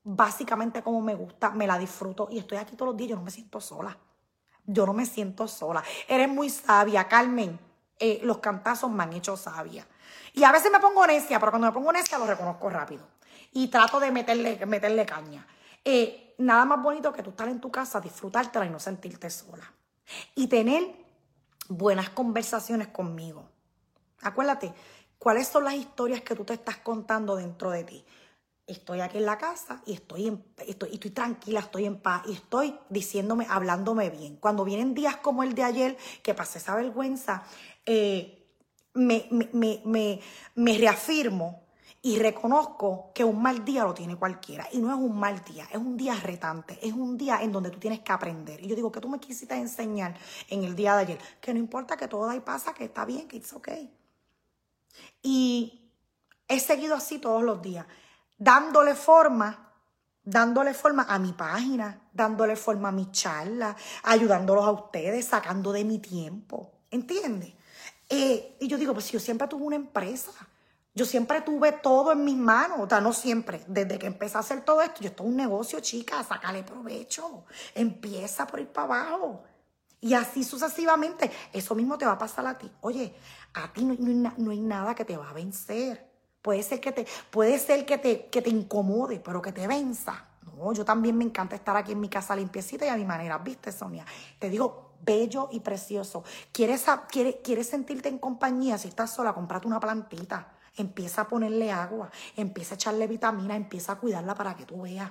básicamente 0.05 0.83
como 0.83 1.01
me 1.01 1.15
gusta, 1.15 1.49
me 1.49 1.65
la 1.65 1.79
disfruto 1.79 2.29
y 2.31 2.37
estoy 2.37 2.59
aquí 2.59 2.75
todos 2.75 2.91
los 2.91 2.97
días, 2.97 3.09
yo 3.09 3.15
no 3.15 3.23
me 3.23 3.31
siento 3.31 3.59
sola. 3.59 3.97
Yo 4.67 4.85
no 4.85 4.93
me 4.93 5.05
siento 5.05 5.47
sola. 5.47 5.83
Eres 6.07 6.29
muy 6.29 6.49
sabia, 6.49 7.07
Carmen. 7.07 7.59
Eh, 7.99 8.19
los 8.23 8.37
cantazos 8.37 8.89
me 8.89 9.03
han 9.03 9.13
hecho 9.13 9.35
sabia. 9.35 9.87
Y 10.33 10.43
a 10.43 10.51
veces 10.51 10.71
me 10.71 10.79
pongo 10.79 11.05
necia, 11.05 11.39
pero 11.39 11.51
cuando 11.51 11.67
me 11.67 11.73
pongo 11.73 11.91
necia 11.91 12.17
lo 12.17 12.25
reconozco 12.25 12.69
rápido. 12.69 13.05
Y 13.51 13.67
trato 13.67 13.99
de 13.99 14.11
meterle, 14.11 14.63
meterle 14.65 15.05
caña. 15.05 15.45
Eh, 15.83 16.35
nada 16.37 16.65
más 16.65 16.81
bonito 16.81 17.11
que 17.11 17.23
tú 17.23 17.31
estar 17.31 17.47
en 17.47 17.59
tu 17.59 17.71
casa, 17.71 17.99
disfrutártela 17.99 18.65
y 18.65 18.69
no 18.69 18.79
sentirte 18.79 19.29
sola. 19.29 19.71
Y 20.35 20.47
tener 20.47 20.95
buenas 21.67 22.09
conversaciones 22.09 22.89
conmigo. 22.89 23.47
Acuérdate, 24.21 24.73
¿cuáles 25.17 25.47
son 25.47 25.63
las 25.63 25.75
historias 25.75 26.21
que 26.21 26.35
tú 26.35 26.43
te 26.43 26.53
estás 26.53 26.77
contando 26.77 27.35
dentro 27.35 27.71
de 27.71 27.83
ti? 27.83 28.05
Estoy 28.67 29.01
aquí 29.01 29.17
en 29.17 29.25
la 29.25 29.37
casa 29.37 29.83
y 29.85 29.93
estoy, 29.93 30.27
en, 30.27 30.43
estoy, 30.65 30.93
estoy 30.93 31.11
tranquila, 31.11 31.59
estoy 31.59 31.85
en 31.85 31.99
paz 31.99 32.23
y 32.27 32.33
estoy 32.33 32.75
diciéndome, 32.89 33.45
hablándome 33.49 34.09
bien. 34.09 34.37
Cuando 34.37 34.63
vienen 34.63 34.95
días 34.95 35.17
como 35.17 35.43
el 35.43 35.53
de 35.53 35.63
ayer, 35.63 35.97
que 36.23 36.33
pasé 36.33 36.57
esa 36.57 36.75
vergüenza, 36.75 37.43
eh, 37.85 38.47
me, 38.93 39.27
me, 39.29 39.81
me, 39.83 40.19
me 40.55 40.77
reafirmo 40.77 41.65
y 42.05 42.19
reconozco 42.19 43.11
que 43.15 43.23
un 43.23 43.41
mal 43.41 43.65
día 43.65 43.83
lo 43.83 43.93
tiene 43.93 44.15
cualquiera. 44.15 44.67
Y 44.71 44.77
no 44.77 44.89
es 44.93 44.99
un 44.99 45.17
mal 45.17 45.43
día, 45.43 45.67
es 45.71 45.77
un 45.77 45.97
día 45.97 46.13
retante, 46.13 46.77
es 46.81 46.93
un 46.93 47.17
día 47.17 47.41
en 47.41 47.51
donde 47.51 47.71
tú 47.71 47.79
tienes 47.79 48.01
que 48.01 48.11
aprender. 48.11 48.63
Y 48.63 48.67
yo 48.67 48.75
digo, 48.75 48.91
que 48.91 49.01
tú 49.01 49.09
me 49.09 49.19
quisiste 49.19 49.55
enseñar 49.55 50.15
en 50.49 50.63
el 50.63 50.75
día 50.75 50.95
de 50.97 51.01
ayer? 51.01 51.19
Que 51.41 51.51
no 51.51 51.59
importa 51.59 51.97
que 51.97 52.07
todo 52.07 52.29
ahí 52.29 52.41
pasa, 52.41 52.75
que 52.75 52.83
está 52.83 53.05
bien, 53.05 53.27
que 53.27 53.37
it's 53.37 53.53
okay. 53.53 53.91
Y 55.23 55.91
he 56.47 56.59
seguido 56.59 56.93
así 56.93 57.17
todos 57.17 57.41
los 57.41 57.59
días, 57.63 57.87
dándole 58.37 58.95
forma, 58.95 59.73
dándole 60.23 60.73
forma 60.73 61.05
a 61.07 61.19
mi 61.19 61.33
página, 61.33 62.09
dándole 62.11 62.55
forma 62.55 62.89
a 62.89 62.91
mi 62.91 63.11
charla, 63.11 63.75
ayudándolos 64.03 64.65
a 64.65 64.71
ustedes, 64.71 65.25
sacando 65.25 65.71
de 65.71 65.83
mi 65.83 65.99
tiempo. 65.99 66.71
¿Entiendes? 66.91 67.53
Eh, 68.09 68.57
y 68.59 68.67
yo 68.67 68.77
digo, 68.77 68.93
pues 68.93 69.11
yo 69.11 69.19
siempre 69.19 69.47
tuve 69.47 69.63
una 69.63 69.75
empresa. 69.75 70.31
Yo 70.93 71.05
siempre 71.05 71.41
tuve 71.41 71.73
todo 71.73 72.13
en 72.13 72.23
mis 72.23 72.37
manos, 72.37 72.79
o 72.79 72.87
sea, 72.87 73.01
no 73.01 73.11
siempre. 73.11 73.61
Desde 73.67 73.99
que 73.99 74.07
empecé 74.07 74.37
a 74.37 74.39
hacer 74.39 74.63
todo 74.63 74.81
esto, 74.81 75.01
yo 75.01 75.09
estoy 75.09 75.27
un 75.27 75.35
negocio, 75.35 75.81
chica, 75.81 76.23
sácale 76.23 76.63
provecho. 76.63 77.43
Empieza 77.73 78.47
por 78.47 78.61
ir 78.61 78.69
para 78.69 79.01
abajo. 79.01 79.43
Y 79.99 80.13
así 80.13 80.45
sucesivamente. 80.45 81.29
Eso 81.51 81.75
mismo 81.75 81.97
te 81.97 82.05
va 82.05 82.13
a 82.13 82.17
pasar 82.17 82.47
a 82.47 82.57
ti. 82.57 82.71
Oye, 82.79 83.13
a 83.55 83.73
ti 83.73 83.83
no, 83.83 84.51
hay 84.51 84.61
nada 84.61 84.95
que 84.95 85.03
te 85.03 85.17
va 85.17 85.29
a 85.29 85.33
vencer. 85.33 86.04
Puede 86.45 86.61
ser 86.61 86.79
que 86.79 86.91
te, 86.91 87.07
puede 87.31 87.57
ser 87.57 87.87
que 87.87 87.97
te, 87.97 88.27
que 88.27 88.39
te 88.39 88.51
incomode, 88.51 89.19
pero 89.19 89.41
que 89.41 89.51
te 89.51 89.65
venza. 89.65 90.27
No, 90.43 90.73
yo 90.73 90.85
también 90.85 91.17
me 91.17 91.23
encanta 91.23 91.55
estar 91.55 91.75
aquí 91.75 91.93
en 91.93 91.99
mi 91.99 92.07
casa 92.07 92.35
limpiecita 92.35 92.85
y 92.85 92.89
a 92.89 92.95
mi 92.95 93.03
manera. 93.03 93.39
¿Viste, 93.39 93.71
Sonia? 93.71 94.05
Te 94.37 94.51
digo, 94.51 94.91
bello 95.01 95.49
y 95.51 95.61
precioso. 95.61 96.23
¿Quieres, 96.51 96.85
quieres, 97.09 97.37
quieres 97.43 97.67
sentirte 97.67 98.09
en 98.09 98.19
compañía? 98.19 98.77
Si 98.77 98.89
estás 98.89 99.11
sola, 99.15 99.33
comprate 99.33 99.65
una 99.65 99.79
plantita. 99.79 100.53
Empieza 100.77 101.21
a 101.21 101.27
ponerle 101.27 101.71
agua, 101.71 102.11
empieza 102.35 102.75
a 102.75 102.77
echarle 102.77 103.07
vitamina, 103.07 103.55
empieza 103.55 103.93
a 103.93 103.95
cuidarla 103.95 104.35
para 104.35 104.55
que 104.55 104.67
tú 104.67 104.83
veas. 104.83 105.09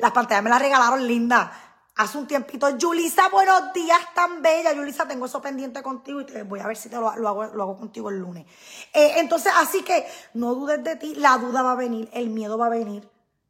Las 0.00 0.12
pantallas 0.12 0.44
me 0.44 0.50
las 0.50 0.60
regalaron 0.60 1.06
linda 1.06 1.50
hace 1.96 2.18
un 2.18 2.26
tiempito. 2.26 2.76
Yulisa, 2.76 3.28
buenos 3.30 3.72
días, 3.72 3.98
tan 4.14 4.42
bella. 4.42 4.72
Yulisa, 4.72 5.08
tengo 5.08 5.26
eso 5.26 5.40
pendiente 5.40 5.82
contigo 5.82 6.20
y 6.20 6.26
te 6.26 6.42
voy 6.42 6.60
a 6.60 6.66
ver 6.66 6.76
si 6.76 6.88
te 6.88 6.96
lo, 6.96 7.08
hago, 7.08 7.44
lo 7.46 7.62
hago, 7.62 7.76
contigo 7.76 8.10
el 8.10 8.18
lunes. 8.18 8.46
Eh, 8.92 9.14
entonces, 9.16 9.52
así 9.56 9.82
que 9.82 10.06
no 10.34 10.54
dudes 10.54 10.82
de 10.84 10.96
ti, 10.96 11.14
la 11.14 11.38
duda 11.38 11.62
va 11.62 11.72
a 11.72 11.76
venir, 11.76 12.08
el 12.12 12.28
miedo 12.30 12.58
va 12.58 12.66
a 12.66 12.70
venir. 12.70 13.08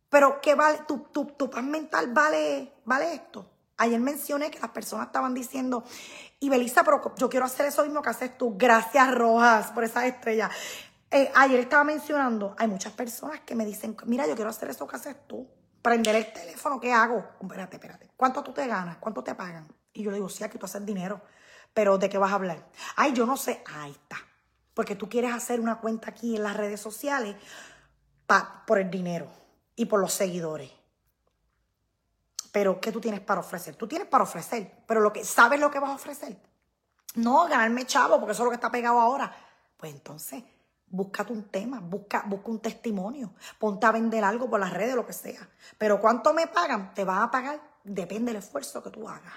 Pero, 0.09 0.41
¿qué 0.41 0.55
vale? 0.55 0.81
Tu, 0.87 0.99
tu, 0.99 1.51
paz 1.51 1.65
mental 1.65 2.13
vale, 2.13 2.73
vale 2.85 3.15
esto. 3.15 3.51
Ayer 3.79 4.01
mencioné 4.01 4.51
que 4.51 4.59
las 4.61 4.71
personas 4.71 5.09
estaban 5.09 5.35
diciendo, 5.35 5.85
y 6.41 6.49
Belisa, 6.49 6.83
pero 6.83 7.15
yo 7.17 7.29
quiero 7.29 7.45
hacer 7.45 7.67
eso 7.67 7.83
mismo 7.83 8.01
que 8.01 8.11
haces 8.11 8.39
tú. 8.39 8.55
Gracias, 8.57 9.15
Rojas, 9.15 9.73
por 9.73 9.85
esa 9.85 10.07
estrella. 10.07 10.51
Eh, 11.11 11.31
ayer 11.35 11.61
estaba 11.61 11.85
mencionando, 11.85 12.55
hay 12.59 12.69
muchas 12.69 12.93
personas 12.93 13.41
que 13.41 13.55
me 13.55 13.67
dicen, 13.67 13.97
mira, 14.07 14.27
yo 14.27 14.35
quiero 14.35 14.51
hacer 14.51 14.71
eso 14.71 14.87
que 14.87 14.97
haces 14.97 15.17
tú 15.27 15.47
prender 15.87 16.17
el 16.17 16.33
teléfono, 16.33 16.81
¿qué 16.81 16.93
hago? 16.93 17.25
Espérate, 17.41 17.77
espérate. 17.77 18.11
¿Cuánto 18.17 18.43
tú 18.43 18.53
te 18.53 18.67
ganas? 18.67 18.97
¿Cuánto 18.97 19.23
te 19.23 19.37
pagan? 19.37 19.73
Y 19.93 20.03
yo 20.03 20.11
le 20.11 20.17
digo, 20.17 20.29
sí, 20.29 20.43
aquí 20.43 20.59
tú 20.59 20.67
haces 20.67 20.85
dinero. 20.85 21.21
Pero 21.73 21.97
¿de 21.97 22.09
qué 22.09 22.19
vas 22.19 22.33
a 22.33 22.35
hablar? 22.35 22.67
Ay, 22.97 23.13
yo 23.13 23.25
no 23.25 23.37
sé. 23.37 23.63
Ahí 23.73 23.93
está. 23.93 24.17
Porque 24.75 24.97
tú 24.97 25.09
quieres 25.09 25.33
hacer 25.33 25.61
una 25.61 25.79
cuenta 25.79 26.11
aquí 26.11 26.35
en 26.35 26.43
las 26.43 26.57
redes 26.57 26.81
sociales 26.81 27.37
por 28.67 28.81
el 28.81 28.91
dinero 28.91 29.29
y 29.77 29.85
por 29.85 30.01
los 30.01 30.13
seguidores. 30.13 30.73
Pero 32.51 32.81
¿qué 32.81 32.91
tú 32.91 33.01
tienes 33.01 33.21
para 33.21 33.39
ofrecer? 33.39 33.77
Tú 33.77 33.87
tienes 33.87 34.09
para 34.09 34.25
ofrecer, 34.25 34.83
pero 34.89 35.01
lo 35.01 35.13
que 35.13 35.25
sabes 35.25 35.61
lo 35.61 35.71
que 35.71 35.79
vas 35.79 35.91
a 35.91 35.95
ofrecer. 35.95 36.37
No 37.15 37.47
ganarme 37.47 37.87
chavo, 37.87 38.19
porque 38.19 38.33
eso 38.33 38.43
es 38.43 38.45
lo 38.47 38.51
que 38.51 38.57
está 38.57 38.73
pegado 38.73 38.99
ahora. 38.99 39.33
Pues 39.77 39.93
entonces, 39.93 40.43
Búscate 40.89 41.33
un 41.33 41.45
tema, 41.45 41.81
busca, 41.81 42.25
busca 42.27 42.49
un 42.49 42.61
testimonio, 42.61 43.35
ponte 43.59 43.87
a 43.87 43.93
vender 43.93 44.23
algo 44.23 44.49
por 44.49 44.61
las 44.61 44.73
redes, 44.73 44.95
lo 44.95 45.07
que 45.07 45.13
sea. 45.13 45.49
Pero 45.79 46.01
¿cuánto 46.01 46.33
me 46.33 46.47
pagan? 46.47 46.95
Te 46.95 47.05
van 47.05 47.23
a 47.23 47.31
pagar, 47.31 47.61
depende 47.83 48.33
del 48.33 48.43
esfuerzo 48.43 48.83
que 48.83 48.91
tú 48.91 49.09
hagas. 49.09 49.35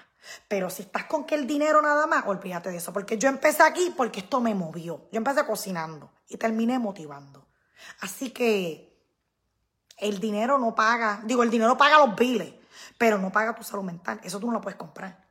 Pero 0.48 0.70
si 0.70 0.82
estás 0.82 1.04
con 1.04 1.24
que 1.24 1.34
el 1.34 1.46
dinero 1.46 1.82
nada 1.82 2.06
más, 2.06 2.24
olvídate 2.26 2.70
de 2.70 2.76
eso. 2.76 2.92
Porque 2.92 3.18
yo 3.18 3.28
empecé 3.28 3.62
aquí 3.62 3.92
porque 3.96 4.20
esto 4.20 4.40
me 4.40 4.54
movió. 4.54 5.08
Yo 5.10 5.18
empecé 5.18 5.44
cocinando 5.44 6.10
y 6.28 6.36
terminé 6.36 6.78
motivando. 6.78 7.46
Así 8.00 8.30
que 8.30 8.90
el 9.96 10.20
dinero 10.20 10.58
no 10.58 10.74
paga, 10.74 11.20
digo, 11.24 11.42
el 11.42 11.50
dinero 11.50 11.76
paga 11.76 11.98
los 11.98 12.16
biles, 12.16 12.52
pero 12.96 13.18
no 13.18 13.30
paga 13.30 13.54
tu 13.54 13.62
salud 13.62 13.84
mental. 13.84 14.20
Eso 14.22 14.38
tú 14.38 14.46
no 14.46 14.52
lo 14.54 14.60
puedes 14.60 14.78
comprar. 14.78 15.29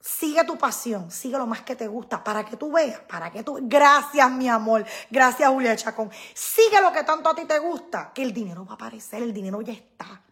Sigue 0.00 0.44
tu 0.44 0.56
pasión, 0.56 1.10
sigue 1.10 1.36
lo 1.36 1.46
más 1.46 1.62
que 1.62 1.74
te 1.74 1.88
gusta, 1.88 2.22
para 2.22 2.44
que 2.44 2.56
tú 2.56 2.70
veas, 2.70 3.00
para 3.00 3.30
que 3.30 3.42
tú... 3.42 3.58
Gracias, 3.62 4.30
mi 4.30 4.48
amor. 4.48 4.84
Gracias, 5.10 5.48
Julia 5.48 5.74
Chacón. 5.74 6.10
Sigue 6.32 6.80
lo 6.80 6.92
que 6.92 7.02
tanto 7.02 7.28
a 7.28 7.34
ti 7.34 7.44
te 7.44 7.58
gusta, 7.58 8.12
que 8.14 8.22
el 8.22 8.32
dinero 8.32 8.64
va 8.64 8.72
a 8.72 8.74
aparecer, 8.74 9.22
el 9.22 9.32
dinero 9.32 9.60
ya 9.62 9.72
está. 9.72 10.22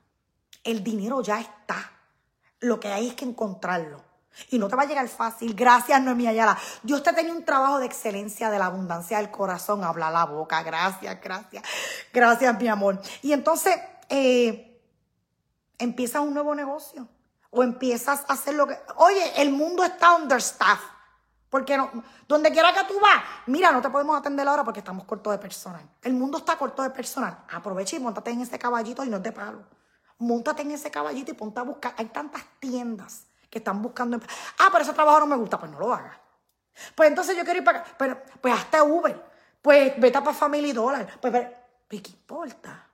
El 0.63 0.85
dinero 0.85 1.23
ya 1.23 1.41
está. 1.41 1.93
Lo 2.61 2.79
que 2.79 2.89
hay 2.89 3.09
es 3.09 3.15
que 3.15 3.25
encontrarlo. 3.25 4.01
Y 4.51 4.59
no 4.59 4.69
te 4.69 4.77
va 4.77 4.83
a 4.83 4.87
llegar 4.87 5.09
fácil. 5.09 5.55
Gracias, 5.55 6.01
Noemí 6.03 6.27
Ayala. 6.27 6.59
Dios 6.83 7.03
te 7.03 7.13
tenía 7.13 7.33
un 7.33 7.45
trabajo 7.45 7.79
de 7.79 7.87
excelencia, 7.87 8.51
de 8.51 8.59
la 8.59 8.67
abundancia 8.67 9.19
del 9.19 9.31
corazón. 9.31 9.85
Habla 9.85 10.11
la 10.11 10.25
boca. 10.25 10.63
Gracias, 10.63 11.21
gracias. 11.21 11.63
Gracias, 12.13 12.61
mi 12.61 12.69
amor. 12.69 13.01
Y 13.23 13.33
entonces, 13.33 13.77
eh, 14.09 14.81
empiezas 15.79 16.23
un 16.23 16.35
nuevo 16.35 16.55
negocio. 16.55 17.09
O 17.55 17.63
empiezas 17.63 18.25
a 18.29 18.35
hacer 18.35 18.55
lo 18.55 18.67
que... 18.67 18.77
Oye, 18.97 19.41
el 19.41 19.51
mundo 19.51 19.85
está 19.85 20.15
understaffed. 20.17 20.95
Porque 21.55 21.77
no, 21.77 21.89
donde 22.27 22.51
quiera 22.51 22.73
que 22.75 22.83
tú 22.93 22.99
vas, 22.99 23.23
mira, 23.47 23.71
no 23.71 23.81
te 23.81 23.89
podemos 23.89 24.19
atender 24.19 24.47
ahora 24.49 24.65
porque 24.65 24.81
estamos 24.81 25.05
cortos 25.05 25.33
de 25.33 25.39
personal. 25.39 25.89
El 26.03 26.15
mundo 26.15 26.39
está 26.39 26.59
corto 26.59 26.83
de 26.83 26.91
personal. 26.91 27.45
Aprovecha 27.49 27.95
y 27.95 28.01
montate 28.01 28.33
en 28.33 28.41
ese 28.41 28.59
caballito 28.59 29.05
y 29.05 29.09
no 29.09 29.23
te 29.23 29.31
palo. 29.31 29.63
Montate 30.19 30.63
en 30.63 30.73
ese 30.73 30.91
caballito 30.91 31.31
y 31.31 31.35
ponte 31.35 31.61
a 31.61 31.63
buscar. 31.63 31.95
Hay 31.97 32.07
tantas 32.07 32.43
tiendas 32.59 33.27
que 33.49 33.59
están 33.59 33.81
buscando. 33.81 34.19
Ah, 34.59 34.69
pero 34.73 34.83
ese 34.83 34.93
trabajo 34.93 35.21
no 35.21 35.27
me 35.29 35.37
gusta, 35.37 35.57
pues 35.57 35.71
no 35.71 35.79
lo 35.79 35.95
hagas. 35.95 36.17
Pues 36.93 37.09
entonces 37.09 37.37
yo 37.37 37.45
quiero 37.45 37.61
ir 37.61 37.65
para 37.65 37.79
acá. 37.79 37.95
Pero, 37.97 38.21
pues 38.41 38.53
hasta 38.53 38.83
Uber. 38.83 39.25
Pues 39.63 39.93
vete 40.01 40.21
para 40.21 40.35
Family 40.35 40.73
Dollar. 40.73 41.07
Pues, 41.21 41.33
pero, 41.33 41.51
¿qué 41.89 42.11
importa? 42.11 42.91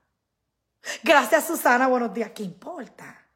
Gracias, 1.03 1.47
Susana. 1.47 1.87
Buenos 1.87 2.13
días. 2.13 2.31
¿Qué 2.35 2.43
importa? 2.43 3.27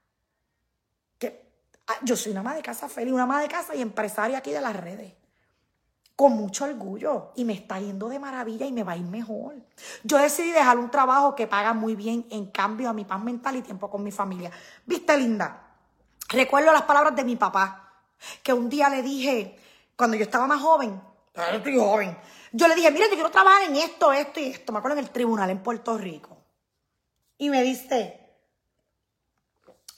Ah, 1.87 1.99
yo 2.03 2.17
soy 2.17 2.33
una 2.33 2.41
ama 2.41 2.55
de 2.55 2.63
casa 2.63 2.89
feliz, 2.89 3.13
una 3.13 3.25
ama 3.25 3.41
de 3.41 3.49
casa 3.49 3.75
y 3.75 3.83
empresaria 3.83 4.39
aquí 4.39 4.51
de 4.51 4.61
las 4.61 4.75
redes. 4.75 5.13
Con 6.17 6.33
mucho 6.33 6.65
orgullo. 6.65 7.33
Y 7.37 7.45
me 7.45 7.53
está 7.53 7.79
yendo 7.81 8.09
de 8.09 8.19
maravilla 8.19 8.67
y 8.67 8.73
me 8.73 8.83
va 8.85 8.93
a 8.93 8.97
ir 8.97 9.05
mejor. 9.05 9.55
Yo 10.03 10.19
decidí 10.19 10.53
dejar 10.53 10.79
un 10.79 10.91
trabajo 10.91 11.35
que 11.35 11.47
paga 11.47 11.73
muy 11.73 11.97
bien 11.97 12.27
en 12.31 12.47
cambio 12.47 12.89
a 12.89 12.93
mi 12.93 13.05
paz 13.05 13.23
mental 13.23 13.57
y 13.57 13.63
tiempo 13.63 13.91
con 13.91 14.03
mi 14.03 14.13
familia. 14.13 14.51
¿Viste, 14.87 15.17
linda? 15.17 15.65
Recuerdo 16.29 16.73
las 16.73 16.83
palabras 16.83 17.15
de 17.15 17.25
mi 17.25 17.37
papá, 17.37 17.93
que 18.43 18.53
un 18.53 18.69
día 18.69 18.89
le 18.89 19.03
dije, 19.03 19.59
cuando 19.97 20.17
yo 20.17 20.25
estaba 20.25 20.47
más 20.47 20.61
joven, 20.61 21.01
estoy 21.53 21.77
joven, 21.77 22.17
yo 22.53 22.69
le 22.69 22.75
dije, 22.75 22.91
mira, 22.91 23.07
yo 23.07 23.15
quiero 23.15 23.31
trabajar 23.31 23.65
en 23.65 23.77
esto, 23.77 24.13
esto 24.13 24.41
y 24.41 24.45
esto. 24.45 24.73
Me 24.73 24.79
acuerdo 24.79 24.99
en 24.99 25.05
el 25.05 25.11
tribunal 25.11 25.51
en 25.51 25.63
Puerto 25.63 25.99
Rico. 25.99 26.39
Y 27.37 27.51
me 27.51 27.63
dice, 27.63 28.24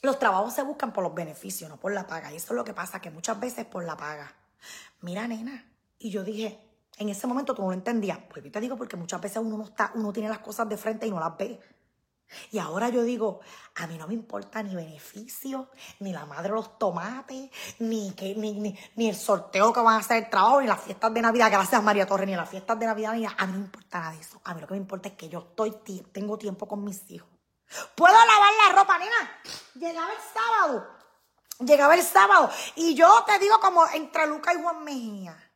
los 0.01 0.19
trabajos 0.19 0.53
se 0.53 0.63
buscan 0.63 0.93
por 0.93 1.03
los 1.03 1.13
beneficios, 1.13 1.69
no 1.69 1.77
por 1.77 1.91
la 1.91 2.05
paga. 2.05 2.31
Y 2.31 2.37
eso 2.37 2.53
es 2.53 2.57
lo 2.57 2.63
que 2.63 2.73
pasa, 2.73 3.01
que 3.01 3.09
muchas 3.09 3.39
veces 3.39 3.65
por 3.65 3.83
la 3.83 3.97
paga. 3.97 4.33
Mira, 5.01 5.27
nena. 5.27 5.65
Y 5.99 6.11
yo 6.11 6.23
dije, 6.23 6.59
en 6.97 7.09
ese 7.09 7.27
momento 7.27 7.53
tú 7.53 7.61
no 7.61 7.69
lo 7.69 7.73
entendías. 7.73 8.19
Pues 8.29 8.51
te 8.51 8.59
digo, 8.59 8.77
porque 8.77 8.95
muchas 8.95 9.21
veces 9.21 9.37
uno 9.37 9.57
no 9.57 9.63
está, 9.63 9.91
uno 9.95 10.13
tiene 10.13 10.29
las 10.29 10.39
cosas 10.39 10.67
de 10.69 10.77
frente 10.77 11.07
y 11.07 11.11
no 11.11 11.19
las 11.19 11.35
ve. 11.37 11.59
Y 12.51 12.59
ahora 12.59 12.89
yo 12.89 13.03
digo, 13.03 13.39
a 13.75 13.87
mí 13.87 13.97
no 13.97 14.07
me 14.07 14.13
importa 14.13 14.61
ni 14.61 14.75
beneficio, 14.75 15.69
ni 15.99 16.11
la 16.11 16.25
madre 16.25 16.49
de 16.49 16.55
los 16.55 16.77
tomates, 16.77 17.49
ni, 17.79 18.11
que, 18.11 18.35
ni, 18.35 18.75
ni, 18.95 19.09
el 19.09 19.15
sorteo 19.15 19.71
que 19.71 19.79
van 19.79 19.95
a 19.95 19.99
hacer 19.99 20.25
el 20.25 20.29
trabajo, 20.29 20.59
ni 20.59 20.67
las 20.67 20.81
fiestas 20.81 21.13
de 21.13 21.21
Navidad, 21.21 21.49
gracias 21.49 21.81
María 21.81 22.05
Torres, 22.05 22.27
ni 22.27 22.35
las 22.35 22.49
fiestas 22.49 22.77
de 22.77 22.85
Navidad, 22.85 23.13
ni 23.13 23.25
a 23.25 23.29
mí 23.29 23.53
no 23.53 23.59
me 23.59 23.65
importa 23.65 23.99
nada 23.99 24.11
de 24.11 24.19
eso. 24.19 24.41
A 24.43 24.53
mí 24.53 24.59
lo 24.59 24.67
que 24.67 24.73
me 24.73 24.79
importa 24.79 25.07
es 25.07 25.15
que 25.15 25.29
yo 25.29 25.39
estoy, 25.39 25.71
tengo 26.11 26.37
tiempo 26.37 26.67
con 26.67 26.83
mis 26.83 27.09
hijos. 27.11 27.29
Puedo 27.95 28.13
lavar 28.13 28.51
la 28.65 28.75
ropa, 28.75 28.97
nena. 28.97 29.41
Llegaba 29.75 30.11
el 30.11 30.19
sábado. 30.33 30.97
Llegaba 31.59 31.95
el 31.95 32.03
sábado. 32.03 32.49
Y 32.75 32.95
yo 32.95 33.23
te 33.25 33.39
digo 33.39 33.59
como 33.59 33.85
entre 33.87 34.27
Luca 34.27 34.53
y 34.53 34.61
Juan 34.61 34.83
Mejía. 34.83 35.51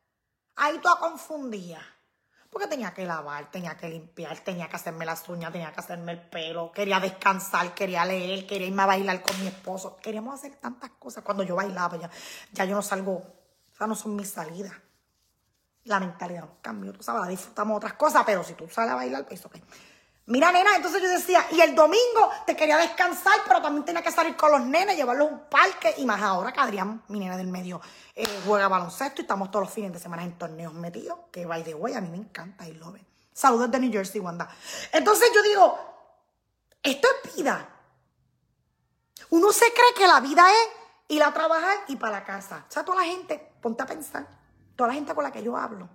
Ahí 0.55 0.79
toda 0.79 0.99
confundida. 0.99 1.81
Porque 2.49 2.67
tenía 2.67 2.93
que 2.93 3.05
lavar, 3.05 3.49
tenía 3.49 3.77
que 3.77 3.87
limpiar, 3.87 4.37
tenía 4.39 4.67
que 4.67 4.75
hacerme 4.75 5.05
las 5.05 5.27
uñas, 5.29 5.53
tenía 5.53 5.71
que 5.71 5.79
hacerme 5.79 6.11
el 6.11 6.21
pelo, 6.21 6.69
quería 6.73 6.99
descansar, 6.99 7.73
quería 7.73 8.03
leer, 8.03 8.45
quería 8.45 8.67
irme 8.67 8.83
a 8.83 8.87
bailar 8.87 9.21
con 9.21 9.39
mi 9.39 9.47
esposo. 9.47 9.95
Queríamos 9.97 10.35
hacer 10.35 10.57
tantas 10.57 10.89
cosas. 10.91 11.23
Cuando 11.23 11.43
yo 11.43 11.55
bailaba, 11.55 11.95
ya, 11.97 12.09
ya 12.51 12.65
yo 12.65 12.75
no 12.75 12.81
salgo, 12.81 13.13
o 13.13 13.75
sea, 13.77 13.87
no 13.87 13.95
son 13.95 14.17
mis 14.17 14.31
salidas. 14.31 14.73
La 15.85 16.01
mentalidad 16.01 16.41
no 16.41 16.57
cambió, 16.61 16.91
tú 16.91 17.01
sabes, 17.01 17.29
disfrutamos 17.29 17.77
otras 17.77 17.93
cosas, 17.93 18.23
pero 18.25 18.43
si 18.43 18.53
tú 18.53 18.67
sales 18.67 18.91
a 18.91 18.95
bailar, 18.95 19.25
pues 19.25 19.45
ok. 19.45 19.55
Mira, 20.31 20.49
nena, 20.49 20.77
entonces 20.77 21.01
yo 21.01 21.09
decía, 21.09 21.45
y 21.51 21.59
el 21.59 21.75
domingo 21.75 22.31
te 22.45 22.55
quería 22.55 22.77
descansar, 22.77 23.33
pero 23.45 23.61
también 23.61 23.83
tenía 23.83 24.01
que 24.01 24.13
salir 24.13 24.37
con 24.37 24.49
los 24.49 24.61
nenes, 24.61 24.95
llevarlos 24.95 25.29
a 25.29 25.33
un 25.33 25.39
parque, 25.49 25.93
y 25.97 26.05
más 26.05 26.21
ahora 26.21 26.53
que 26.53 26.59
Adrián, 26.61 27.03
mi 27.09 27.19
nena 27.19 27.35
del 27.35 27.47
medio, 27.47 27.81
eh, 28.15 28.25
juega 28.45 28.69
baloncesto 28.69 29.19
y 29.19 29.23
estamos 29.23 29.51
todos 29.51 29.65
los 29.65 29.73
fines 29.73 29.91
de 29.91 29.99
semana 29.99 30.23
en 30.23 30.37
torneos 30.37 30.73
metidos, 30.73 31.19
que 31.33 31.45
by 31.45 31.65
the 31.65 31.73
way, 31.73 31.95
a 31.95 31.99
mí 31.99 32.07
me 32.07 32.15
encanta 32.15 32.65
y 32.65 32.71
lo 32.75 32.93
ve. 32.93 33.05
Saludos 33.33 33.69
de 33.71 33.79
New 33.81 33.91
Jersey, 33.91 34.21
Wanda. 34.21 34.49
Entonces 34.93 35.29
yo 35.35 35.43
digo, 35.43 35.77
esto 36.81 37.09
es 37.25 37.35
vida. 37.35 37.67
Uno 39.31 39.51
se 39.51 39.65
cree 39.73 39.93
que 39.97 40.07
la 40.07 40.21
vida 40.21 40.49
es 40.49 40.69
ir 41.09 41.23
a 41.23 41.33
trabajar 41.33 41.77
y 41.89 41.97
para 41.97 42.19
la 42.19 42.23
casa. 42.23 42.63
O 42.69 42.71
sea, 42.71 42.85
toda 42.85 43.01
la 43.01 43.05
gente, 43.05 43.51
ponte 43.61 43.83
a 43.83 43.85
pensar, 43.85 44.25
toda 44.77 44.87
la 44.87 44.93
gente 44.93 45.13
con 45.13 45.25
la 45.25 45.31
que 45.33 45.43
yo 45.43 45.57
hablo, 45.57 45.89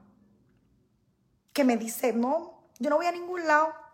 que 1.55 1.64
me 1.64 1.79
dice, 1.79 2.12
no, 2.12 2.68
yo 2.79 2.90
no 2.90 2.96
voy 2.96 3.07
a 3.07 3.12
ningún 3.12 3.46
lado 3.46 3.86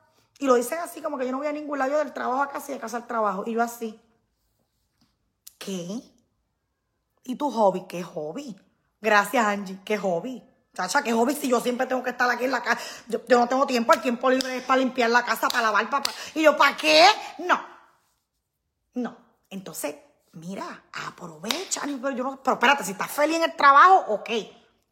y 0.42 0.46
lo 0.48 0.56
dicen 0.56 0.80
así 0.80 1.00
como 1.00 1.16
que 1.16 1.24
yo 1.24 1.30
no 1.30 1.38
voy 1.38 1.46
a 1.46 1.52
ningún 1.52 1.78
lado, 1.78 1.98
del 1.98 2.12
trabajo 2.12 2.42
a 2.42 2.48
casa 2.48 2.72
y 2.72 2.74
de 2.74 2.80
casa 2.80 2.96
al 2.96 3.06
trabajo. 3.06 3.44
Y 3.46 3.52
yo 3.52 3.62
así. 3.62 4.00
¿Qué? 5.56 6.02
¿Y 7.22 7.36
tu 7.36 7.48
hobby? 7.48 7.86
¿Qué 7.86 8.02
hobby? 8.02 8.56
Gracias, 9.00 9.46
Angie. 9.46 9.78
¿Qué 9.84 9.96
hobby? 9.96 10.42
Chacha, 10.74 11.00
¿qué 11.00 11.12
hobby 11.12 11.36
si 11.36 11.46
yo 11.46 11.60
siempre 11.60 11.86
tengo 11.86 12.02
que 12.02 12.10
estar 12.10 12.28
aquí 12.28 12.44
en 12.44 12.50
la 12.50 12.60
casa? 12.60 12.80
Yo, 13.06 13.20
no 13.38 13.46
tengo 13.46 13.68
tiempo, 13.68 13.92
el 13.92 14.00
tiempo 14.00 14.28
libre 14.30 14.56
es 14.56 14.64
para 14.64 14.80
limpiar 14.80 15.10
la 15.10 15.24
casa, 15.24 15.48
para 15.48 15.62
lavar, 15.62 15.88
para... 15.88 16.10
Y 16.34 16.42
yo, 16.42 16.56
¿para 16.56 16.76
qué? 16.76 17.06
No. 17.38 17.64
No. 18.94 19.16
Entonces, 19.48 19.94
mira, 20.32 20.82
aprovecha. 21.06 21.82
Pero, 21.82 22.10
yo 22.10 22.24
no, 22.24 22.42
pero 22.42 22.54
espérate, 22.54 22.82
si 22.82 22.90
estás 22.90 23.12
feliz 23.12 23.36
en 23.36 23.44
el 23.44 23.54
trabajo, 23.54 24.06
ok. 24.08 24.30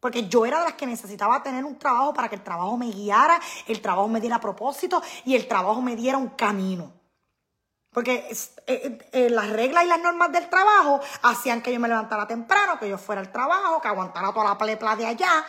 Porque 0.01 0.27
yo 0.27 0.47
era 0.47 0.57
de 0.59 0.65
las 0.65 0.73
que 0.73 0.87
necesitaba 0.87 1.43
tener 1.43 1.63
un 1.63 1.77
trabajo 1.77 2.11
para 2.11 2.27
que 2.27 2.33
el 2.33 2.43
trabajo 2.43 2.75
me 2.75 2.87
guiara, 2.87 3.39
el 3.67 3.81
trabajo 3.81 4.07
me 4.07 4.19
diera 4.19 4.41
propósito 4.41 5.01
y 5.25 5.35
el 5.35 5.47
trabajo 5.47 5.79
me 5.79 5.95
diera 5.95 6.17
un 6.17 6.29
camino. 6.29 6.91
Porque 7.91 8.15
eh, 8.15 8.35
eh, 8.65 9.09
eh, 9.11 9.29
las 9.29 9.51
reglas 9.51 9.83
y 9.83 9.87
las 9.87 10.01
normas 10.01 10.31
del 10.31 10.49
trabajo 10.49 10.99
hacían 11.21 11.61
que 11.61 11.71
yo 11.71 11.79
me 11.79 11.87
levantara 11.87 12.25
temprano, 12.25 12.79
que 12.79 12.89
yo 12.89 12.97
fuera 12.97 13.21
al 13.21 13.31
trabajo, 13.31 13.79
que 13.79 13.89
aguantara 13.89 14.33
toda 14.33 14.45
la 14.45 14.57
plepla 14.57 14.95
de 14.95 15.05
allá. 15.05 15.45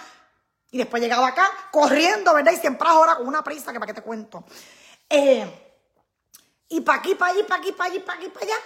Y 0.71 0.77
después 0.77 1.03
llegaba 1.03 1.29
acá 1.29 1.49
corriendo, 1.71 2.35
¿verdad? 2.35 2.53
Y 2.53 2.57
siempre 2.57 2.87
ahora 2.87 3.17
con 3.17 3.27
una 3.27 3.43
prisa 3.43 3.73
que 3.73 3.81
para 3.81 3.91
qué 3.91 4.01
te 4.01 4.03
cuento. 4.03 4.45
y 6.69 6.81
para 6.83 6.99
aquí, 6.99 7.15
para 7.15 7.33
allí, 7.33 7.43
para 7.45 7.61
aquí, 7.61 7.73
para 7.73 7.91
allí, 7.91 8.01
para 8.01 8.19
aquí, 8.19 8.29
para 8.29 8.45
allá. 8.45 8.57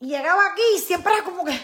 Y 0.00 0.08
llegaba 0.08 0.46
aquí 0.46 0.62
y 0.74 0.80
siempre 0.80 1.12
era 1.12 1.22
como 1.22 1.44
que 1.44 1.60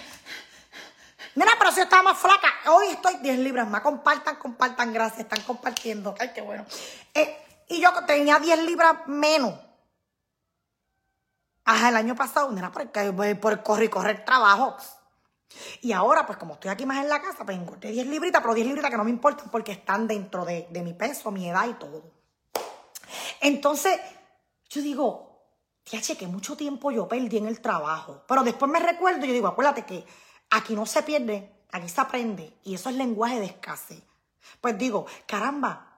Mira, 1.34 1.52
pero 1.58 1.70
si 1.70 1.78
yo 1.78 1.84
estaba 1.84 2.02
más 2.02 2.18
flaca. 2.18 2.48
Hoy 2.72 2.88
estoy 2.88 3.16
10 3.16 3.38
libras 3.38 3.68
más. 3.68 3.82
Compartan, 3.82 4.36
compartan, 4.36 4.92
gracias. 4.92 5.20
Están 5.20 5.42
compartiendo. 5.42 6.14
Ay, 6.18 6.32
qué 6.34 6.40
bueno. 6.40 6.64
Eh, 7.14 7.64
y 7.68 7.80
yo 7.80 7.92
tenía 8.06 8.38
10 8.38 8.64
libras 8.64 9.06
menos. 9.06 9.54
Ajá, 11.64 11.90
el 11.90 11.96
año 11.96 12.16
pasado, 12.16 12.50
mira, 12.50 12.72
por 12.72 12.82
el, 12.82 13.38
por 13.38 13.52
el 13.52 13.62
correr 13.62 13.84
y 13.84 13.88
correr 13.88 14.24
trabajo. 14.24 14.76
Y 15.82 15.92
ahora, 15.92 16.26
pues 16.26 16.38
como 16.38 16.54
estoy 16.54 16.70
aquí 16.70 16.84
más 16.84 16.98
en 16.98 17.08
la 17.08 17.20
casa, 17.20 17.44
pues 17.44 17.56
engordé 17.56 17.90
10 17.90 18.06
libritas, 18.08 18.40
pero 18.42 18.54
10 18.54 18.66
libritas 18.66 18.90
que 18.90 18.96
no 18.96 19.04
me 19.04 19.10
importan 19.10 19.50
porque 19.50 19.72
están 19.72 20.08
dentro 20.08 20.44
de, 20.44 20.66
de 20.70 20.82
mi 20.82 20.94
peso, 20.94 21.30
mi 21.30 21.48
edad 21.48 21.68
y 21.68 21.74
todo. 21.74 22.02
Entonces, 23.40 24.00
yo 24.68 24.82
digo, 24.82 25.44
tía, 25.84 26.00
que 26.16 26.26
mucho 26.26 26.56
tiempo 26.56 26.90
yo 26.90 27.08
perdí 27.08 27.38
en 27.38 27.46
el 27.46 27.60
trabajo. 27.60 28.24
Pero 28.26 28.42
después 28.42 28.70
me 28.70 28.80
recuerdo 28.80 29.24
y 29.24 29.28
yo 29.28 29.34
digo, 29.34 29.48
acuérdate 29.48 29.84
que 29.84 30.04
Aquí 30.50 30.74
no 30.74 30.86
se 30.86 31.02
pierde, 31.02 31.50
aquí 31.70 31.88
se 31.88 32.00
aprende. 32.00 32.56
Y 32.64 32.74
eso 32.74 32.90
es 32.90 32.96
lenguaje 32.96 33.40
de 33.40 33.46
escasez. 33.46 34.02
Pues 34.60 34.76
digo, 34.76 35.06
caramba, 35.26 35.90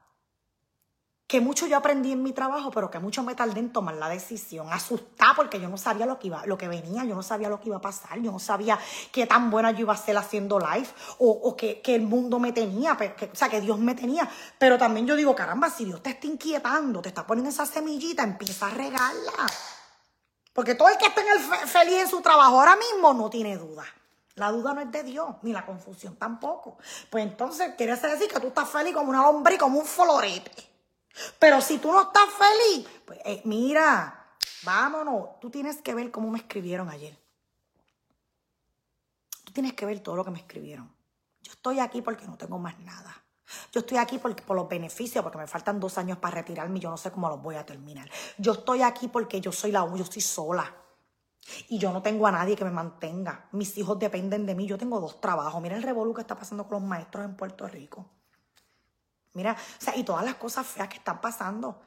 que 1.33 1.41
mucho 1.41 1.67
yo 1.67 1.79
aprendí 1.79 2.13
en 2.13 2.23
mi 2.23 2.35
trabajo, 2.35 2.71
pero 2.71 2.91
que 2.91 2.99
mucho 2.99 3.23
me 3.23 3.35
tardé 3.35 3.59
en 3.59 3.73
tomar 3.73 3.95
la 3.95 4.11
decisión. 4.11 4.71
Asustada 4.71 5.33
porque 5.35 5.59
yo 5.59 5.71
no 5.71 5.79
sabía 5.79 6.05
lo 6.05 6.19
que 6.19 6.27
iba, 6.27 6.45
lo 6.45 6.59
que 6.59 6.69
venía, 6.69 7.05
yo 7.05 7.15
no 7.15 7.23
sabía 7.23 7.49
lo 7.49 7.59
que 7.59 7.71
iba 7.71 7.79
a 7.79 7.81
pasar, 7.81 8.21
yo 8.21 8.31
no 8.31 8.39
sabía 8.39 8.79
qué 9.11 9.27
tan 9.27 9.51
buena 9.51 9.71
yo 9.71 9.81
iba 9.81 9.95
a 9.95 9.97
ser 9.97 10.15
haciendo 10.19 10.59
live 10.59 10.89
o, 11.21 11.31
o 11.31 11.57
que, 11.57 11.81
el 11.87 12.03
mundo 12.03 12.39
me 12.39 12.53
tenía, 12.53 12.93
o 12.93 13.35
sea, 13.35 13.49
que 13.49 13.63
Dios 13.63 13.79
me 13.79 13.95
tenía. 13.95 14.29
Pero 14.59 14.77
también 14.77 15.07
yo 15.07 15.17
digo, 15.17 15.35
caramba, 15.35 15.71
si 15.71 15.87
Dios 15.87 16.03
te 16.03 16.11
está 16.11 16.27
inquietando, 16.27 17.01
te 17.01 17.09
está 17.09 17.27
poniendo 17.27 17.49
esa 17.49 17.65
semillita, 17.65 18.23
empieza 18.23 18.67
a 18.67 18.71
regarla. 18.71 19.47
Porque 20.53 20.75
todo 20.75 20.91
el 20.91 20.99
que 20.99 21.07
esté 21.07 21.23
en 21.23 21.29
el 21.29 21.41
feliz 21.67 21.99
en 22.03 22.09
su 22.09 22.21
trabajo 22.21 22.61
ahora 22.61 22.77
mismo 22.77 23.15
no 23.15 23.31
tiene 23.31 23.57
duda. 23.57 23.87
La 24.37 24.51
duda 24.51 24.73
no 24.73 24.81
es 24.81 24.91
de 24.91 25.03
Dios, 25.03 25.37
ni 25.43 25.53
la 25.53 25.67
confusión 25.67 26.17
tampoco. 26.17 26.79
Pues 27.11 27.25
entonces 27.25 27.75
quiere 27.77 27.97
decir 27.97 28.29
que 28.29 28.41
tú 28.41 28.49
estás 28.49 28.69
feliz 28.69 28.95
como 28.95 29.11
una 29.11 29.29
hombre 29.29 29.57
y 29.57 29.59
como 29.59 29.79
un 29.79 29.87
florete. 29.87 30.71
Pero 31.39 31.61
si 31.61 31.79
tú 31.79 31.93
no 31.93 32.03
estás 32.03 32.29
feliz, 32.31 32.89
pues 33.05 33.21
eh, 33.25 33.43
mira, 33.45 34.37
vámonos. 34.63 35.39
Tú 35.41 35.51
tienes 35.51 35.83
que 35.83 35.95
ver 35.95 36.11
cómo 36.11 36.31
me 36.31 36.39
escribieron 36.39 36.89
ayer. 36.89 37.19
Tú 39.45 39.53
tienes 39.53 39.75
que 39.75 39.85
ver 39.85 40.01
todo 40.01 40.17
lo 40.17 40.25
que 40.25 40.31
me 40.31 40.39
escribieron. 40.39 40.91
Yo 41.43 41.53
estoy 41.53 41.81
aquí 41.81 42.01
porque 42.01 42.25
no 42.27 42.39
tengo 42.39 42.59
más 42.59 42.79
nada. 42.81 43.23
Yo 43.71 43.81
estoy 43.81 43.99
aquí 43.99 44.19
porque, 44.19 44.43
por 44.43 44.57
los 44.57 44.69
beneficios, 44.69 45.23
porque 45.23 45.37
me 45.37 45.47
faltan 45.47 45.79
dos 45.79 45.99
años 45.99 46.17
para 46.19 46.37
retirarme 46.37 46.79
y 46.79 46.83
yo 46.83 46.91
no 46.91 46.97
sé 46.97 47.11
cómo 47.11 47.29
los 47.29 47.43
voy 47.43 47.57
a 47.57 47.67
terminar. 47.67 48.11
Yo 48.39 48.53
estoy 48.53 48.81
aquí 48.83 49.09
porque 49.09 49.43
yo 49.43 49.53
soy 49.53 49.73
la 49.73 49.81
yo 49.81 50.03
estoy 50.03 50.23
sola. 50.23 50.75
Y 51.69 51.79
yo 51.79 51.93
no 51.93 52.03
tengo 52.03 52.27
a 52.27 52.33
nadie 52.33 52.57
que 52.57 52.65
me 52.65 52.71
mantenga. 52.71 53.49
Mis 53.53 53.77
hijos 53.79 53.99
dependen 53.99 54.47
de 54.47 54.55
mí. 54.55 54.67
Yo 54.67 54.79
tengo 54.79 55.01
dos 55.01 55.21
trabajos. 55.21 55.61
Mira 55.61 55.77
el 55.77 55.83
revolú 55.83 56.15
que 56.15 56.21
está 56.21 56.37
pasando 56.37 56.65
con 56.67 56.81
los 56.81 56.89
maestros 56.89 57.25
en 57.25 57.37
Puerto 57.37 57.67
Rico. 57.67 58.07
Mira, 59.35 59.53
o 59.53 59.83
sea, 59.83 59.97
y 59.97 60.05
todas 60.05 60.25
las 60.25 60.37
cosas 60.37 60.67
feas 60.67 60.89
que 60.89 60.99
están 60.99 61.21
pasando. 61.21 61.81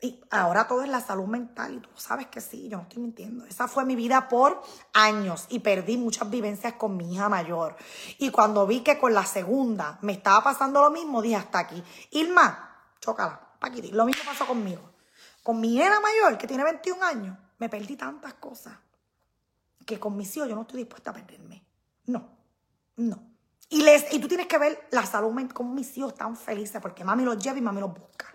Y 0.00 0.20
ahora 0.30 0.66
todo 0.66 0.82
es 0.82 0.88
la 0.88 1.00
salud 1.00 1.26
mental 1.26 1.74
y 1.74 1.80
tú 1.80 1.88
sabes 1.94 2.26
que 2.26 2.40
sí, 2.40 2.68
yo 2.68 2.76
no 2.76 2.82
estoy 2.82 3.00
mintiendo. 3.00 3.46
Esa 3.46 3.68
fue 3.68 3.86
mi 3.86 3.96
vida 3.96 4.28
por 4.28 4.60
años 4.92 5.46
y 5.48 5.60
perdí 5.60 5.96
muchas 5.96 6.28
vivencias 6.28 6.74
con 6.74 6.96
mi 6.96 7.14
hija 7.14 7.28
mayor. 7.28 7.76
Y 8.18 8.30
cuando 8.30 8.66
vi 8.66 8.80
que 8.80 8.98
con 8.98 9.14
la 9.14 9.24
segunda 9.24 9.98
me 10.02 10.12
estaba 10.12 10.42
pasando 10.44 10.82
lo 10.82 10.90
mismo, 10.90 11.22
dije 11.22 11.36
hasta 11.36 11.60
aquí. 11.60 11.82
Irma, 12.10 12.86
chócala, 13.00 13.40
Paquiti. 13.58 13.92
Lo 13.92 14.04
mismo 14.04 14.24
pasó 14.26 14.46
conmigo. 14.46 14.82
Con 15.42 15.60
mi 15.60 15.74
hija 15.74 16.00
mayor, 16.00 16.36
que 16.36 16.46
tiene 16.46 16.64
21 16.64 17.02
años, 17.02 17.38
me 17.64 17.70
perdí 17.70 17.96
tantas 17.96 18.34
cosas 18.34 18.74
que 19.86 19.98
con 19.98 20.14
mis 20.16 20.36
hijos 20.36 20.48
yo 20.48 20.54
no 20.54 20.62
estoy 20.62 20.80
dispuesta 20.80 21.10
a 21.10 21.14
perderme. 21.14 21.64
No, 22.06 22.28
no. 22.96 23.22
Y, 23.70 23.82
les, 23.82 24.12
y 24.12 24.18
tú 24.18 24.28
tienes 24.28 24.46
que 24.46 24.58
ver 24.58 24.86
la 24.90 25.06
salud 25.06 25.32
mental, 25.32 25.54
como 25.54 25.72
mis 25.72 25.96
hijos 25.96 26.12
están 26.12 26.36
felices 26.36 26.80
porque 26.82 27.04
mami 27.04 27.24
los 27.24 27.38
lleva 27.38 27.56
y 27.56 27.62
mami 27.62 27.80
los 27.80 27.94
busca. 27.94 28.26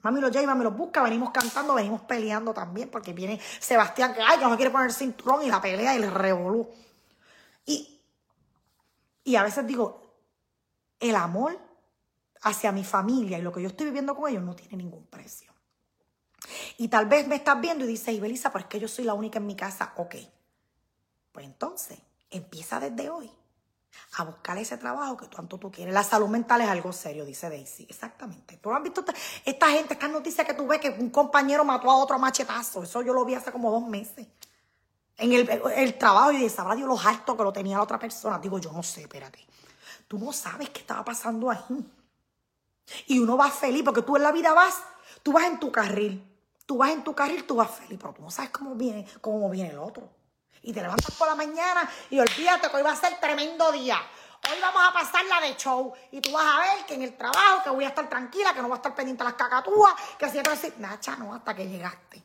Mami 0.00 0.22
los 0.22 0.30
lleva 0.30 0.44
y 0.44 0.46
mami 0.46 0.64
los 0.64 0.74
busca, 0.74 1.02
venimos 1.02 1.30
cantando, 1.32 1.74
venimos 1.74 2.00
peleando 2.02 2.54
también, 2.54 2.90
porque 2.90 3.12
viene 3.12 3.38
Sebastián 3.60 4.14
que, 4.14 4.22
ay, 4.22 4.38
que 4.38 4.44
no 4.46 4.56
quiere 4.56 4.70
poner 4.70 4.90
cinturón 4.90 5.42
y 5.42 5.50
la 5.50 5.60
pelea 5.60 5.94
y 5.94 6.02
el 6.02 6.10
revolú. 6.10 6.70
Y, 7.66 8.00
y 9.22 9.36
a 9.36 9.42
veces 9.42 9.66
digo, 9.66 10.00
el 10.98 11.14
amor 11.14 11.58
hacia 12.40 12.72
mi 12.72 12.84
familia 12.84 13.38
y 13.38 13.42
lo 13.42 13.52
que 13.52 13.60
yo 13.60 13.68
estoy 13.68 13.86
viviendo 13.86 14.14
con 14.14 14.30
ellos 14.30 14.42
no 14.42 14.56
tiene 14.56 14.78
ningún 14.78 15.06
precio. 15.06 15.53
Y 16.78 16.88
tal 16.88 17.06
vez 17.06 17.26
me 17.26 17.36
estás 17.36 17.60
viendo 17.60 17.84
y 17.84 17.88
dices, 17.88 18.14
Ibelisa, 18.14 18.52
pero 18.52 18.64
es 18.64 18.68
que 18.68 18.80
yo 18.80 18.88
soy 18.88 19.04
la 19.04 19.14
única 19.14 19.38
en 19.38 19.46
mi 19.46 19.56
casa. 19.56 19.92
Ok. 19.96 20.16
Pues 21.32 21.46
entonces, 21.46 21.98
empieza 22.30 22.80
desde 22.80 23.10
hoy 23.10 23.30
a 24.16 24.24
buscar 24.24 24.56
ese 24.58 24.76
trabajo 24.76 25.16
que 25.16 25.26
tanto 25.26 25.58
tú 25.58 25.70
quieres. 25.70 25.92
La 25.92 26.04
salud 26.04 26.28
mental 26.28 26.60
es 26.60 26.68
algo 26.68 26.92
serio, 26.92 27.24
dice 27.24 27.48
Daisy. 27.48 27.86
Exactamente. 27.88 28.56
¿Tú 28.58 28.72
has 28.72 28.82
visto 28.82 29.04
esta, 29.44 29.70
gente, 29.70 29.94
estas 29.94 30.10
noticias 30.10 30.46
que 30.46 30.54
tú 30.54 30.66
ves 30.66 30.80
que 30.80 30.90
un 30.90 31.10
compañero 31.10 31.64
mató 31.64 31.90
a 31.90 31.96
otro 31.96 32.18
machetazo? 32.18 32.82
Eso 32.82 33.02
yo 33.02 33.12
lo 33.12 33.24
vi 33.24 33.34
hace 33.34 33.50
como 33.50 33.70
dos 33.70 33.86
meses. 33.86 34.26
En 35.16 35.32
el, 35.32 35.98
trabajo 35.98 36.32
y 36.32 36.38
de 36.38 36.48
sabrá 36.48 36.74
Dios 36.74 36.88
los 36.88 37.04
altos 37.04 37.36
que 37.36 37.42
lo 37.42 37.52
tenía 37.52 37.76
la 37.76 37.82
otra 37.82 37.98
persona. 37.98 38.38
Digo, 38.38 38.58
yo 38.58 38.72
no 38.72 38.82
sé, 38.82 39.02
espérate. 39.02 39.44
Tú 40.08 40.18
no 40.18 40.32
sabes 40.32 40.70
qué 40.70 40.80
estaba 40.80 41.04
pasando 41.04 41.50
ahí. 41.50 41.58
Y 43.06 43.18
uno 43.18 43.36
va 43.36 43.50
feliz 43.50 43.82
porque 43.84 44.02
tú 44.02 44.16
en 44.16 44.22
la 44.22 44.32
vida 44.32 44.52
vas, 44.52 44.82
tú 45.22 45.32
vas 45.32 45.44
en 45.44 45.58
tu 45.58 45.72
carril. 45.72 46.33
Tú 46.66 46.78
vas 46.78 46.90
en 46.90 47.04
tu 47.04 47.14
carril, 47.14 47.44
tú 47.44 47.56
vas 47.56 47.70
feliz, 47.70 47.98
pero 48.00 48.14
tú 48.14 48.22
no 48.22 48.30
sabes 48.30 48.50
cómo 48.50 48.74
viene, 48.74 49.06
cómo 49.20 49.50
viene 49.50 49.70
el 49.70 49.78
otro 49.78 50.08
y 50.64 50.72
te 50.72 50.80
levantas 50.80 51.14
por 51.14 51.28
la 51.28 51.34
mañana 51.34 51.88
y 52.10 52.18
olvídate 52.18 52.68
que 52.68 52.76
hoy 52.76 52.82
va 52.82 52.92
a 52.92 52.96
ser 52.96 53.20
tremendo 53.20 53.70
día. 53.70 54.00
Hoy 54.50 54.58
vamos 54.60 54.82
a 54.86 54.92
pasar 54.92 55.24
la 55.26 55.40
de 55.40 55.56
show 55.56 55.92
y 56.10 56.20
tú 56.20 56.32
vas 56.32 56.44
a 56.44 56.60
ver 56.60 56.86
que 56.86 56.94
en 56.94 57.02
el 57.02 57.16
trabajo 57.16 57.62
que 57.62 57.70
voy 57.70 57.84
a 57.84 57.88
estar 57.88 58.08
tranquila, 58.08 58.52
que 58.52 58.60
no 58.60 58.68
voy 58.68 58.74
a 58.74 58.76
estar 58.76 58.94
pendiente 58.94 59.22
de 59.22 59.30
las 59.30 59.38
cacatúas, 59.38 59.94
que 60.18 60.28
siempre 60.28 60.52
decir, 60.52 60.74
Nacha, 60.78 61.16
no, 61.16 61.34
hasta 61.34 61.54
que 61.54 61.66
llegaste. 61.66 62.22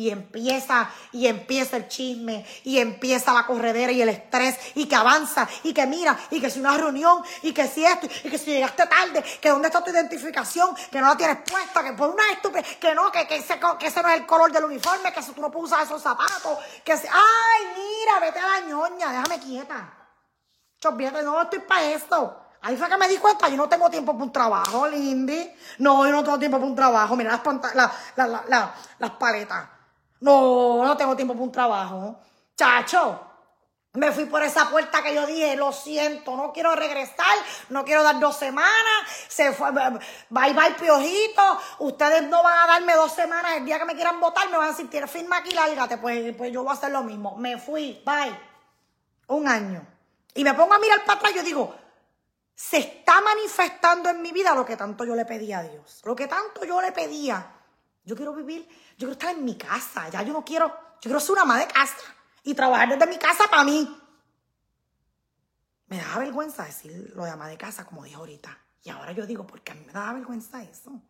Y 0.00 0.08
empieza, 0.08 0.90
y 1.12 1.26
empieza 1.26 1.76
el 1.76 1.86
chisme, 1.86 2.46
y 2.64 2.78
empieza 2.78 3.34
la 3.34 3.44
corredera 3.44 3.92
y 3.92 4.00
el 4.00 4.08
estrés, 4.08 4.58
y 4.74 4.86
que 4.86 4.96
avanza, 4.96 5.46
y 5.62 5.74
que 5.74 5.86
mira, 5.86 6.18
y 6.30 6.40
que 6.40 6.48
si 6.48 6.58
una 6.58 6.74
reunión, 6.74 7.22
y 7.42 7.52
que 7.52 7.68
si 7.68 7.84
esto, 7.84 8.08
y 8.24 8.30
que 8.30 8.38
si 8.38 8.46
llegaste 8.46 8.86
tarde, 8.86 9.22
que 9.42 9.50
dónde 9.50 9.68
está 9.68 9.84
tu 9.84 9.90
identificación, 9.90 10.74
que 10.90 11.02
no 11.02 11.08
la 11.08 11.16
tienes 11.18 11.36
puesta, 11.46 11.84
que 11.84 11.92
por 11.92 12.08
una 12.08 12.30
estupidez, 12.32 12.78
que 12.78 12.94
no, 12.94 13.12
que, 13.12 13.26
que, 13.26 13.36
ese, 13.36 13.60
que 13.78 13.86
ese 13.88 14.02
no 14.02 14.08
es 14.08 14.20
el 14.20 14.26
color 14.26 14.50
del 14.50 14.64
uniforme, 14.64 15.12
que 15.12 15.22
si 15.22 15.32
tú 15.32 15.42
no 15.42 15.50
puedes 15.50 15.70
usar 15.70 15.84
esos 15.84 16.00
zapatos, 16.00 16.58
que 16.82 16.96
si, 16.96 17.06
ay, 17.06 17.66
mira, 17.76 18.20
vete 18.20 18.38
a 18.38 18.48
la 18.48 18.60
ñoña, 18.60 19.12
déjame 19.12 19.38
quieta. 19.38 19.92
Chopíate, 20.80 21.22
no 21.22 21.42
estoy 21.42 21.58
para 21.58 21.84
esto. 21.90 22.46
Ahí 22.62 22.74
fue 22.74 22.88
que 22.88 22.96
me 22.96 23.06
di 23.06 23.18
cuenta, 23.18 23.50
yo 23.50 23.58
no 23.58 23.68
tengo 23.68 23.90
tiempo 23.90 24.12
para 24.12 24.24
un 24.24 24.32
trabajo, 24.32 24.88
Lindy. 24.88 25.54
No, 25.76 26.06
yo 26.06 26.12
no 26.12 26.24
tengo 26.24 26.38
tiempo 26.38 26.56
para 26.56 26.70
un 26.70 26.74
trabajo. 26.74 27.16
Mira 27.16 27.38
las, 27.74 28.70
las 28.98 29.10
paletas. 29.18 29.79
No, 30.20 30.84
no 30.84 30.96
tengo 30.96 31.16
tiempo 31.16 31.34
para 31.34 31.44
un 31.44 31.52
trabajo. 31.52 32.20
Chacho, 32.56 33.30
me 33.94 34.12
fui 34.12 34.26
por 34.26 34.40
esa 34.42 34.70
puerta 34.70 35.02
que 35.02 35.14
yo 35.14 35.26
dije, 35.26 35.56
lo 35.56 35.72
siento, 35.72 36.36
no 36.36 36.52
quiero 36.52 36.76
regresar, 36.76 37.36
no 37.70 37.84
quiero 37.84 38.04
dar 38.04 38.20
dos 38.20 38.36
semanas, 38.36 38.70
se 39.26 39.52
fue, 39.52 39.72
bye 39.72 40.52
bye 40.52 40.74
piojito, 40.78 41.42
ustedes 41.80 42.22
no 42.28 42.40
van 42.40 42.56
a 42.56 42.66
darme 42.68 42.94
dos 42.94 43.10
semanas, 43.12 43.56
el 43.56 43.64
día 43.64 43.80
que 43.80 43.86
me 43.86 43.96
quieran 43.96 44.20
votar 44.20 44.48
me 44.48 44.56
van 44.56 44.68
a 44.68 44.76
decir, 44.76 45.08
firma 45.08 45.38
aquí, 45.38 45.52
lárgate, 45.52 45.98
pues, 45.98 46.36
pues 46.36 46.52
yo 46.52 46.62
voy 46.62 46.70
a 46.70 46.74
hacer 46.74 46.92
lo 46.92 47.02
mismo. 47.02 47.36
Me 47.36 47.58
fui, 47.58 48.00
bye, 48.06 48.38
un 49.26 49.48
año. 49.48 49.84
Y 50.34 50.44
me 50.44 50.54
pongo 50.54 50.74
a 50.74 50.78
mirar 50.78 51.04
para 51.04 51.18
atrás 51.18 51.32
y 51.32 51.36
yo 51.38 51.42
digo, 51.42 51.74
se 52.54 52.78
está 52.78 53.20
manifestando 53.20 54.08
en 54.10 54.22
mi 54.22 54.30
vida 54.30 54.54
lo 54.54 54.64
que 54.64 54.76
tanto 54.76 55.04
yo 55.04 55.16
le 55.16 55.24
pedía 55.24 55.58
a 55.58 55.62
Dios, 55.64 56.02
lo 56.04 56.14
que 56.14 56.28
tanto 56.28 56.64
yo 56.64 56.80
le 56.80 56.92
pedía. 56.92 57.56
Yo 58.04 58.16
quiero 58.16 58.34
vivir 58.34 58.66
yo 59.00 59.06
quiero 59.06 59.12
estar 59.12 59.34
en 59.34 59.44
mi 59.44 59.56
casa, 59.56 60.10
ya 60.10 60.22
yo 60.22 60.34
no 60.34 60.44
quiero, 60.44 60.68
yo 60.68 61.00
quiero 61.00 61.20
ser 61.20 61.32
una 61.32 61.46
madre 61.46 61.66
de 61.66 61.72
casa 61.72 61.96
y 62.42 62.52
trabajar 62.52 62.90
desde 62.90 63.06
mi 63.06 63.16
casa 63.16 63.44
para 63.50 63.64
mí. 63.64 63.98
Me 65.86 65.96
da 65.96 66.18
vergüenza 66.18 66.64
decir 66.64 67.12
lo 67.16 67.24
de 67.24 67.30
ama 67.30 67.48
de 67.48 67.56
casa, 67.56 67.86
como 67.86 68.04
dije 68.04 68.16
ahorita. 68.16 68.58
Y 68.82 68.90
ahora 68.90 69.12
yo 69.12 69.26
digo, 69.26 69.46
porque 69.46 69.72
a 69.72 69.74
mí 69.74 69.82
me 69.86 69.92
da 69.92 70.12
vergüenza 70.12 70.62
eso. 70.62 71.00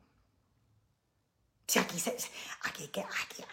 Si 1.66 1.80
aquí, 1.80 1.98
se, 1.98 2.16
aquí, 2.62 2.84
hay 2.84 2.88
que, 2.88 3.04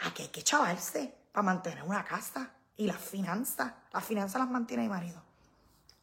aquí 0.04 0.22
hay 0.22 0.28
que 0.30 0.44
chavarse 0.44 1.14
para 1.32 1.44
mantener 1.44 1.84
una 1.84 2.06
casa 2.06 2.52
y 2.76 2.86
las 2.86 2.98
finanzas. 2.98 3.74
Las 3.92 4.06
finanzas 4.06 4.40
las 4.40 4.50
mantiene 4.52 4.84
mi 4.84 4.90
marido. 4.90 5.22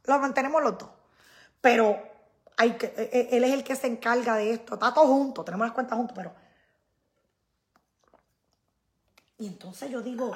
Las 0.05 0.20
mantenemos 0.20 0.61
los 0.61 0.76
dos. 0.76 0.91
Pero 1.61 2.03
hay 2.57 2.72
que, 2.76 2.87
e, 2.87 3.11
e, 3.12 3.37
él 3.37 3.45
es 3.45 3.53
el 3.53 3.62
que 3.62 3.76
se 3.76 3.87
encarga 3.87 4.35
de 4.35 4.53
esto. 4.53 4.74
Está 4.74 4.93
todo 4.93 5.07
junto, 5.07 5.45
tenemos 5.45 5.66
las 5.68 5.74
cuentas 5.74 5.97
juntos, 5.97 6.16
pero 6.16 6.35
y 9.39 9.47
entonces 9.47 9.91
yo 9.91 10.01
digo, 10.01 10.35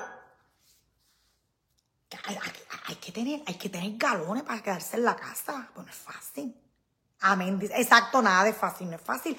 hay, 2.87 2.97
que 2.97 3.13
tener, 3.13 3.43
hay 3.47 3.55
que 3.55 3.69
tener 3.69 3.93
galones 3.97 4.43
para 4.43 4.63
quedarse 4.63 4.97
en 4.97 5.05
la 5.05 5.15
casa. 5.15 5.69
Pues 5.75 5.87
no 5.87 5.93
es 5.93 5.99
fácil. 5.99 6.55
Amén. 7.21 7.59
Exacto, 7.75 8.23
nada 8.23 8.45
de 8.45 8.53
fácil, 8.53 8.91
no 8.91 8.97
es 8.97 9.03
fácil. 9.03 9.39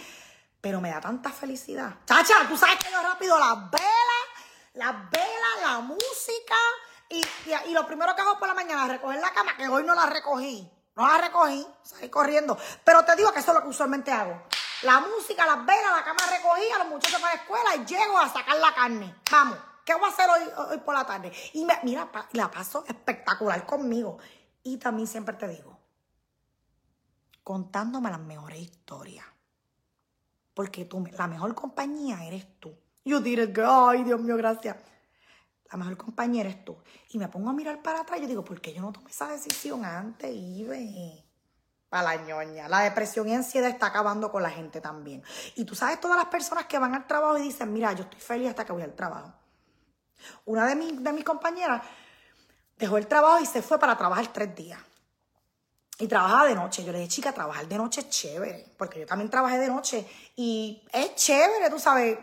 Pero 0.62 0.82
me 0.82 0.90
da 0.90 1.02
tanta 1.02 1.32
felicidad. 1.32 1.96
Chacha, 2.06 2.48
tú 2.48 2.58
sabes 2.58 2.78
que 2.78 2.92
yo 2.92 3.02
rápido 3.02 3.38
las 3.40 3.72
velas, 3.72 4.26
las 4.74 5.10
velas, 5.10 5.62
la 5.62 5.80
música. 5.80 6.56
Y, 7.10 7.24
y, 7.68 7.74
lo 7.74 7.88
primero 7.88 8.16
que 8.16 8.22
hago 8.22 8.38
por 8.38 8.48
la 8.48 8.54
mañana 8.54 8.84
es 8.84 8.92
recoger 8.92 9.20
la 9.20 9.34
cama, 9.34 9.58
que 9.58 9.68
hoy 9.68 9.84
no 9.84 9.96
la 9.96 10.06
recogí. 10.06 10.70
No 10.96 11.08
la 11.08 11.18
recogí, 11.18 11.66
salí 11.82 12.10
corriendo. 12.10 12.58
Pero 12.84 13.04
te 13.04 13.16
digo 13.16 13.32
que 13.32 13.40
eso 13.40 13.52
es 13.52 13.56
lo 13.56 13.64
que 13.64 13.70
usualmente 13.70 14.12
hago. 14.12 14.44
La 14.84 15.02
música, 15.02 15.46
las 15.46 15.66
velas, 15.66 15.92
la 15.98 16.04
cama 16.06 16.22
recogida, 16.32 16.78
los 16.80 16.88
muchachos 16.88 17.20
para 17.20 17.36
la 17.36 17.42
escuela 17.42 17.76
y 17.76 17.86
llego 17.86 18.18
a 18.18 18.30
sacar 18.30 18.58
la 18.58 18.74
carne. 18.74 19.16
Vamos, 19.30 19.58
¿qué 19.86 19.94
voy 19.94 20.06
a 20.06 20.08
hacer 20.08 20.26
hoy, 20.30 20.78
por 20.80 20.96
la 20.96 21.06
tarde? 21.06 21.34
Y 21.54 21.68
mira, 21.84 22.10
la 22.32 22.50
paso 22.50 22.86
espectacular 22.88 23.66
conmigo. 23.66 24.18
Y 24.64 24.78
también 24.78 25.08
siempre 25.08 25.36
te 25.36 25.50
digo, 25.50 25.78
contándome 27.44 28.10
las 28.10 28.22
mejores 28.22 28.60
historias. 28.60 29.26
Porque 30.54 30.86
tú, 30.86 31.06
la 31.12 31.28
mejor 31.28 31.54
compañía 31.56 32.24
eres 32.24 32.60
tú. 32.60 32.74
It, 33.04 33.56
girl. 33.56 33.90
Ay, 33.90 34.04
Dios 34.04 34.22
mío, 34.22 34.38
gracias. 34.38 34.78
La 35.72 35.78
mejor 35.78 35.98
compañía 35.98 36.42
eres 36.42 36.64
tú. 36.64 36.78
Y 37.10 37.18
me 37.18 37.28
pongo 37.28 37.50
a 37.50 37.54
mirar 37.54 37.82
para 37.82 38.02
atrás 38.02 38.20
y 38.20 38.24
yo 38.24 38.28
digo, 38.28 38.46
¿por 38.46 38.62
qué 38.62 38.74
yo 38.74 38.82
no 38.82 38.92
tomé 38.92 39.10
esa 39.10 39.28
decisión 39.28 39.84
antes, 39.84 40.34
Ibe? 40.34 41.29
Para 41.90 42.04
la 42.04 42.16
ñoña. 42.24 42.68
La 42.68 42.82
depresión 42.82 43.28
y 43.28 43.34
ansiedad 43.34 43.70
está 43.70 43.88
acabando 43.88 44.32
con 44.32 44.44
la 44.44 44.52
gente 44.52 44.80
también. 44.80 45.24
Y 45.56 45.66
tú 45.66 45.74
sabes 45.74 46.00
todas 46.00 46.18
las 46.18 46.28
personas 46.28 46.66
que 46.66 46.78
van 46.78 46.94
al 46.94 47.08
trabajo 47.08 47.38
y 47.38 47.42
dicen, 47.42 47.74
mira, 47.74 47.92
yo 47.94 48.04
estoy 48.04 48.20
feliz 48.20 48.50
hasta 48.50 48.64
que 48.64 48.72
voy 48.72 48.84
al 48.84 48.94
trabajo. 48.94 49.34
Una 50.46 50.68
de, 50.68 50.76
de 50.76 51.14
mis 51.14 51.24
compañeras 51.24 51.82
dejó 52.78 52.98
el 52.98 53.08
trabajo 53.08 53.40
y 53.40 53.46
se 53.46 53.62
fue 53.62 53.80
para 53.80 53.98
trabajar 53.98 54.28
tres 54.32 54.56
días. 54.56 54.80
Y 56.00 56.08
trabajaba 56.08 56.46
de 56.46 56.56
noche. 56.56 56.84
Yo 56.84 56.94
le 56.94 57.00
dije, 57.00 57.10
chica, 57.10 57.34
trabajar 57.34 57.68
de 57.68 57.78
noche 57.78 58.02
es 58.02 58.10
chévere. 58.10 58.66
Porque 58.78 59.02
yo 59.02 59.06
también 59.06 59.30
trabajé 59.30 59.58
de 59.58 59.68
noche. 59.68 60.08
Y 60.38 60.82
es 60.94 61.14
chévere, 61.16 61.70
tú 61.70 61.78
sabes. 61.78 62.18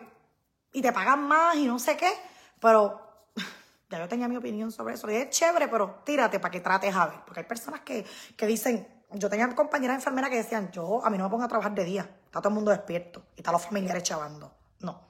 Y 0.72 0.80
te 0.80 0.92
pagan 0.92 1.22
más 1.28 1.56
y 1.56 1.66
no 1.66 1.78
sé 1.78 1.94
qué. 1.94 2.10
Pero 2.58 3.00
ya 3.90 3.98
yo 3.98 4.08
tenía 4.08 4.28
mi 4.28 4.36
opinión 4.38 4.72
sobre 4.72 4.94
eso. 4.94 5.06
Le 5.06 5.12
dije, 5.12 5.24
es 5.24 5.36
chévere, 5.36 5.68
pero 5.68 6.00
tírate 6.06 6.40
para 6.40 6.50
que 6.50 6.60
trates 6.60 6.94
a 6.96 7.06
ver. 7.06 7.20
Porque 7.26 7.40
hay 7.40 7.46
personas 7.46 7.82
que, 7.82 8.06
que 8.34 8.46
dicen, 8.46 8.95
yo 9.12 9.30
tenía 9.30 9.48
compañeras 9.54 9.96
enfermeras 9.96 10.30
que 10.30 10.36
decían, 10.36 10.70
yo 10.72 11.04
a 11.04 11.10
mí 11.10 11.18
no 11.18 11.24
me 11.24 11.30
pongo 11.30 11.44
a 11.44 11.48
trabajar 11.48 11.74
de 11.74 11.84
día, 11.84 12.08
está 12.26 12.40
todo 12.40 12.48
el 12.48 12.54
mundo 12.54 12.70
despierto 12.70 13.22
y 13.36 13.40
está 13.40 13.52
los 13.52 13.62
familiares 13.62 14.02
chavando. 14.02 14.52
No. 14.80 15.00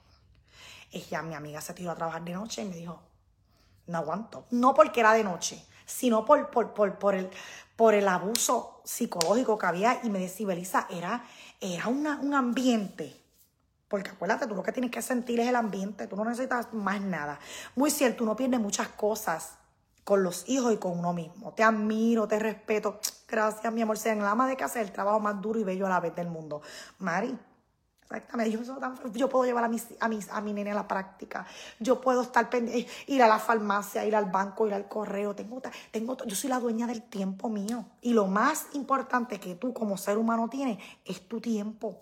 Ya 1.11 1.23
mi 1.23 1.35
amiga 1.35 1.61
se 1.61 1.75
tiró 1.75 1.91
a 1.91 1.95
trabajar 1.95 2.23
de 2.25 2.33
noche 2.33 2.63
y 2.63 2.65
me 2.67 2.77
dijo, 2.77 3.01
no 3.87 3.99
aguanto. 3.99 4.47
No 4.51 4.75
porque 4.75 5.01
era 5.01 5.13
de 5.13 5.25
noche, 5.25 5.65
sino 5.85 6.25
por, 6.25 6.51
por, 6.51 6.73
por, 6.73 7.15
el, 7.15 7.31
por 7.77 7.95
el 7.95 8.09
abuso 8.09 8.81
psicológico 8.85 9.59
que 9.59 9.67
había. 9.67 10.01
Y 10.03 10.11
me 10.11 10.19
decía, 10.19 10.47
Belisa, 10.47 10.87
era, 10.91 11.25
era 11.61 11.89
un 11.89 12.35
ambiente 12.35 13.21
Porque 13.89 14.11
acuérdate, 14.11 14.47
tú 14.47 14.55
lo 14.55 14.63
que 14.63 14.73
tienes 14.73 14.91
que 14.91 15.03
sentir 15.03 15.41
es 15.41 15.49
el 15.49 15.57
ambiente, 15.57 16.07
tú 16.07 16.17
no 16.17 16.25
necesitas 16.25 16.73
más 16.73 17.01
nada. 17.01 17.39
Muy 17.75 17.91
cierto, 17.91 18.25
uno 18.25 18.35
pierde 18.35 18.59
muchas 18.59 18.89
cosas 18.89 19.59
con 20.03 20.23
los 20.23 20.49
hijos 20.49 20.73
y 20.73 20.77
con 20.77 20.99
uno 20.99 21.13
mismo. 21.13 21.53
Te 21.53 21.63
admiro, 21.63 22.27
te 22.27 22.39
respeto. 22.39 23.01
Gracias, 23.29 23.73
mi 23.73 23.83
amor. 23.83 23.99
La 24.05 24.31
ama 24.31 24.49
de 24.49 24.57
casa 24.57 24.81
el 24.81 24.93
trabajo 24.93 25.21
más 25.21 25.41
duro 25.41 25.59
y 25.59 25.65
bello 25.65 25.87
a 25.87 25.91
la 25.91 26.01
vez 26.01 26.15
del 26.15 26.29
mundo. 26.29 26.63
Mari, 26.99 27.37
Exactamente, 28.09 28.57
yo, 29.15 29.29
puedo 29.29 29.45
llevar 29.45 29.65
a, 29.65 29.69
mis, 29.69 29.89
a, 29.99 30.07
mis, 30.07 30.31
a 30.31 30.41
mi 30.41 30.53
nene 30.53 30.71
a 30.71 30.75
la 30.77 30.87
práctica, 30.87 31.45
yo 31.81 32.01
puedo 32.01 32.23
estar 32.23 32.49
pendiente, 32.49 32.89
ir 33.09 33.21
a 33.21 33.27
la 33.27 33.41
farmacia, 33.41 34.05
ir 34.05 34.15
al 34.15 34.27
banco, 34.27 34.65
ir 34.69 34.75
al 34.75 34.87
correo, 34.87 35.35
tengo, 35.35 35.61
tengo, 35.91 36.17
yo 36.25 36.37
soy 36.37 36.49
la 36.49 36.61
dueña 36.61 36.87
del 36.87 37.03
tiempo 37.03 37.49
mío. 37.49 37.85
Y 38.03 38.13
lo 38.13 38.29
más 38.29 38.69
importante 38.75 39.41
que 39.41 39.57
tú 39.57 39.75
como 39.75 39.99
ser 39.99 40.19
humano 40.19 40.49
tienes 40.49 40.79
es 41.05 41.27
tu 41.27 41.41
tiempo, 41.41 42.01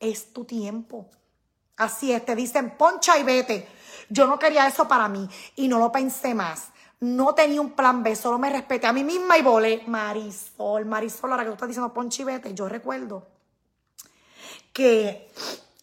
es 0.00 0.32
tu 0.32 0.44
tiempo. 0.44 1.08
Así 1.76 2.10
es, 2.10 2.24
te 2.24 2.34
dicen 2.34 2.76
poncha 2.76 3.16
y 3.16 3.22
vete. 3.22 3.68
Yo 4.08 4.26
no 4.26 4.40
quería 4.40 4.66
eso 4.66 4.88
para 4.88 5.08
mí 5.08 5.28
y 5.54 5.68
no 5.68 5.78
lo 5.78 5.92
pensé 5.92 6.34
más. 6.34 6.70
No 7.00 7.34
tenía 7.34 7.60
un 7.60 7.72
plan 7.72 8.02
B, 8.02 8.16
solo 8.16 8.38
me 8.38 8.50
respeté 8.50 8.86
a 8.86 8.92
mí 8.92 9.04
misma 9.04 9.38
y 9.38 9.42
volé. 9.42 9.84
Marisol, 9.86 10.84
Marisol, 10.84 11.30
ahora 11.30 11.44
que 11.44 11.50
tú 11.50 11.54
estás 11.54 11.68
diciendo 11.68 11.92
poncha 11.94 12.22
y 12.22 12.24
vete, 12.24 12.54
yo 12.54 12.68
recuerdo 12.68 13.26
que, 14.72 15.30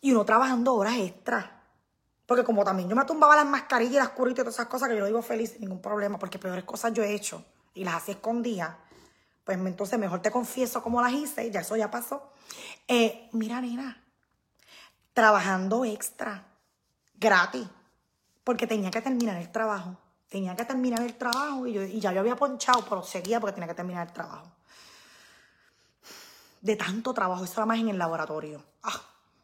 y 0.01 0.11
uno 0.11 0.25
trabajando 0.25 0.73
horas 0.73 0.97
extra. 0.97 1.63
Porque 2.25 2.43
como 2.43 2.63
también 2.63 2.89
yo 2.89 2.95
me 2.95 3.05
tumbaba 3.05 3.35
las 3.35 3.45
mascarillas 3.45 3.93
y 3.93 3.97
las 3.97 4.09
curitas 4.09 4.39
y 4.39 4.43
todas 4.43 4.55
esas 4.55 4.67
cosas 4.67 4.89
que 4.89 4.95
yo 4.95 5.01
lo 5.01 5.05
digo 5.05 5.21
feliz 5.21 5.51
sin 5.51 5.61
ningún 5.61 5.81
problema, 5.81 6.17
porque 6.17 6.39
peores 6.39 6.63
cosas 6.63 6.91
yo 6.93 7.03
he 7.03 7.13
hecho 7.13 7.45
y 7.75 7.83
las 7.83 7.95
hacía 7.95 8.15
escondidas, 8.15 8.75
pues 9.43 9.57
entonces 9.59 9.99
mejor 9.99 10.21
te 10.21 10.31
confieso 10.31 10.81
cómo 10.81 11.01
las 11.01 11.13
hice, 11.13 11.51
ya 11.51 11.59
eso 11.59 11.75
ya 11.75 11.91
pasó. 11.91 12.31
Eh, 12.87 13.29
mira, 13.31 13.61
nena, 13.61 14.03
trabajando 15.13 15.85
extra, 15.85 16.45
gratis, 17.19 17.67
porque 18.43 18.65
tenía 18.65 18.89
que 18.89 19.01
terminar 19.01 19.37
el 19.37 19.51
trabajo. 19.51 19.97
Tenía 20.35 20.53
que 20.53 20.65
terminar 20.65 21.01
el 21.01 21.15
trabajo 21.15 21.65
y, 21.65 21.71
yo, 21.71 21.83
y 21.83 21.99
ya 21.99 22.11
yo 22.11 22.19
había 22.19 22.35
ponchado, 22.35 22.83
pero 22.89 23.01
seguía 23.03 23.39
porque 23.39 23.53
tenía 23.53 23.69
que 23.69 23.75
terminar 23.75 24.07
el 24.07 24.13
trabajo 24.13 24.51
de 26.65 26.75
tanto 26.75 27.13
trabajo, 27.13 27.43
eso 27.43 27.53
era 27.57 27.67
más 27.67 27.77
en 27.77 27.89
el 27.89 27.97
laboratorio, 27.99 28.59
ah, 28.81 28.99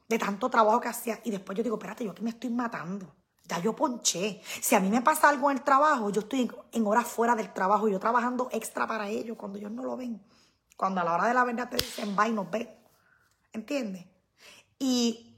de 0.10 0.18
tanto 0.18 0.50
trabajo 0.50 0.82
que 0.82 0.88
hacía. 0.88 1.20
Y 1.24 1.30
después 1.30 1.56
yo 1.56 1.64
digo, 1.64 1.76
espérate, 1.76 2.04
yo 2.04 2.12
aquí 2.12 2.24
me 2.24 2.32
estoy 2.32 2.50
matando. 2.50 3.14
Ya 3.48 3.60
yo 3.60 3.76
ponché. 3.76 4.42
Si 4.60 4.74
a 4.74 4.80
mí 4.80 4.90
me 4.90 5.04
pasa 5.04 5.30
algo 5.30 5.52
en 5.52 5.58
el 5.58 5.64
trabajo, 5.64 6.10
yo 6.10 6.22
estoy 6.22 6.52
en, 6.72 6.88
horas 6.88 7.08
fuera 7.08 7.36
del 7.36 7.54
trabajo, 7.54 7.88
yo 7.88 8.00
trabajando 8.00 8.50
extra 8.52 8.88
para 8.88 9.08
ellos, 9.08 9.38
cuando 9.38 9.60
ellos 9.60 9.70
no 9.70 9.84
lo 9.84 9.96
ven. 9.96 10.20
Cuando 10.76 11.02
a 11.02 11.04
la 11.04 11.14
hora 11.14 11.28
de 11.28 11.36
la 11.36 11.44
verdad 11.44 11.70
te 11.70 11.78
dicen, 11.78 12.16
va 12.18 12.28
y 12.28 12.32
nos 12.32 12.50
ve. 12.50 12.76
¿Entiendes? 13.54 14.08
Y, 14.80 15.38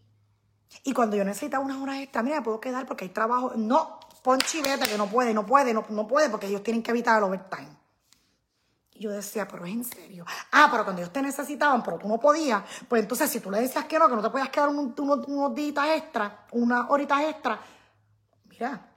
y 0.86 0.94
cuando 0.94 1.18
yo 1.18 1.26
necesitaba 1.26 1.66
unas 1.66 1.82
horas 1.82 1.98
extra, 1.98 2.24
mira, 2.24 2.38
me 2.38 2.44
puedo 2.44 2.62
quedar 2.62 2.86
porque 2.86 3.04
hay 3.04 3.10
trabajo. 3.10 3.52
No, 3.58 4.00
ponche 4.24 4.62
vete, 4.62 4.88
que 4.88 4.98
no 4.98 5.08
puede, 5.08 5.34
no 5.34 5.46
puede, 5.46 5.74
no, 5.74 5.86
no 5.90 6.08
puede, 6.08 6.30
porque 6.30 6.48
ellos 6.48 6.64
tienen 6.64 6.82
que 6.82 6.92
evitar 6.92 7.18
el 7.20 7.26
overtime. 7.26 7.78
Y 8.94 9.02
yo 9.02 9.12
decía, 9.12 9.48
pero 9.48 9.66
es 9.66 9.74
en 9.74 9.84
serio. 9.84 10.26
Ah, 10.52 10.70
pero 10.72 10.84
cuando 10.84 11.02
ellos 11.02 11.14
te 11.14 11.22
necesitaban, 11.22 11.84
pero 11.84 12.00
tú 12.00 12.08
no 12.08 12.20
podías, 12.20 12.64
pues 12.88 13.02
entonces 13.02 13.30
si 13.30 13.40
tú 13.40 13.52
le 13.52 13.60
decías 13.60 13.86
que 13.86 14.00
no, 14.00 14.08
que 14.08 14.16
no 14.16 14.22
te 14.22 14.30
podías 14.30 14.50
quedar 14.50 14.70
unos, 14.70 14.98
unos 14.98 15.54
días 15.54 15.88
extra, 15.96 16.46
unas 16.52 16.90
horitas 16.90 17.22
extra, 17.22 17.60
mira, 18.50 18.93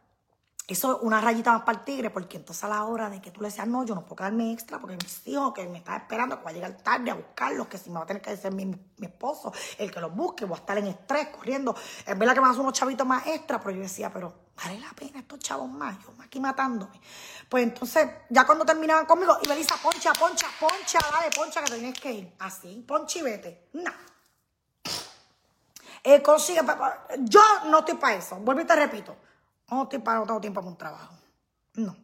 eso 0.68 0.96
es 0.96 1.02
una 1.02 1.20
rayita 1.20 1.52
más 1.52 1.62
para 1.62 1.78
el 1.78 1.84
tigre, 1.84 2.10
porque 2.10 2.38
entonces 2.38 2.64
a 2.64 2.68
la 2.68 2.82
hora 2.84 3.08
de 3.08 3.22
que 3.22 3.30
tú 3.30 3.40
le 3.40 3.48
decías, 3.48 3.68
no, 3.68 3.84
yo 3.84 3.94
no 3.94 4.02
puedo 4.02 4.16
quedarme 4.16 4.52
extra 4.52 4.80
porque 4.80 4.96
mis 4.96 5.24
hijos 5.28 5.54
que 5.54 5.64
me 5.68 5.78
están 5.78 6.00
esperando, 6.00 6.36
que 6.38 6.42
voy 6.42 6.52
a 6.52 6.54
llegar 6.54 6.76
tarde 6.78 7.12
a 7.12 7.14
buscarlos, 7.14 7.68
que 7.68 7.78
si 7.78 7.88
me 7.88 7.96
va 7.98 8.02
a 8.02 8.06
tener 8.06 8.20
que 8.20 8.30
decir 8.30 8.50
mi, 8.50 8.66
mi, 8.66 9.06
esposo, 9.06 9.52
el 9.78 9.92
que 9.92 10.00
los 10.00 10.12
busque, 10.12 10.44
voy 10.44 10.56
a 10.56 10.60
estar 10.60 10.76
en 10.76 10.88
estrés, 10.88 11.28
corriendo. 11.28 11.76
Es 12.04 12.18
verdad 12.18 12.34
que 12.34 12.40
me 12.40 12.48
hacer 12.48 12.60
unos 12.60 12.72
chavitos 12.72 13.06
más 13.06 13.24
extra, 13.28 13.60
pero 13.60 13.76
yo 13.76 13.82
decía, 13.82 14.12
pero 14.12 14.34
vale 14.56 14.80
la 14.80 14.90
pena 14.90 15.20
estos 15.20 15.38
chavos 15.38 15.70
más, 15.70 15.96
yo 16.00 16.10
aquí 16.20 16.40
matándome. 16.40 17.00
Pues 17.48 17.62
entonces, 17.62 18.08
ya 18.28 18.44
cuando 18.44 18.64
terminaban 18.64 19.06
conmigo, 19.06 19.38
y 19.42 19.48
dice, 19.54 19.74
poncha, 19.80 20.12
poncha, 20.14 20.48
poncha, 20.58 20.98
dale, 21.12 21.30
poncha, 21.32 21.62
que 21.62 21.70
te 21.70 21.78
tienes 21.78 22.00
que 22.00 22.12
ir. 22.12 22.34
Así, 22.40 22.84
poncha 22.88 23.20
y 23.20 23.22
vete. 23.22 23.68
No. 23.74 23.92
Eh, 26.02 26.22
consigue, 26.22 26.60
yo 27.20 27.40
no 27.66 27.80
estoy 27.80 27.94
para 27.94 28.16
eso, 28.16 28.36
vuelvo 28.36 28.62
y 28.62 28.64
te 28.64 28.74
repito. 28.74 29.25
No 29.68 29.84
estoy 29.84 29.98
para, 29.98 30.20
no 30.20 30.26
tengo 30.26 30.40
tiempo 30.40 30.60
para 30.60 30.70
un 30.70 30.78
trabajo. 30.78 31.14
No. 31.74 31.96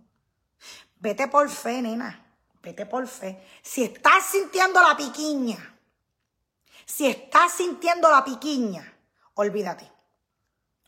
Vete 0.96 1.28
por 1.28 1.48
fe, 1.48 1.82
nena. 1.82 2.24
Vete 2.62 2.86
por 2.86 3.06
fe. 3.06 3.44
Si 3.62 3.82
estás 3.82 4.24
sintiendo 4.24 4.80
la 4.80 4.96
piquiña, 4.96 5.58
si 6.84 7.06
estás 7.06 7.52
sintiendo 7.52 8.10
la 8.10 8.24
piquiña, 8.24 8.92
olvídate. 9.34 9.90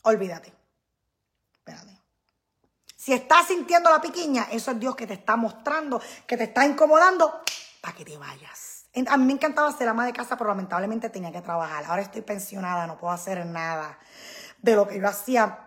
Olvídate. 0.03 0.53
Espérate. 1.53 2.01
Si 2.95 3.13
estás 3.13 3.47
sintiendo 3.47 3.89
la 3.89 4.01
piquiña, 4.01 4.47
eso 4.51 4.71
es 4.71 4.79
Dios 4.79 4.95
que 4.95 5.07
te 5.07 5.13
está 5.13 5.35
mostrando, 5.35 6.01
que 6.25 6.37
te 6.37 6.45
está 6.45 6.65
incomodando 6.65 7.41
para 7.81 7.95
que 7.95 8.05
te 8.05 8.17
vayas. 8.17 8.85
A 9.07 9.17
mí 9.17 9.25
me 9.25 9.33
encantaba 9.33 9.71
ser 9.73 9.89
ama 9.89 10.05
de 10.05 10.13
casa, 10.13 10.37
pero 10.37 10.49
lamentablemente 10.49 11.09
tenía 11.09 11.31
que 11.31 11.41
trabajar. 11.41 11.83
Ahora 11.85 12.01
estoy 12.01 12.21
pensionada, 12.21 12.87
no 12.87 12.97
puedo 12.97 13.13
hacer 13.13 13.45
nada 13.45 13.99
de 14.59 14.75
lo 14.75 14.87
que 14.87 14.99
yo 14.99 15.07
hacía 15.07 15.64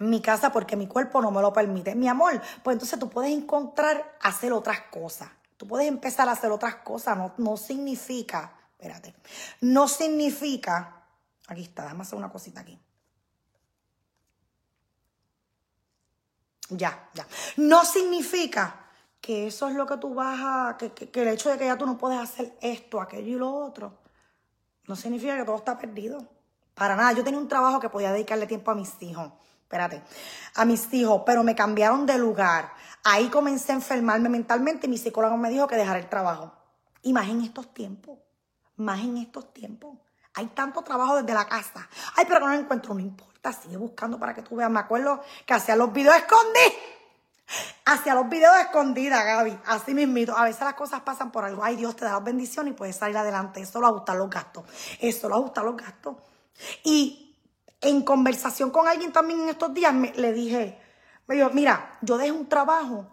mi 0.00 0.22
casa 0.22 0.50
porque 0.50 0.76
mi 0.76 0.86
cuerpo 0.86 1.20
no 1.20 1.30
me 1.30 1.42
lo 1.42 1.52
permite. 1.52 1.94
Mi 1.94 2.08
amor, 2.08 2.40
pues 2.62 2.74
entonces 2.74 2.98
tú 2.98 3.08
puedes 3.08 3.32
encontrar 3.32 4.16
hacer 4.22 4.52
otras 4.52 4.80
cosas. 4.90 5.28
Tú 5.56 5.66
puedes 5.66 5.86
empezar 5.86 6.28
a 6.28 6.32
hacer 6.32 6.50
otras 6.50 6.76
cosas. 6.76 7.16
No, 7.18 7.34
no 7.36 7.56
significa, 7.58 8.52
espérate, 8.72 9.14
no 9.60 9.86
significa, 9.88 11.04
aquí 11.46 11.64
está, 11.64 11.82
déjame 11.82 12.02
hacer 12.02 12.18
una 12.18 12.30
cosita 12.30 12.60
aquí. 12.62 12.80
Ya, 16.70 17.10
ya. 17.12 17.26
No 17.58 17.84
significa 17.84 18.86
que 19.20 19.48
eso 19.48 19.68
es 19.68 19.74
lo 19.74 19.84
que 19.84 19.98
tú 19.98 20.14
vas 20.14 20.40
a, 20.40 20.76
que, 20.78 20.92
que 20.92 21.22
el 21.22 21.28
hecho 21.28 21.50
de 21.50 21.58
que 21.58 21.66
ya 21.66 21.76
tú 21.76 21.84
no 21.84 21.98
puedes 21.98 22.18
hacer 22.18 22.56
esto, 22.62 23.02
aquello 23.02 23.36
y 23.36 23.38
lo 23.38 23.52
otro, 23.52 23.98
no 24.86 24.96
significa 24.96 25.36
que 25.36 25.44
todo 25.44 25.56
está 25.56 25.78
perdido. 25.78 26.26
Para 26.74 26.96
nada. 26.96 27.12
Yo 27.12 27.22
tenía 27.22 27.38
un 27.38 27.48
trabajo 27.48 27.80
que 27.80 27.90
podía 27.90 28.12
dedicarle 28.12 28.46
tiempo 28.46 28.70
a 28.70 28.74
mis 28.74 28.94
hijos 29.02 29.32
espérate, 29.70 30.02
a 30.56 30.64
mis 30.64 30.92
hijos, 30.92 31.22
pero 31.24 31.44
me 31.44 31.54
cambiaron 31.54 32.04
de 32.04 32.18
lugar. 32.18 32.72
Ahí 33.04 33.28
comencé 33.28 33.70
a 33.70 33.76
enfermarme 33.76 34.28
mentalmente 34.28 34.88
y 34.88 34.90
mi 34.90 34.98
psicólogo 34.98 35.36
me 35.36 35.48
dijo 35.48 35.68
que 35.68 35.76
dejara 35.76 36.00
el 36.00 36.08
trabajo. 36.08 36.52
Y 37.02 37.12
más 37.12 37.28
en 37.28 37.42
estos 37.42 37.72
tiempos, 37.72 38.18
más 38.76 38.98
en 38.98 39.18
estos 39.18 39.54
tiempos. 39.54 39.96
Hay 40.34 40.46
tanto 40.46 40.82
trabajo 40.82 41.22
desde 41.22 41.32
la 41.34 41.46
casa. 41.46 41.88
Ay, 42.16 42.24
pero 42.26 42.40
no 42.40 42.48
lo 42.48 42.54
encuentro, 42.54 42.94
no 42.94 43.00
importa, 43.00 43.52
sigue 43.52 43.76
buscando 43.76 44.18
para 44.18 44.34
que 44.34 44.42
tú 44.42 44.56
veas. 44.56 44.70
Me 44.70 44.80
acuerdo 44.80 45.22
que 45.46 45.54
hacía 45.54 45.76
los 45.76 45.92
videos 45.92 46.16
escondidos. 46.16 46.72
Hacía 47.84 48.14
los 48.16 48.28
videos 48.28 48.56
escondidas, 48.58 49.24
Gaby. 49.24 49.56
Así 49.66 49.94
mismito. 49.94 50.36
A 50.36 50.44
veces 50.44 50.62
las 50.62 50.74
cosas 50.74 51.00
pasan 51.02 51.30
por 51.30 51.44
algo. 51.44 51.62
Ay, 51.62 51.76
Dios 51.76 51.94
te 51.94 52.04
da 52.04 52.12
la 52.12 52.20
bendición 52.20 52.66
y 52.66 52.72
puedes 52.72 52.96
salir 52.96 53.16
adelante. 53.16 53.60
Eso 53.60 53.80
lo 53.80 53.86
ajustar 53.86 54.16
los 54.16 54.28
gastos. 54.28 54.64
Eso 54.98 55.28
lo 55.28 55.36
ajustar 55.36 55.64
los 55.64 55.76
gastos. 55.76 56.16
Y 56.82 57.29
en 57.80 58.02
conversación 58.02 58.70
con 58.70 58.86
alguien 58.86 59.12
también 59.12 59.40
en 59.40 59.48
estos 59.48 59.72
días 59.72 59.94
le 59.94 60.32
dije, 60.32 60.78
me 61.26 61.36
dijo, 61.36 61.50
mira, 61.50 61.98
yo 62.02 62.18
dejé 62.18 62.32
un 62.32 62.48
trabajo 62.48 63.06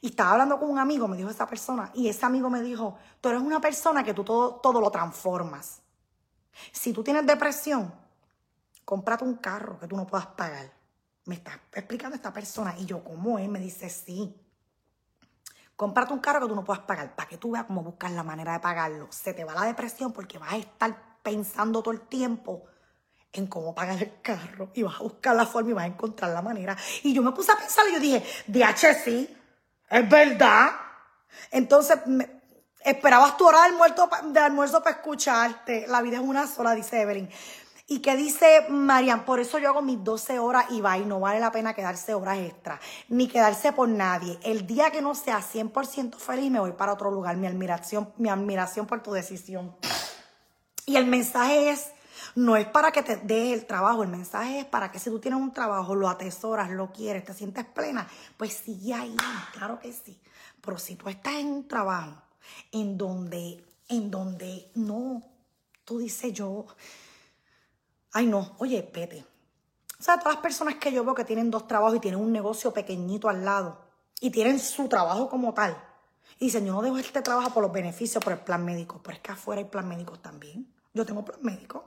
y 0.00 0.08
estaba 0.08 0.32
hablando 0.32 0.58
con 0.58 0.70
un 0.70 0.78
amigo, 0.78 1.08
me 1.08 1.16
dijo 1.16 1.30
esa 1.30 1.46
persona, 1.46 1.90
y 1.94 2.08
ese 2.08 2.24
amigo 2.24 2.48
me 2.48 2.62
dijo, 2.62 2.96
tú 3.20 3.28
eres 3.28 3.42
una 3.42 3.60
persona 3.60 4.04
que 4.04 4.14
tú 4.14 4.22
todo, 4.22 4.56
todo 4.56 4.80
lo 4.80 4.90
transformas. 4.90 5.82
Si 6.70 6.92
tú 6.92 7.02
tienes 7.02 7.26
depresión, 7.26 7.92
cómprate 8.84 9.24
un 9.24 9.36
carro 9.36 9.78
que 9.78 9.88
tú 9.88 9.96
no 9.96 10.06
puedas 10.06 10.26
pagar. 10.26 10.70
Me 11.24 11.36
está 11.36 11.60
explicando 11.72 12.14
esta 12.14 12.32
persona 12.32 12.74
y 12.78 12.84
yo, 12.84 13.02
¿cómo 13.02 13.38
es? 13.38 13.48
Me 13.48 13.58
dice, 13.58 13.88
sí. 13.88 14.36
Cómprate 15.74 16.12
un 16.12 16.20
carro 16.20 16.42
que 16.42 16.48
tú 16.48 16.54
no 16.54 16.64
puedas 16.64 16.84
pagar 16.84 17.16
para 17.16 17.28
que 17.28 17.38
tú 17.38 17.52
veas 17.52 17.64
cómo 17.64 17.82
buscas 17.82 18.12
la 18.12 18.22
manera 18.22 18.52
de 18.52 18.60
pagarlo. 18.60 19.08
Se 19.10 19.34
te 19.34 19.44
va 19.44 19.54
la 19.54 19.64
depresión 19.64 20.12
porque 20.12 20.38
vas 20.38 20.52
a 20.52 20.56
estar 20.58 21.20
pensando 21.22 21.82
todo 21.82 21.92
el 21.92 22.02
tiempo 22.02 22.64
en 23.32 23.46
cómo 23.46 23.74
pagar 23.74 24.02
el 24.02 24.20
carro 24.20 24.70
y 24.74 24.82
vas 24.82 24.96
a 24.96 25.02
buscar 25.02 25.34
la 25.34 25.46
forma 25.46 25.70
y 25.70 25.72
vas 25.72 25.84
a 25.84 25.88
encontrar 25.88 26.30
la 26.32 26.42
manera. 26.42 26.76
Y 27.02 27.14
yo 27.14 27.22
me 27.22 27.32
puse 27.32 27.52
a 27.52 27.56
pensar 27.56 27.86
y 27.88 27.94
yo 27.94 28.00
dije, 28.00 28.24
DH 28.46 28.94
sí, 29.04 29.36
es 29.88 30.08
verdad. 30.08 30.70
Entonces, 31.50 31.98
esperabas 32.84 33.36
tu 33.36 33.46
hora 33.46 33.60
de 33.62 33.64
almuerzo, 33.66 34.10
de 34.24 34.40
almuerzo 34.40 34.82
para 34.82 34.96
escucharte. 34.96 35.86
La 35.88 36.02
vida 36.02 36.16
es 36.16 36.22
una 36.22 36.46
sola, 36.46 36.74
dice 36.74 37.00
Evelyn. 37.00 37.28
¿Y 37.88 37.98
qué 37.98 38.16
dice 38.16 38.66
Marian? 38.68 39.24
Por 39.24 39.40
eso 39.40 39.58
yo 39.58 39.68
hago 39.68 39.82
mis 39.82 40.02
12 40.02 40.38
horas 40.38 40.66
y 40.70 40.80
va 40.80 40.96
y 40.96 41.04
no 41.04 41.20
vale 41.20 41.40
la 41.40 41.52
pena 41.52 41.74
quedarse 41.74 42.14
horas 42.14 42.38
extra, 42.38 42.80
ni 43.08 43.28
quedarse 43.28 43.72
por 43.72 43.88
nadie. 43.88 44.38
El 44.42 44.66
día 44.66 44.90
que 44.90 45.02
no 45.02 45.14
sea 45.14 45.40
100% 45.40 46.16
feliz 46.16 46.50
me 46.50 46.60
voy 46.60 46.72
para 46.72 46.92
otro 46.92 47.10
lugar. 47.10 47.36
Mi 47.36 47.46
admiración, 47.46 48.12
mi 48.16 48.28
admiración 48.28 48.86
por 48.86 49.02
tu 49.02 49.12
decisión. 49.12 49.76
Y 50.86 50.96
el 50.96 51.06
mensaje 51.06 51.70
es, 51.70 51.92
no 52.34 52.56
es 52.56 52.66
para 52.66 52.92
que 52.92 53.02
te 53.02 53.16
dé 53.16 53.52
el 53.52 53.66
trabajo, 53.66 54.02
el 54.02 54.08
mensaje 54.08 54.60
es 54.60 54.64
para 54.64 54.90
que 54.90 54.98
si 54.98 55.10
tú 55.10 55.18
tienes 55.18 55.40
un 55.40 55.52
trabajo, 55.52 55.94
lo 55.94 56.08
atesoras, 56.08 56.70
lo 56.70 56.92
quieres, 56.92 57.24
te 57.24 57.34
sientes 57.34 57.64
plena, 57.64 58.06
pues 58.36 58.54
sigue 58.54 58.94
ahí, 58.94 59.16
claro 59.52 59.78
que 59.78 59.92
sí. 59.92 60.20
Pero 60.60 60.78
si 60.78 60.96
tú 60.96 61.08
estás 61.08 61.34
en 61.34 61.48
un 61.48 61.68
trabajo 61.68 62.22
en 62.70 62.96
donde, 62.96 63.64
en 63.88 64.10
donde 64.10 64.70
no, 64.74 65.22
tú 65.84 65.98
dices 65.98 66.32
yo, 66.32 66.66
Ay, 68.12 68.26
no, 68.26 68.54
oye, 68.58 68.88
vete. 68.92 69.24
O 69.98 70.02
sea, 70.02 70.18
todas 70.18 70.34
las 70.34 70.42
personas 70.42 70.74
que 70.74 70.92
yo 70.92 71.04
veo 71.04 71.14
que 71.14 71.24
tienen 71.24 71.50
dos 71.50 71.66
trabajos 71.66 71.96
y 71.96 72.00
tienen 72.00 72.20
un 72.20 72.30
negocio 72.30 72.72
pequeñito 72.72 73.28
al 73.28 73.44
lado 73.44 73.78
y 74.20 74.30
tienen 74.30 74.58
su 74.58 74.88
trabajo 74.88 75.28
como 75.30 75.54
tal. 75.54 75.76
Y 76.38 76.46
dicen, 76.46 76.66
yo 76.66 76.74
no 76.74 76.82
dejo 76.82 76.98
este 76.98 77.22
trabajo 77.22 77.54
por 77.54 77.62
los 77.62 77.72
beneficios, 77.72 78.22
por 78.22 78.34
el 78.34 78.40
plan 78.40 78.64
médico. 78.64 79.00
Pero 79.02 79.16
es 79.16 79.22
que 79.22 79.32
afuera 79.32 79.60
hay 79.60 79.68
plan 79.68 79.88
médico 79.88 80.18
también. 80.18 80.66
Yo 80.92 81.06
tengo 81.06 81.24
plan 81.24 81.38
médico. 81.42 81.84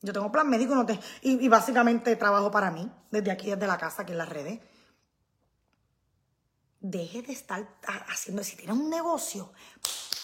Yo 0.00 0.12
tengo 0.12 0.30
plan 0.30 0.48
médico 0.48 0.74
no 0.74 0.86
te, 0.86 0.98
y, 1.22 1.48
básicamente 1.48 2.14
trabajo 2.16 2.50
para 2.50 2.70
mí, 2.70 2.88
desde 3.10 3.30
aquí, 3.30 3.50
desde 3.50 3.66
la 3.66 3.78
casa, 3.78 4.02
aquí 4.02 4.12
en 4.12 4.18
las 4.18 4.28
redes. 4.28 4.60
Deje 6.80 7.22
de 7.22 7.32
estar 7.32 7.66
haciendo, 8.08 8.44
si 8.44 8.56
tienes 8.56 8.76
un 8.76 8.88
negocio, 8.88 9.52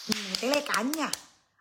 métele 0.08 0.62
caña 0.62 1.10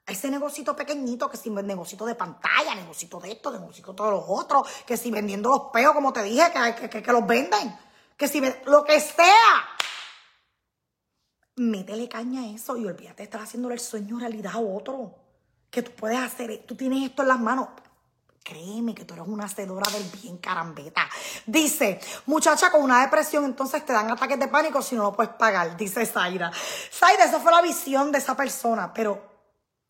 a 0.06 0.12
ese 0.12 0.30
negocito 0.30 0.76
pequeñito, 0.76 1.28
que 1.28 1.38
si 1.38 1.50
negocito 1.50 2.06
de 2.06 2.14
pantalla, 2.14 2.76
negocito 2.76 3.20
de 3.20 3.32
esto, 3.32 3.52
negocito 3.52 3.92
de 3.92 3.98
todos 3.98 4.12
los 4.12 4.26
otros, 4.28 4.68
que 4.86 4.96
si 4.96 5.10
vendiendo 5.10 5.50
los 5.50 5.72
peos, 5.72 5.94
como 5.94 6.14
te 6.14 6.22
dije, 6.22 6.44
que, 6.80 6.90
que, 6.90 7.02
que 7.02 7.12
los 7.12 7.26
venden, 7.26 7.76
que 8.16 8.28
si 8.28 8.42
lo 8.66 8.84
que 8.84 9.00
sea. 9.00 9.70
Métele 11.56 12.10
caña 12.10 12.42
a 12.42 12.48
eso 12.48 12.78
y 12.78 12.86
olvídate 12.86 13.18
de 13.18 13.24
estar 13.24 13.42
haciéndole 13.42 13.76
el 13.76 13.82
sueño 13.82 14.20
realidad 14.20 14.54
a 14.56 14.60
otro. 14.60 15.16
Que 15.70 15.82
tú 15.82 15.92
puedes 15.92 16.20
hacer, 16.20 16.64
tú 16.68 16.76
tienes 16.76 17.04
esto 17.10 17.24
en 17.24 17.28
las 17.28 17.40
manos. 17.40 17.70
Créeme 18.44 18.94
que 18.94 19.06
tú 19.06 19.14
eres 19.14 19.26
una 19.26 19.46
hacedora 19.46 19.90
del 19.90 20.04
bien 20.22 20.38
carambeta. 20.38 21.10
Dice, 21.46 22.02
muchacha 22.26 22.70
con 22.72 22.82
una 22.82 23.02
depresión, 23.02 23.46
entonces 23.46 23.86
te 23.86 23.94
dan 23.94 24.12
ataques 24.12 24.38
de 24.38 24.50
pánico 24.50 24.82
si 24.82 24.96
no 24.96 25.04
lo 25.04 25.14
puedes 25.14 25.34
pagar, 25.34 25.78
dice 25.78 26.06
Zaira. 26.06 26.52
Zaira, 26.92 27.24
esa 27.24 27.40
fue 27.40 27.54
la 27.54 27.62
visión 27.62 28.12
de 28.12 28.18
esa 28.18 28.36
persona, 28.36 28.94
pero 28.94 29.34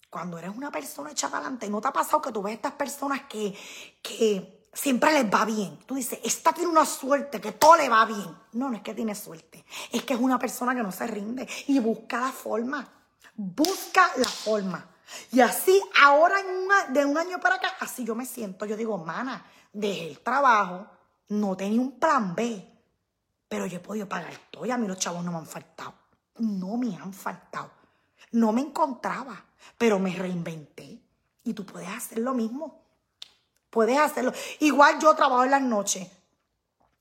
cuando 0.07 0.37
eres 0.37 0.55
una 0.55 0.69
persona 0.69 1.09
hecha 1.09 1.27
adelante, 1.27 1.67
¿no 1.67 1.81
te 1.81 1.87
ha 1.87 1.93
pasado 1.93 2.21
que 2.21 2.31
tú 2.31 2.43
ves 2.43 2.53
estas 2.53 2.73
personas 2.73 3.21
que, 3.23 3.57
que 4.03 4.69
siempre 4.71 5.11
les 5.11 5.25
va 5.25 5.45
bien? 5.45 5.79
Tú 5.87 5.95
dices, 5.95 6.19
esta 6.23 6.53
tiene 6.53 6.69
una 6.69 6.85
suerte, 6.85 7.41
que 7.41 7.53
todo 7.53 7.75
le 7.75 7.89
va 7.89 8.05
bien. 8.05 8.37
No, 8.51 8.69
no 8.69 8.75
es 8.77 8.83
que 8.83 8.93
tiene 8.93 9.15
suerte, 9.15 9.65
es 9.91 10.03
que 10.03 10.13
es 10.13 10.19
una 10.19 10.37
persona 10.37 10.75
que 10.75 10.83
no 10.83 10.91
se 10.91 11.07
rinde 11.07 11.47
y 11.65 11.79
busca 11.79 12.21
la 12.21 12.31
forma. 12.31 12.87
Busca 13.35 14.11
la 14.17 14.29
forma. 14.29 14.92
Y 15.31 15.41
así, 15.41 15.81
ahora 16.01 16.37
de 16.89 17.05
un 17.05 17.17
año 17.17 17.39
para 17.39 17.55
acá, 17.55 17.75
así 17.79 18.03
yo 18.03 18.15
me 18.15 18.25
siento. 18.25 18.65
Yo 18.65 18.75
digo, 18.75 18.97
mana, 18.97 19.45
dejé 19.71 20.09
el 20.09 20.19
trabajo, 20.19 20.87
no 21.29 21.55
tenía 21.57 21.81
un 21.81 21.99
plan 21.99 22.35
B, 22.35 22.69
pero 23.47 23.65
yo 23.65 23.77
he 23.77 23.81
podido 23.81 24.07
pagar 24.07 24.33
todo 24.51 24.65
y 24.65 24.71
a 24.71 24.77
mí 24.77 24.87
los 24.87 24.97
chavos 24.97 25.23
no 25.23 25.31
me 25.31 25.37
han 25.37 25.45
faltado. 25.45 25.93
No 26.39 26.77
me 26.77 26.95
han 26.95 27.13
faltado. 27.13 27.71
No 28.31 28.51
me 28.51 28.61
encontraba, 28.61 29.45
pero 29.77 29.99
me 29.99 30.15
reinventé. 30.15 30.99
Y 31.43 31.53
tú 31.53 31.65
puedes 31.65 31.89
hacer 31.89 32.19
lo 32.19 32.33
mismo. 32.33 32.81
Puedes 33.69 33.97
hacerlo. 33.99 34.33
Igual 34.59 34.99
yo 34.99 35.13
trabajo 35.15 35.43
en 35.43 35.51
las 35.51 35.61
noches. 35.61 36.07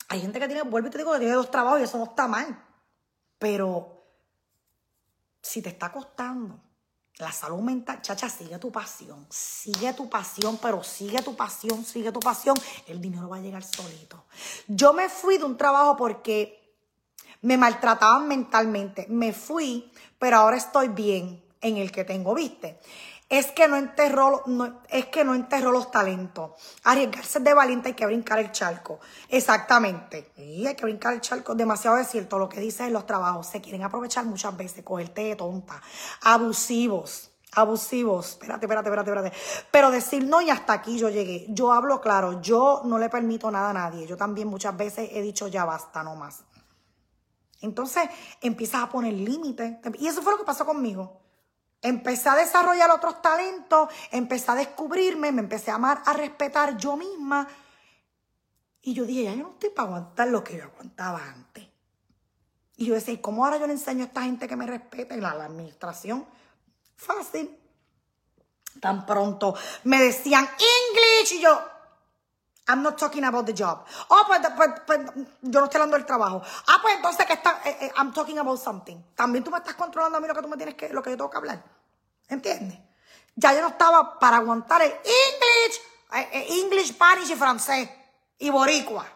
Hay 0.09 0.21
gente 0.21 0.39
que 0.39 0.47
tiene, 0.47 0.63
vuelvo 0.63 0.89
y 0.89 0.91
te 0.91 0.99
digo 0.99 1.13
que 1.13 1.21
tiene 1.21 1.35
dos 1.35 1.51
trabajos 1.51 1.81
y 1.81 1.85
eso 1.85 1.97
no 1.97 2.05
está 2.05 2.29
mal. 2.29 2.63
Pero 3.39 4.05
si 5.41 5.63
te 5.63 5.71
está 5.71 5.91
costando 5.91 6.61
la 7.23 7.33
salud 7.33 7.61
mental, 7.61 8.03
chacha, 8.03 8.29
sigue 8.29 8.59
tu 8.59 8.71
pasión, 8.71 9.27
sigue 9.31 9.93
tu 9.95 10.11
pasión, 10.11 10.59
pero 10.61 10.83
sigue 10.83 11.23
tu 11.23 11.37
pasión, 11.37 11.85
sigue 11.85 12.11
tu 12.11 12.21
pasión, 12.21 12.57
el 12.89 13.01
dinero 13.01 13.29
va 13.29 13.37
a 13.37 13.41
llegar 13.41 13.63
solito. 13.63 14.25
Yo 14.67 14.93
me 14.93 15.09
fui 15.09 15.39
de 15.39 15.45
un 15.45 15.57
trabajo 15.57 15.97
porque 15.97 16.77
me 17.43 17.57
maltrataban 17.57 18.27
mentalmente, 18.27 19.07
me 19.09 19.33
fui, 19.33 19.93
pero 20.19 20.39
ahora 20.39 20.57
estoy 20.57 20.89
bien 20.89 21.43
en 21.61 21.77
el 21.77 21.93
que 21.93 22.05
tengo, 22.05 22.35
¿viste? 22.35 22.81
Es 23.33 23.51
que 23.51 23.67
no 23.67 23.77
enterró, 23.77 24.45
es 24.91 25.07
que 25.07 25.25
no 25.25 25.35
enterró 25.35 25.73
los 25.73 25.91
talentos. 25.91 26.51
Arriesgarse 26.85 27.41
de 27.41 27.55
valiente 27.55 27.89
hay 27.89 27.95
que 27.95 28.05
brincar 28.05 28.39
el 28.39 28.53
charco. 28.53 29.01
Exactamente. 29.31 30.33
Y 30.37 30.67
hay 30.67 30.75
que 30.75 30.85
brincar 30.85 31.15
el 31.15 31.23
charco. 31.23 31.55
Demasiado 31.55 31.97
es 31.97 32.09
cierto 32.09 32.39
lo 32.39 32.47
que 32.47 32.61
dice 32.61 32.85
en 32.85 32.93
los 32.93 33.07
trabajos. 33.07 33.47
Se 33.47 33.63
quieren 33.63 33.85
aprovechar 33.85 34.27
muchas 34.27 34.55
veces, 34.55 34.85
cogerte 34.85 35.23
de 35.25 35.37
tonta. 35.37 35.81
Abusivos. 36.21 37.31
Abusivos. 37.53 38.33
Espérate, 38.33 38.67
espérate, 38.67 38.91
espérate, 38.91 39.11
espérate. 39.11 39.37
Pero 39.71 39.91
decir 39.91 40.27
no 40.27 40.43
y 40.43 40.51
hasta 40.51 40.75
aquí 40.75 40.99
yo 40.99 41.09
llegué. 41.09 41.47
Yo 41.49 41.73
hablo 41.73 42.03
claro. 42.03 42.43
Yo 42.43 42.83
no 42.85 42.99
le 42.99 43.09
permito 43.09 43.51
nada 43.51 43.71
a 43.71 43.73
nadie. 43.73 44.07
Yo 44.07 44.19
también 44.19 44.49
muchas 44.49 44.77
veces 44.77 45.09
he 45.11 45.23
dicho 45.23 45.49
ya 45.49 45.65
basta, 45.65 46.03
no 46.03 46.17
más. 46.17 46.45
Entonces 47.63 48.11
empiezas 48.43 48.83
a 48.83 48.91
poner 48.91 49.15
límites. 49.15 49.79
Y 49.99 50.07
eso 50.07 50.21
fue 50.21 50.33
lo 50.33 50.39
que 50.39 50.45
pasó 50.45 50.67
conmigo. 50.67 51.23
Empecé 51.83 52.29
a 52.29 52.37
desarrollar 52.37 52.91
otros 52.93 53.21
talentos, 53.21 53.89
empecé 54.13 54.53
a 54.53 54.55
descubrirme, 54.55 55.33
me 55.33 55.43
empecé 55.43 55.73
a 55.73 55.75
amar, 55.75 56.01
a 56.07 56.13
respetar 56.13 56.77
yo 56.77 56.97
misma. 56.97 57.49
Y 58.83 58.95
yo 58.95 59.05
dije, 59.05 59.25
ya 59.25 59.35
yo 59.35 59.43
no 59.43 59.51
estoy 59.51 59.71
para 59.71 59.89
aguantar 59.89 60.29
lo 60.29 60.45
que 60.45 60.57
yo 60.57 60.65
aguantaba 60.65 61.25
antes. 61.25 61.67
Y 62.77 62.87
yo 62.87 62.95
decía, 62.95 63.21
¿cómo 63.21 63.45
ahora 63.45 63.59
yo 63.59 63.67
le 63.67 63.75
enseño 63.75 64.05
a 64.05 64.07
esta 64.07 64.23
gente 64.23 64.49
que 64.49 64.57
me 64.57 64.67
respete? 64.67 65.15
En 65.15 65.23
la, 65.23 65.31
administración, 65.31 66.27
fácil. 66.97 67.59
Tan 68.81 69.05
pronto 69.05 69.55
me 69.85 70.03
decían 70.03 70.45
English 70.45 71.35
y 71.35 71.43
yo, 71.43 71.61
I'm 72.69 72.83
not 72.83 72.97
talking 72.97 73.25
about 73.25 73.45
the 73.45 73.53
job. 73.53 73.85
Oh, 74.09 74.23
pues, 74.27 74.41
pues, 74.57 74.71
pues 74.87 75.01
yo 75.43 75.61
no 75.61 75.65
estoy 75.65 75.79
hablando 75.79 75.97
del 75.97 76.07
trabajo. 76.07 76.43
Ah, 76.69 76.79
pues 76.81 76.95
entonces 76.97 77.27
que 77.27 77.33
está, 77.33 77.61
eh, 77.65 77.77
eh, 77.81 77.93
I'm 77.97 78.13
talking 78.13 78.39
about 78.39 78.61
something. 78.61 78.97
También 79.15 79.43
tú 79.43 79.51
me 79.51 79.59
estás 79.59 79.75
controlando 79.75 80.19
a 80.19 80.21
mí 80.21 80.29
lo 80.29 80.35
que 80.35 80.43
tú 80.43 80.49
me 80.49 80.57
tienes 80.57 80.77
que, 80.77 80.89
lo 80.91 81.03
que 81.03 81.11
yo 81.11 81.17
tengo 81.17 81.31
que 81.31 81.37
hablar. 81.39 81.63
¿Entiendes? 82.29 82.79
Ya 83.35 83.53
yo 83.55 83.63
no 83.63 83.69
estaba 83.69 84.19
para 84.19 84.37
aguantar 84.37 84.83
el 84.83 84.93
English, 84.93 85.81
eh, 86.15 86.47
English, 86.63 86.89
Spanish 86.89 87.31
y 87.31 87.35
francés 87.35 87.89
y 88.39 88.51
boricua. 88.51 89.07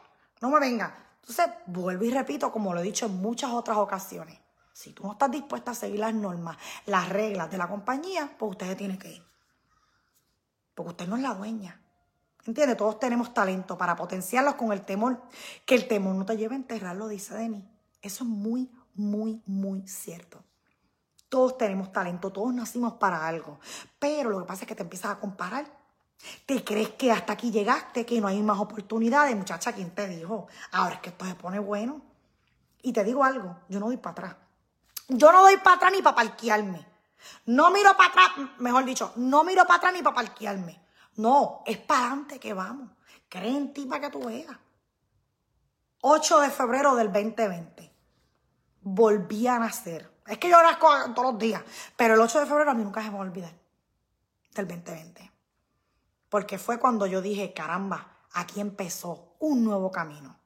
No 0.41 0.51
me 0.51 0.59
venga. 0.59 0.97
Entonces, 1.21 1.47
vuelvo 1.67 2.05
y 2.05 2.11
repito, 2.11 2.51
como 2.51 2.75
lo 2.75 2.81
he 2.81 2.83
dicho 2.83 3.07
en 3.07 3.21
muchas 3.21 3.51
otras 3.51 3.77
ocasiones. 3.77 4.39
Si 4.73 4.93
tú 4.93 5.05
no 5.05 5.13
estás 5.13 5.31
dispuesta 5.31 5.71
a 5.71 5.75
seguir 5.75 6.01
las 6.01 6.15
normas, 6.15 6.57
las 6.85 7.09
reglas 7.09 7.51
de 7.51 7.59
la 7.59 7.69
compañía, 7.69 8.31
pues 8.39 8.53
usted 8.53 8.67
se 8.69 8.77
tiene 8.77 8.99
que 8.99 9.09
ir. 9.09 9.27
Porque 10.75 10.91
usted 10.91 11.07
no 11.07 11.17
es 11.17 11.23
la 11.23 11.35
dueña. 11.35 11.81
¿Entiendes? 12.47 12.77
Todos 12.77 12.99
tenemos 12.99 13.35
talento 13.35 13.77
para 13.77 13.97
potenciarlos 13.97 14.55
con 14.55 14.73
el 14.73 14.85
temor. 14.85 15.21
Que 15.65 15.75
el 15.75 15.89
temor 15.89 16.15
no 16.15 16.25
te 16.25 16.37
lleve 16.37 16.55
a 16.55 16.59
enterrarlo, 16.59 17.09
dice 17.09 17.35
Denis. 17.35 17.65
Eso 18.01 18.25
es 18.25 18.31
muy, 18.31 18.71
muy, 18.95 19.43
muy 19.47 19.87
cierto. 19.89 20.43
Todos 21.29 21.59
tenemos 21.59 21.93
talento, 21.93 22.31
todos 22.31 22.55
nacimos 22.55 22.95
para 22.95 23.27
algo. 23.27 23.59
Pero 23.99 24.31
lo 24.31 24.41
que 24.41 24.47
pasa 24.47 24.63
es 24.63 24.69
que 24.69 24.77
te 24.77 24.83
empiezas 24.83 25.13
a 25.13 25.19
comparar. 25.19 25.67
Te 26.47 26.65
crees 26.65 26.91
que 26.91 27.11
hasta 27.11 27.33
aquí 27.33 27.51
llegaste, 27.51 28.07
que 28.07 28.21
no 28.21 28.29
hay 28.29 28.41
más 28.43 28.59
oportunidades. 28.59 29.37
Muchacha, 29.37 29.73
¿quién 29.73 29.91
te 29.91 30.07
dijo? 30.07 30.47
Ahora 30.71 30.95
es 30.95 31.01
que 31.01 31.11
esto 31.11 31.25
se 31.25 31.35
pone 31.35 31.59
bueno. 31.59 32.01
Y 32.83 32.93
te 32.93 33.03
digo 33.03 33.25
algo, 33.25 33.57
yo 33.69 33.81
no 33.81 33.87
doy 33.87 33.97
para 33.97 34.13
atrás. 34.13 34.37
Yo 35.09 35.33
no 35.33 35.43
doy 35.43 35.57
para 35.59 35.77
atrás 35.77 35.93
ni 35.93 36.01
para 36.01 36.17
parquearme. 36.17 36.87
No 37.47 37.71
miro 37.71 37.97
para 37.97 38.11
atrás, 38.11 38.31
mejor 38.59 38.85
dicho, 38.85 39.13
no 39.17 39.43
miro 39.43 39.65
para 39.65 39.79
atrás 39.79 39.93
ni 39.93 40.03
para 40.03 40.15
parquearme. 40.15 40.86
No, 41.17 41.63
es 41.67 41.79
para 41.79 42.07
adelante 42.07 42.39
que 42.39 42.53
vamos. 42.53 42.91
Cree 43.29 43.57
en 43.57 43.73
ti 43.73 43.87
para 43.87 44.03
que 44.03 44.11
tú 44.11 44.25
veas. 44.25 44.57
8 46.03 46.41
de 46.41 46.51
febrero 46.51 46.95
del 46.95 47.13
2020. 47.13 47.93
Volví 48.83 49.47
a 49.47 49.59
nacer. 49.59 50.11
Es 50.27 50.39
que 50.39 50.49
yo 50.49 50.63
nazco 50.63 50.89
todos 51.15 51.33
los 51.33 51.39
días. 51.39 51.63
Pero 51.97 52.15
el 52.15 52.21
8 52.21 52.41
de 52.41 52.47
febrero 52.47 52.71
a 52.71 52.75
mí 52.75 52.85
nunca 52.85 53.03
se 53.03 53.11
me 53.11 53.17
va 53.17 53.25
a 53.25 53.27
olvidar. 53.27 53.53
Del 54.55 54.69
2020. 54.69 55.33
Porque 56.29 56.59
fue 56.59 56.79
cuando 56.79 57.07
yo 57.07 57.23
dije, 57.23 57.53
caramba, 57.53 58.19
aquí 58.33 58.61
empezó 58.61 59.37
un 59.39 59.65
nuevo 59.65 59.91
camino. 59.91 60.39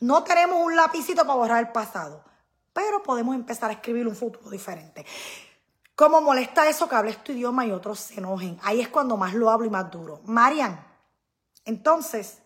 No 0.00 0.24
tenemos 0.24 0.64
un 0.64 0.76
lapicito 0.76 1.22
para 1.22 1.34
borrar 1.34 1.64
el 1.64 1.72
pasado. 1.72 2.24
Pero 2.72 3.02
podemos 3.02 3.34
empezar 3.34 3.70
a 3.70 3.74
escribir 3.74 4.06
un 4.06 4.16
futuro 4.16 4.50
diferente. 4.50 5.06
¿Cómo 5.96 6.20
molesta 6.20 6.68
eso 6.68 6.86
que 6.90 6.94
hables 6.94 7.24
tu 7.24 7.32
idioma 7.32 7.64
y 7.64 7.72
otros 7.72 7.98
se 7.98 8.18
enojen? 8.18 8.58
Ahí 8.62 8.82
es 8.82 8.88
cuando 8.88 9.16
más 9.16 9.32
lo 9.32 9.50
hablo 9.50 9.66
y 9.66 9.70
más 9.70 9.90
duro. 9.90 10.20
Marian, 10.24 10.78
entonces, 11.64 12.42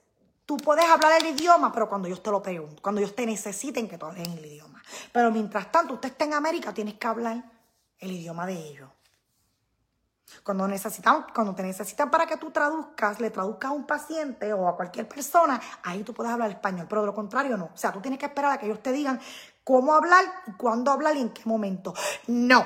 tú 0.46 0.57
puedes 0.57 0.84
hablar 0.84 1.20
el 1.20 1.36
idioma, 1.36 1.72
pero 1.72 1.88
cuando 1.88 2.07
yo 2.07 2.16
te 2.22 2.30
lo 2.30 2.40
pregunto, 2.40 2.80
cuando 2.80 3.01
ellos 3.01 3.16
te 3.16 3.26
necesiten 3.26 3.88
que 3.88 3.98
tú 3.98 4.07
hables 4.07 4.28
el 4.28 4.46
idioma. 4.46 4.80
Pero 5.12 5.32
mientras 5.32 5.72
tanto, 5.72 5.94
usted 5.94 6.11
está 6.11 6.26
en 6.26 6.34
América, 6.34 6.72
tienes 6.72 6.94
que 6.94 7.07
hablar 7.09 7.42
el 7.98 8.12
idioma 8.12 8.46
de 8.46 8.55
ellos. 8.55 8.88
Cuando, 10.44 10.68
necesitan, 10.68 11.26
cuando 11.34 11.53
te 11.53 11.64
necesitan 11.64 12.09
para 12.09 12.26
que 12.26 12.36
tú 12.36 12.53
traduzcas, 12.53 13.18
le 13.18 13.30
traduzcas 13.30 13.72
a 13.72 13.74
un 13.74 13.84
paciente 13.84 14.53
o 14.53 14.68
a 14.68 14.76
cualquier 14.76 15.09
persona, 15.09 15.61
ahí 15.82 16.05
tú 16.05 16.14
puedes 16.14 16.32
hablar 16.32 16.51
español, 16.51 16.86
pero 16.88 17.01
de 17.01 17.09
lo 17.09 17.14
contrario 17.14 17.57
no. 17.57 17.70
O 17.74 17.76
sea, 17.76 17.90
tú 17.90 18.01
tienes 18.01 18.20
que 18.20 18.26
esperar 18.26 18.53
a 18.53 18.59
que 18.59 18.66
ellos 18.66 18.80
te 18.80 18.92
digan 18.92 19.20
cómo 19.64 19.92
hablar, 19.92 20.24
cuándo 20.57 20.92
hablar 20.92 21.16
y 21.16 21.22
en 21.22 21.30
qué 21.30 21.42
momento. 21.46 21.94
No, 22.28 22.64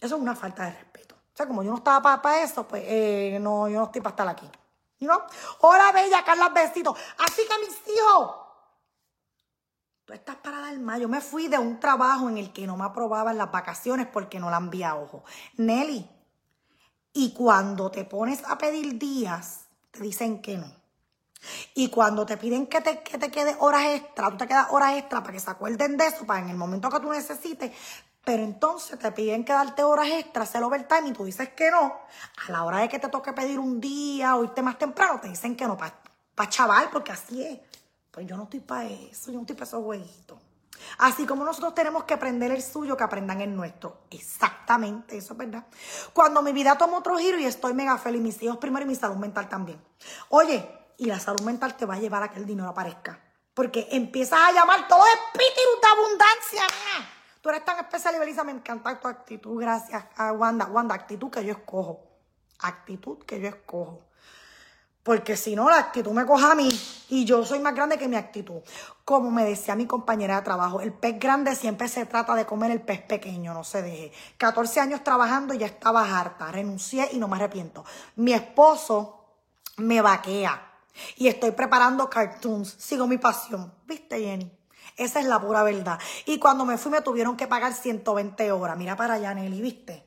eso 0.00 0.16
es 0.16 0.22
una 0.22 0.36
falta 0.36 0.64
de 0.64 0.72
respeto. 0.72 1.14
O 1.14 1.36
sea, 1.36 1.46
como 1.46 1.62
yo 1.62 1.70
no 1.70 1.78
estaba 1.78 2.20
para 2.20 2.42
eso, 2.42 2.66
pues 2.66 2.82
eh, 2.86 3.38
no, 3.40 3.68
yo 3.68 3.78
no 3.78 3.84
estoy 3.86 4.00
para 4.00 4.12
estar 4.12 4.28
aquí. 4.28 4.48
¿No? 5.00 5.22
Hola, 5.60 5.92
bella, 5.92 6.24
Carla, 6.24 6.48
besitos. 6.48 6.98
Así 7.18 7.42
que 7.46 7.66
mis 7.66 7.96
hijos, 7.96 8.36
tú 10.04 10.12
estás 10.12 10.36
para 10.36 10.60
dar 10.60 10.78
más. 10.80 10.98
Yo 11.00 11.08
me 11.08 11.20
fui 11.20 11.46
de 11.46 11.58
un 11.58 11.78
trabajo 11.78 12.28
en 12.28 12.38
el 12.38 12.52
que 12.52 12.66
no 12.66 12.76
me 12.76 12.84
aprobaban 12.84 13.38
las 13.38 13.52
vacaciones 13.52 14.08
porque 14.12 14.40
no 14.40 14.50
la 14.50 14.56
envía 14.56 14.96
ojo. 14.96 15.22
Nelly, 15.56 16.08
y 17.12 17.32
cuando 17.32 17.90
te 17.90 18.04
pones 18.04 18.42
a 18.44 18.58
pedir 18.58 18.98
días, 18.98 19.66
te 19.90 20.00
dicen 20.00 20.42
que 20.42 20.58
no. 20.58 20.72
Y 21.74 21.88
cuando 21.90 22.26
te 22.26 22.36
piden 22.36 22.66
que 22.66 22.80
te, 22.80 23.02
que 23.02 23.18
te 23.18 23.30
quedes 23.30 23.56
horas 23.60 23.86
extra, 23.86 24.30
tú 24.30 24.36
te 24.36 24.48
quedas 24.48 24.68
horas 24.70 24.94
extra 24.96 25.20
para 25.20 25.32
que 25.32 25.40
se 25.40 25.50
acuerden 25.50 25.96
de 25.96 26.06
eso, 26.06 26.26
para 26.26 26.40
en 26.40 26.50
el 26.50 26.56
momento 26.56 26.90
que 26.90 27.00
tú 27.00 27.10
necesites, 27.10 27.72
pero 28.28 28.42
entonces 28.42 28.98
te 28.98 29.10
piden 29.12 29.42
que 29.42 29.54
darte 29.54 29.82
horas 29.82 30.08
extra, 30.08 30.42
hacer 30.42 30.62
overtime 30.62 31.08
y 31.08 31.12
tú 31.14 31.24
dices 31.24 31.48
que 31.54 31.70
no. 31.70 31.98
A 32.46 32.52
la 32.52 32.62
hora 32.64 32.80
de 32.80 32.88
que 32.90 32.98
te 32.98 33.08
toque 33.08 33.32
pedir 33.32 33.58
un 33.58 33.80
día 33.80 34.36
o 34.36 34.44
irte 34.44 34.60
más 34.60 34.76
temprano, 34.76 35.18
te 35.18 35.28
dicen 35.28 35.56
que 35.56 35.64
no, 35.66 35.78
para 35.78 35.98
pa 36.34 36.46
chaval, 36.46 36.90
porque 36.92 37.10
así 37.10 37.42
es. 37.42 37.58
Pues 38.10 38.26
yo 38.26 38.36
no 38.36 38.42
estoy 38.42 38.60
para 38.60 38.84
eso, 38.84 39.30
yo 39.30 39.36
no 39.36 39.40
estoy 39.40 39.56
para 39.56 39.64
esos 39.64 39.82
jueguitos. 39.82 40.38
Así 40.98 41.24
como 41.24 41.42
nosotros 41.42 41.74
tenemos 41.74 42.04
que 42.04 42.12
aprender 42.12 42.50
el 42.50 42.60
suyo, 42.62 42.98
que 42.98 43.04
aprendan 43.04 43.40
el 43.40 43.56
nuestro. 43.56 44.02
Exactamente, 44.10 45.16
eso 45.16 45.32
es 45.32 45.38
verdad. 45.38 45.64
Cuando 46.12 46.42
mi 46.42 46.52
vida 46.52 46.76
toma 46.76 46.98
otro 46.98 47.16
giro 47.16 47.38
y 47.38 47.46
estoy 47.46 47.72
mega 47.72 47.96
feliz, 47.96 48.20
mis 48.20 48.42
hijos 48.42 48.58
primero 48.58 48.84
y 48.84 48.88
mi 48.88 48.94
salud 48.94 49.16
mental 49.16 49.48
también. 49.48 49.82
Oye, 50.28 50.68
y 50.98 51.06
la 51.06 51.18
salud 51.18 51.40
mental 51.44 51.78
te 51.78 51.86
va 51.86 51.94
a 51.94 51.98
llevar 51.98 52.22
a 52.24 52.28
que 52.28 52.38
el 52.38 52.44
dinero 52.44 52.68
aparezca. 52.68 53.18
Porque 53.54 53.88
empiezas 53.90 54.38
a 54.38 54.52
llamar 54.52 54.86
todo 54.86 55.02
espíritu 55.06 55.60
de 55.80 55.88
abundancia. 55.88 57.17
Tú 57.40 57.50
eres 57.50 57.64
tan 57.64 57.78
especial 57.78 58.14
y 58.16 58.18
Belisa, 58.18 58.44
me 58.44 58.52
encanta 58.52 58.98
tu 58.98 59.08
actitud. 59.08 59.60
Gracias 59.60 60.04
a 60.16 60.32
Wanda. 60.32 60.66
Wanda, 60.66 60.94
actitud 60.94 61.30
que 61.30 61.44
yo 61.44 61.52
escojo. 61.52 62.04
Actitud 62.60 63.18
que 63.24 63.40
yo 63.40 63.48
escojo. 63.48 64.08
Porque 65.08 65.38
si 65.38 65.56
no, 65.56 65.70
la 65.70 65.78
actitud 65.78 66.12
me 66.12 66.26
coja 66.26 66.52
a 66.52 66.54
mí. 66.54 66.68
Y 67.08 67.24
yo 67.24 67.44
soy 67.44 67.60
más 67.60 67.74
grande 67.74 67.96
que 67.96 68.08
mi 68.08 68.16
actitud. 68.16 68.60
Como 69.04 69.30
me 69.30 69.44
decía 69.44 69.74
mi 69.74 69.86
compañera 69.86 70.36
de 70.36 70.42
trabajo, 70.42 70.82
el 70.82 70.92
pez 70.92 71.18
grande 71.18 71.56
siempre 71.56 71.88
se 71.88 72.04
trata 72.04 72.34
de 72.34 72.44
comer 72.44 72.72
el 72.72 72.82
pez 72.82 73.00
pequeño, 73.02 73.54
no 73.54 73.64
se 73.64 73.80
deje. 73.80 74.12
14 74.36 74.80
años 74.80 75.02
trabajando 75.02 75.54
y 75.54 75.58
ya 75.58 75.66
estaba 75.66 76.02
harta. 76.02 76.52
Renuncié 76.52 77.08
y 77.12 77.18
no 77.18 77.26
me 77.26 77.36
arrepiento. 77.36 77.84
Mi 78.16 78.34
esposo 78.34 79.24
me 79.78 80.02
vaquea. 80.02 80.74
Y 81.16 81.28
estoy 81.28 81.52
preparando 81.52 82.10
cartoons. 82.10 82.68
Sigo 82.78 83.06
mi 83.06 83.16
pasión. 83.16 83.72
¿Viste, 83.86 84.20
Jenny? 84.20 84.57
Esa 84.98 85.20
es 85.20 85.26
la 85.26 85.40
pura 85.40 85.62
verdad. 85.62 85.98
Y 86.26 86.38
cuando 86.38 86.64
me 86.64 86.76
fui 86.76 86.90
me 86.90 87.00
tuvieron 87.00 87.36
que 87.36 87.46
pagar 87.46 87.72
120 87.72 88.52
horas. 88.52 88.76
Mira 88.76 88.96
para 88.96 89.14
allá, 89.14 89.32
Nelly, 89.32 89.62
¿viste? 89.62 90.04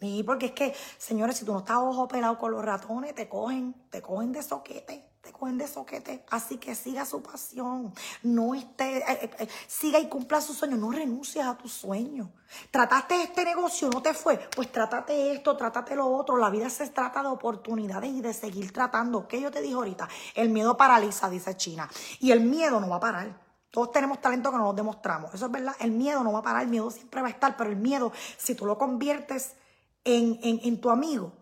Y 0.00 0.22
porque 0.22 0.46
es 0.46 0.52
que, 0.52 0.74
señores, 0.98 1.38
si 1.38 1.46
tú 1.46 1.52
no 1.52 1.60
estás 1.60 1.78
ojo 1.78 2.06
pelado 2.06 2.38
con 2.38 2.52
los 2.52 2.62
ratones, 2.62 3.14
te 3.14 3.26
cogen, 3.26 3.74
te 3.90 4.02
cogen 4.02 4.32
de 4.32 4.42
soquete, 4.42 5.12
te 5.22 5.32
cogen 5.32 5.56
de 5.56 5.66
soquete. 5.66 6.26
Así 6.30 6.58
que 6.58 6.74
siga 6.74 7.06
su 7.06 7.22
pasión. 7.22 7.94
No 8.22 8.54
esté, 8.54 8.98
eh, 8.98 9.04
eh, 9.08 9.30
eh, 9.38 9.48
siga 9.66 9.98
y 9.98 10.08
cumpla 10.08 10.42
su 10.42 10.52
sueño. 10.52 10.76
No 10.76 10.90
renuncies 10.90 11.46
a 11.46 11.56
tu 11.56 11.68
sueño. 11.68 12.32
Trataste 12.70 13.22
este 13.22 13.46
negocio, 13.46 13.88
no 13.88 14.02
te 14.02 14.12
fue. 14.12 14.36
Pues 14.54 14.70
trátate 14.70 15.32
esto, 15.32 15.56
trátate 15.56 15.96
lo 15.96 16.06
otro. 16.08 16.36
La 16.36 16.50
vida 16.50 16.68
se 16.68 16.86
trata 16.90 17.22
de 17.22 17.28
oportunidades 17.28 18.10
y 18.10 18.20
de 18.20 18.34
seguir 18.34 18.72
tratando. 18.74 19.26
¿Qué 19.26 19.40
yo 19.40 19.50
te 19.50 19.62
dije 19.62 19.74
ahorita? 19.74 20.06
El 20.34 20.50
miedo 20.50 20.76
paraliza, 20.76 21.30
dice 21.30 21.56
China. 21.56 21.88
Y 22.20 22.32
el 22.32 22.40
miedo 22.40 22.78
no 22.78 22.90
va 22.90 22.96
a 22.96 23.00
parar. 23.00 23.43
Todos 23.74 23.90
tenemos 23.90 24.20
talento 24.20 24.52
que 24.52 24.56
no 24.56 24.66
nos 24.66 24.76
demostramos. 24.76 25.34
Eso 25.34 25.46
es 25.46 25.50
verdad. 25.50 25.74
El 25.80 25.90
miedo 25.90 26.22
no 26.22 26.30
va 26.30 26.38
a 26.38 26.42
parar, 26.42 26.62
el 26.62 26.68
miedo 26.68 26.92
siempre 26.92 27.20
va 27.20 27.26
a 27.26 27.30
estar, 27.30 27.56
pero 27.56 27.70
el 27.70 27.76
miedo, 27.76 28.12
si 28.36 28.54
tú 28.54 28.66
lo 28.66 28.78
conviertes 28.78 29.56
en, 30.04 30.38
en, 30.40 30.80
tu 30.80 30.90
amigo, 30.90 31.32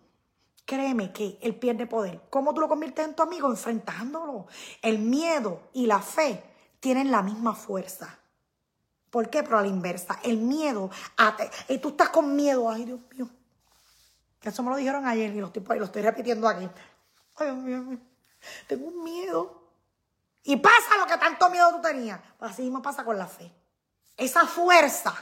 créeme 0.65 1.13
que 1.13 1.37
él 1.43 1.53
pierde 1.53 1.85
poder. 1.85 2.21
¿Cómo 2.31 2.55
tú 2.55 2.61
lo 2.61 2.67
conviertes 2.67 3.05
en 3.05 3.13
tu 3.13 3.21
amigo? 3.21 3.51
Enfrentándolo. 3.51 4.47
El 4.81 4.97
miedo 4.97 5.61
y 5.73 5.85
la 5.85 5.99
fe 5.99 6.43
tienen 6.79 7.11
la 7.11 7.21
misma 7.21 7.53
fuerza. 7.53 8.17
¿Por 9.11 9.29
qué? 9.29 9.43
Pero 9.43 9.59
a 9.59 9.61
la 9.61 9.67
inversa. 9.67 10.19
El 10.23 10.37
miedo, 10.37 10.89
y 11.69 11.77
tú 11.77 11.89
estás 11.89 12.09
con 12.09 12.35
miedo, 12.35 12.67
ay 12.67 12.85
Dios 12.85 12.99
mío. 13.15 13.29
Eso 14.41 14.63
me 14.63 14.71
lo 14.71 14.77
dijeron 14.77 15.05
ayer 15.05 15.35
y 15.35 15.39
lo 15.39 15.51
estoy, 15.53 15.77
lo 15.77 15.85
estoy 15.85 16.01
repitiendo 16.01 16.47
aquí. 16.47 16.67
Ay 17.35 17.45
Dios 17.45 17.85
mío, 17.85 17.99
tengo 18.67 18.87
un 18.87 19.03
miedo. 19.03 19.62
Y 20.43 20.57
pasa 20.57 20.97
lo 20.97 21.05
que 21.05 21.17
tanto 21.17 21.49
miedo 21.49 21.71
tú 21.71 21.81
tenías. 21.81 22.19
Así 22.39 22.63
mismo 22.63 22.81
pasa 22.81 23.03
con 23.03 23.17
la 23.17 23.27
fe. 23.27 23.51
Esa 24.17 24.45
fuerza 24.45 25.13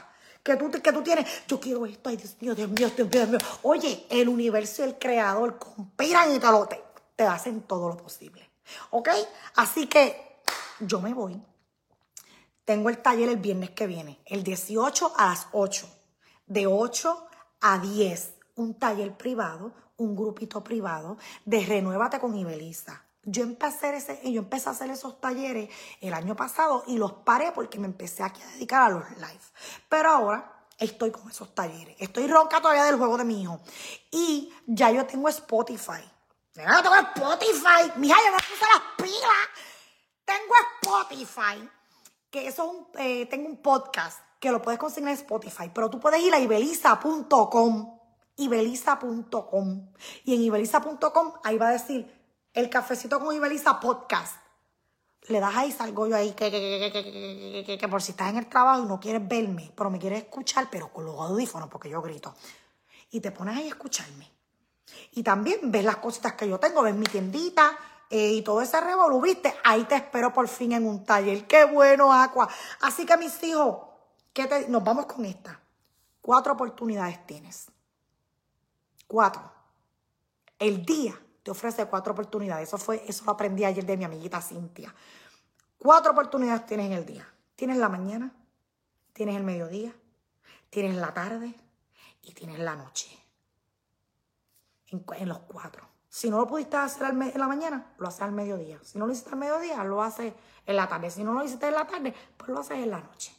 que 0.42 0.56
tú, 0.56 0.70
que 0.70 0.92
tú 0.92 1.02
tienes. 1.02 1.46
Yo 1.46 1.60
quiero 1.60 1.86
esto. 1.86 2.08
Ay, 2.08 2.16
Dios 2.16 2.36
mío, 2.40 2.54
Dios 2.54 2.68
mío, 2.68 2.90
Dios 2.96 3.28
mío, 3.28 3.38
Oye, 3.62 4.06
el 4.10 4.28
universo 4.28 4.82
y 4.82 4.88
el 4.88 4.98
creador 4.98 5.58
conspiran 5.58 6.34
y 6.34 6.38
te, 6.38 6.46
te, 6.68 6.84
te 7.16 7.24
hacen 7.24 7.62
todo 7.62 7.88
lo 7.88 7.96
posible. 7.96 8.50
¿Ok? 8.90 9.08
Así 9.56 9.86
que 9.86 10.40
yo 10.80 11.00
me 11.00 11.14
voy. 11.14 11.40
Tengo 12.64 12.90
el 12.90 12.98
taller 12.98 13.28
el 13.28 13.38
viernes 13.38 13.70
que 13.70 13.86
viene, 13.86 14.20
el 14.24 14.42
18 14.42 15.14
a 15.16 15.26
las 15.26 15.48
8. 15.52 15.88
De 16.46 16.66
8 16.66 17.26
a 17.60 17.78
10. 17.78 18.34
Un 18.56 18.74
taller 18.74 19.16
privado, 19.16 19.72
un 19.96 20.14
grupito 20.14 20.62
privado 20.62 21.16
de 21.44 21.64
Renuévate 21.64 22.20
con 22.20 22.36
Ibeliza. 22.36 23.04
Yo 23.24 23.44
empecé, 23.44 23.86
a 23.86 23.90
hacer 23.90 23.94
ese, 23.94 24.32
yo 24.32 24.40
empecé 24.40 24.68
a 24.68 24.72
hacer 24.72 24.90
esos 24.90 25.20
talleres 25.20 25.70
el 26.00 26.12
año 26.12 26.34
pasado 26.34 26.82
y 26.88 26.98
los 26.98 27.12
paré 27.12 27.52
porque 27.52 27.78
me 27.78 27.86
empecé 27.86 28.24
aquí 28.24 28.42
a 28.42 28.46
dedicar 28.48 28.82
a 28.82 28.88
los 28.88 29.10
live. 29.12 29.40
Pero 29.88 30.10
ahora 30.10 30.66
estoy 30.78 31.12
con 31.12 31.30
esos 31.30 31.54
talleres. 31.54 31.94
Estoy 32.00 32.26
ronca 32.26 32.60
todavía 32.60 32.84
del 32.84 32.96
juego 32.96 33.16
de 33.16 33.24
mi 33.24 33.42
hijo. 33.42 33.60
Y 34.10 34.52
ya 34.66 34.90
yo 34.90 35.06
tengo 35.06 35.28
Spotify. 35.28 36.02
Tengo 36.52 36.70
Spotify. 36.70 37.92
Mija, 37.96 38.16
yo 38.26 38.32
me 38.32 38.38
puse 38.38 38.66
las 38.72 38.82
pilas. 38.96 39.48
Tengo 40.24 40.54
Spotify. 40.80 41.70
Que 42.30 42.48
eso 42.48 42.64
es 42.64 42.70
un, 42.70 42.86
eh, 42.98 43.26
tengo 43.26 43.48
un 43.48 43.58
podcast 43.58 44.18
que 44.40 44.50
lo 44.50 44.60
puedes 44.60 44.80
conseguir 44.80 45.08
en 45.08 45.14
Spotify. 45.14 45.70
Pero 45.72 45.88
tú 45.90 46.00
puedes 46.00 46.20
ir 46.20 46.34
a 46.34 46.40
ibeliza.com. 46.40 47.98
Ibeliza.com. 48.36 49.92
Y 50.24 50.34
en 50.34 50.40
ibeliza.com 50.42 51.34
ahí 51.44 51.56
va 51.56 51.68
a 51.68 51.72
decir 51.72 52.21
el 52.54 52.68
cafecito 52.68 53.20
con 53.20 53.34
Ibeliza 53.34 53.80
podcast. 53.80 54.36
Le 55.28 55.38
das 55.38 55.54
ahí, 55.54 55.70
salgo 55.70 56.08
yo 56.08 56.16
ahí, 56.16 56.32
que, 56.32 56.50
que, 56.50 57.78
que, 57.78 57.88
por 57.88 58.02
si 58.02 58.10
estás 58.10 58.30
en 58.30 58.38
el 58.38 58.48
trabajo 58.48 58.82
y 58.82 58.86
no 58.86 58.98
quieres 58.98 59.26
verme, 59.26 59.72
pero 59.76 59.88
me 59.88 59.98
quieres 59.98 60.24
escuchar, 60.24 60.68
pero 60.70 60.92
con 60.92 61.04
los 61.04 61.14
audífonos, 61.14 61.68
porque 61.68 61.88
yo 61.88 62.02
grito. 62.02 62.34
Y 63.10 63.20
te 63.20 63.30
pones 63.30 63.56
ahí 63.56 63.64
a 63.64 63.68
escucharme. 63.68 64.28
Y 65.12 65.22
también 65.22 65.70
ves 65.70 65.84
las 65.84 65.98
cositas 65.98 66.32
que 66.32 66.48
yo 66.48 66.58
tengo, 66.58 66.82
ves 66.82 66.94
mi 66.94 67.06
tiendita 67.06 67.78
eh, 68.10 68.32
y 68.32 68.42
todo 68.42 68.60
ese 68.62 68.80
revolú, 68.80 69.20
¿viste? 69.20 69.54
Ahí 69.62 69.84
te 69.84 69.94
espero 69.94 70.32
por 70.32 70.48
fin 70.48 70.72
en 70.72 70.86
un 70.86 71.04
taller. 71.04 71.46
¡Qué 71.46 71.66
bueno, 71.66 72.12
Aqua! 72.12 72.48
Así 72.80 73.06
que 73.06 73.16
mis 73.16 73.40
hijos, 73.44 73.76
¿qué 74.32 74.46
te, 74.46 74.68
nos 74.68 74.82
vamos 74.82 75.06
con 75.06 75.24
esta. 75.24 75.60
Cuatro 76.20 76.54
oportunidades 76.54 77.24
tienes. 77.26 77.70
Cuatro. 79.06 79.52
El 80.58 80.84
día 80.84 81.21
te 81.42 81.50
ofrece 81.50 81.86
cuatro 81.86 82.12
oportunidades. 82.12 82.68
Eso 82.68 82.78
fue, 82.78 83.02
eso 83.06 83.24
lo 83.24 83.32
aprendí 83.32 83.64
ayer 83.64 83.84
de 83.84 83.96
mi 83.96 84.04
amiguita 84.04 84.40
Cintia. 84.40 84.94
Cuatro 85.78 86.12
oportunidades 86.12 86.66
tienes 86.66 86.86
en 86.86 86.92
el 86.92 87.06
día. 87.06 87.28
Tienes 87.56 87.76
la 87.76 87.88
mañana, 87.88 88.32
tienes 89.12 89.36
el 89.36 89.44
mediodía, 89.44 89.94
tienes 90.70 90.96
la 90.96 91.12
tarde 91.12 91.54
y 92.22 92.32
tienes 92.32 92.58
la 92.58 92.76
noche. 92.76 93.18
En, 94.88 95.28
los 95.28 95.38
cuatro. 95.40 95.88
Si 96.08 96.28
no 96.28 96.38
lo 96.38 96.46
pudiste 96.46 96.76
hacer 96.76 97.08
en 97.08 97.32
la 97.38 97.48
mañana, 97.48 97.94
lo 97.98 98.08
haces 98.08 98.22
al 98.22 98.32
mediodía. 98.32 98.78
Si 98.82 98.98
no 98.98 99.06
lo 99.06 99.12
hiciste 99.12 99.30
al 99.30 99.38
mediodía, 99.38 99.82
lo 99.84 100.02
haces 100.02 100.34
en 100.66 100.76
la 100.76 100.86
tarde. 100.86 101.10
Si 101.10 101.24
no 101.24 101.32
lo 101.32 101.42
hiciste 101.42 101.66
en 101.66 101.74
la 101.74 101.86
tarde, 101.86 102.14
pues 102.36 102.50
lo 102.50 102.60
haces 102.60 102.78
en 102.78 102.90
la 102.90 103.00
noche. 103.00 103.34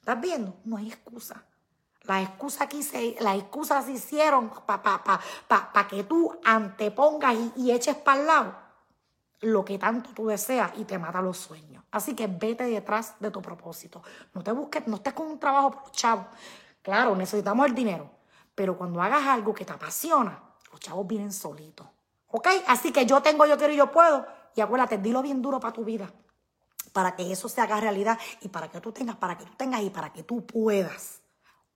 ¿Estás 0.00 0.20
viendo? 0.20 0.56
No 0.64 0.76
hay 0.76 0.88
excusa. 0.88 1.46
Las 2.04 2.28
excusas 2.28 2.62
aquí 2.62 2.82
se, 2.82 3.16
las 3.20 3.36
excusas 3.36 3.84
se 3.84 3.92
hicieron 3.92 4.50
para 4.66 4.82
pa, 4.82 5.02
pa, 5.48 5.72
pa, 5.72 5.88
que 5.88 6.04
tú 6.04 6.36
antepongas 6.44 7.36
y, 7.56 7.70
eches 7.70 7.96
para 7.96 8.20
el 8.20 8.26
lado 8.26 8.54
lo 9.42 9.64
que 9.64 9.78
tanto 9.78 10.10
tú 10.14 10.26
deseas 10.26 10.72
y 10.76 10.84
te 10.84 10.98
mata 10.98 11.20
los 11.20 11.36
sueños. 11.36 11.84
Así 11.90 12.14
que 12.14 12.26
vete 12.28 12.64
detrás 12.64 13.14
de 13.18 13.30
tu 13.30 13.42
propósito. 13.42 14.02
No 14.34 14.42
te 14.42 14.52
busques, 14.52 14.86
no 14.86 14.96
estés 14.96 15.12
con 15.12 15.26
un 15.26 15.38
trabajo 15.38 15.72
por 15.72 15.82
los 15.82 15.92
chavos. 15.92 16.26
Claro, 16.80 17.14
necesitamos 17.16 17.66
el 17.66 17.74
dinero. 17.74 18.08
Pero 18.54 18.76
cuando 18.76 19.02
hagas 19.02 19.26
algo 19.26 19.52
que 19.52 19.64
te 19.64 19.72
apasiona, 19.72 20.40
los 20.70 20.80
chavos 20.80 21.06
vienen 21.06 21.32
solitos. 21.32 21.86
¿Ok? 22.28 22.48
Así 22.68 22.92
que 22.92 23.04
yo 23.04 23.20
tengo, 23.20 23.44
yo 23.46 23.58
quiero 23.58 23.72
y 23.72 23.76
yo 23.76 23.90
puedo. 23.90 24.26
Y 24.54 24.60
acuérdate, 24.60 24.98
dilo 24.98 25.22
bien 25.22 25.42
duro 25.42 25.58
para 25.58 25.72
tu 25.72 25.84
vida. 25.84 26.10
Para 26.92 27.16
que 27.16 27.30
eso 27.30 27.48
se 27.48 27.60
haga 27.60 27.80
realidad 27.80 28.18
y 28.40 28.48
para 28.48 28.70
que 28.70 28.80
tú 28.80 28.92
tengas, 28.92 29.16
para 29.16 29.36
que 29.36 29.44
tú 29.44 29.54
tengas 29.56 29.82
y 29.82 29.90
para 29.90 30.12
que 30.12 30.22
tú 30.22 30.46
puedas. 30.46 31.21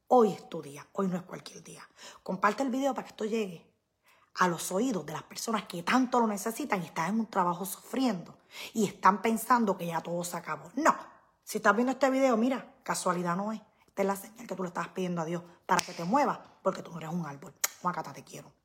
Hoy 0.08 0.32
es 0.32 0.48
tu 0.48 0.62
día, 0.62 0.86
hoy 0.92 1.08
no 1.08 1.16
es 1.16 1.22
cualquier 1.22 1.64
día. 1.64 1.82
Comparte 2.22 2.62
el 2.62 2.70
video 2.70 2.94
para 2.94 3.04
que 3.04 3.10
esto 3.10 3.24
llegue 3.24 3.66
a 4.34 4.46
los 4.46 4.70
oídos 4.70 5.04
de 5.04 5.12
las 5.12 5.24
personas 5.24 5.64
que 5.64 5.82
tanto 5.82 6.20
lo 6.20 6.28
necesitan 6.28 6.80
y 6.80 6.86
están 6.86 7.14
en 7.14 7.20
un 7.20 7.26
trabajo 7.26 7.64
sufriendo 7.64 8.38
y 8.72 8.84
están 8.84 9.20
pensando 9.20 9.76
que 9.76 9.86
ya 9.86 10.00
todo 10.00 10.22
se 10.22 10.36
acabó. 10.36 10.70
No, 10.76 10.94
si 11.42 11.58
estás 11.58 11.74
viendo 11.74 11.90
este 11.90 12.08
video, 12.10 12.36
mira, 12.36 12.72
casualidad 12.84 13.34
no 13.34 13.52
es. 13.52 13.60
Esta 13.88 14.02
es 14.02 14.08
la 14.08 14.16
señal 14.16 14.46
que 14.46 14.54
tú 14.54 14.62
le 14.62 14.68
estás 14.68 14.88
pidiendo 14.88 15.22
a 15.22 15.24
Dios 15.24 15.42
para 15.66 15.84
que 15.84 15.92
te 15.92 16.04
muevas, 16.04 16.38
porque 16.62 16.82
tú 16.82 16.92
no 16.92 16.98
eres 16.98 17.10
un 17.10 17.26
árbol. 17.26 17.52
Juan 17.82 17.94
te 18.14 18.22
quiero. 18.22 18.55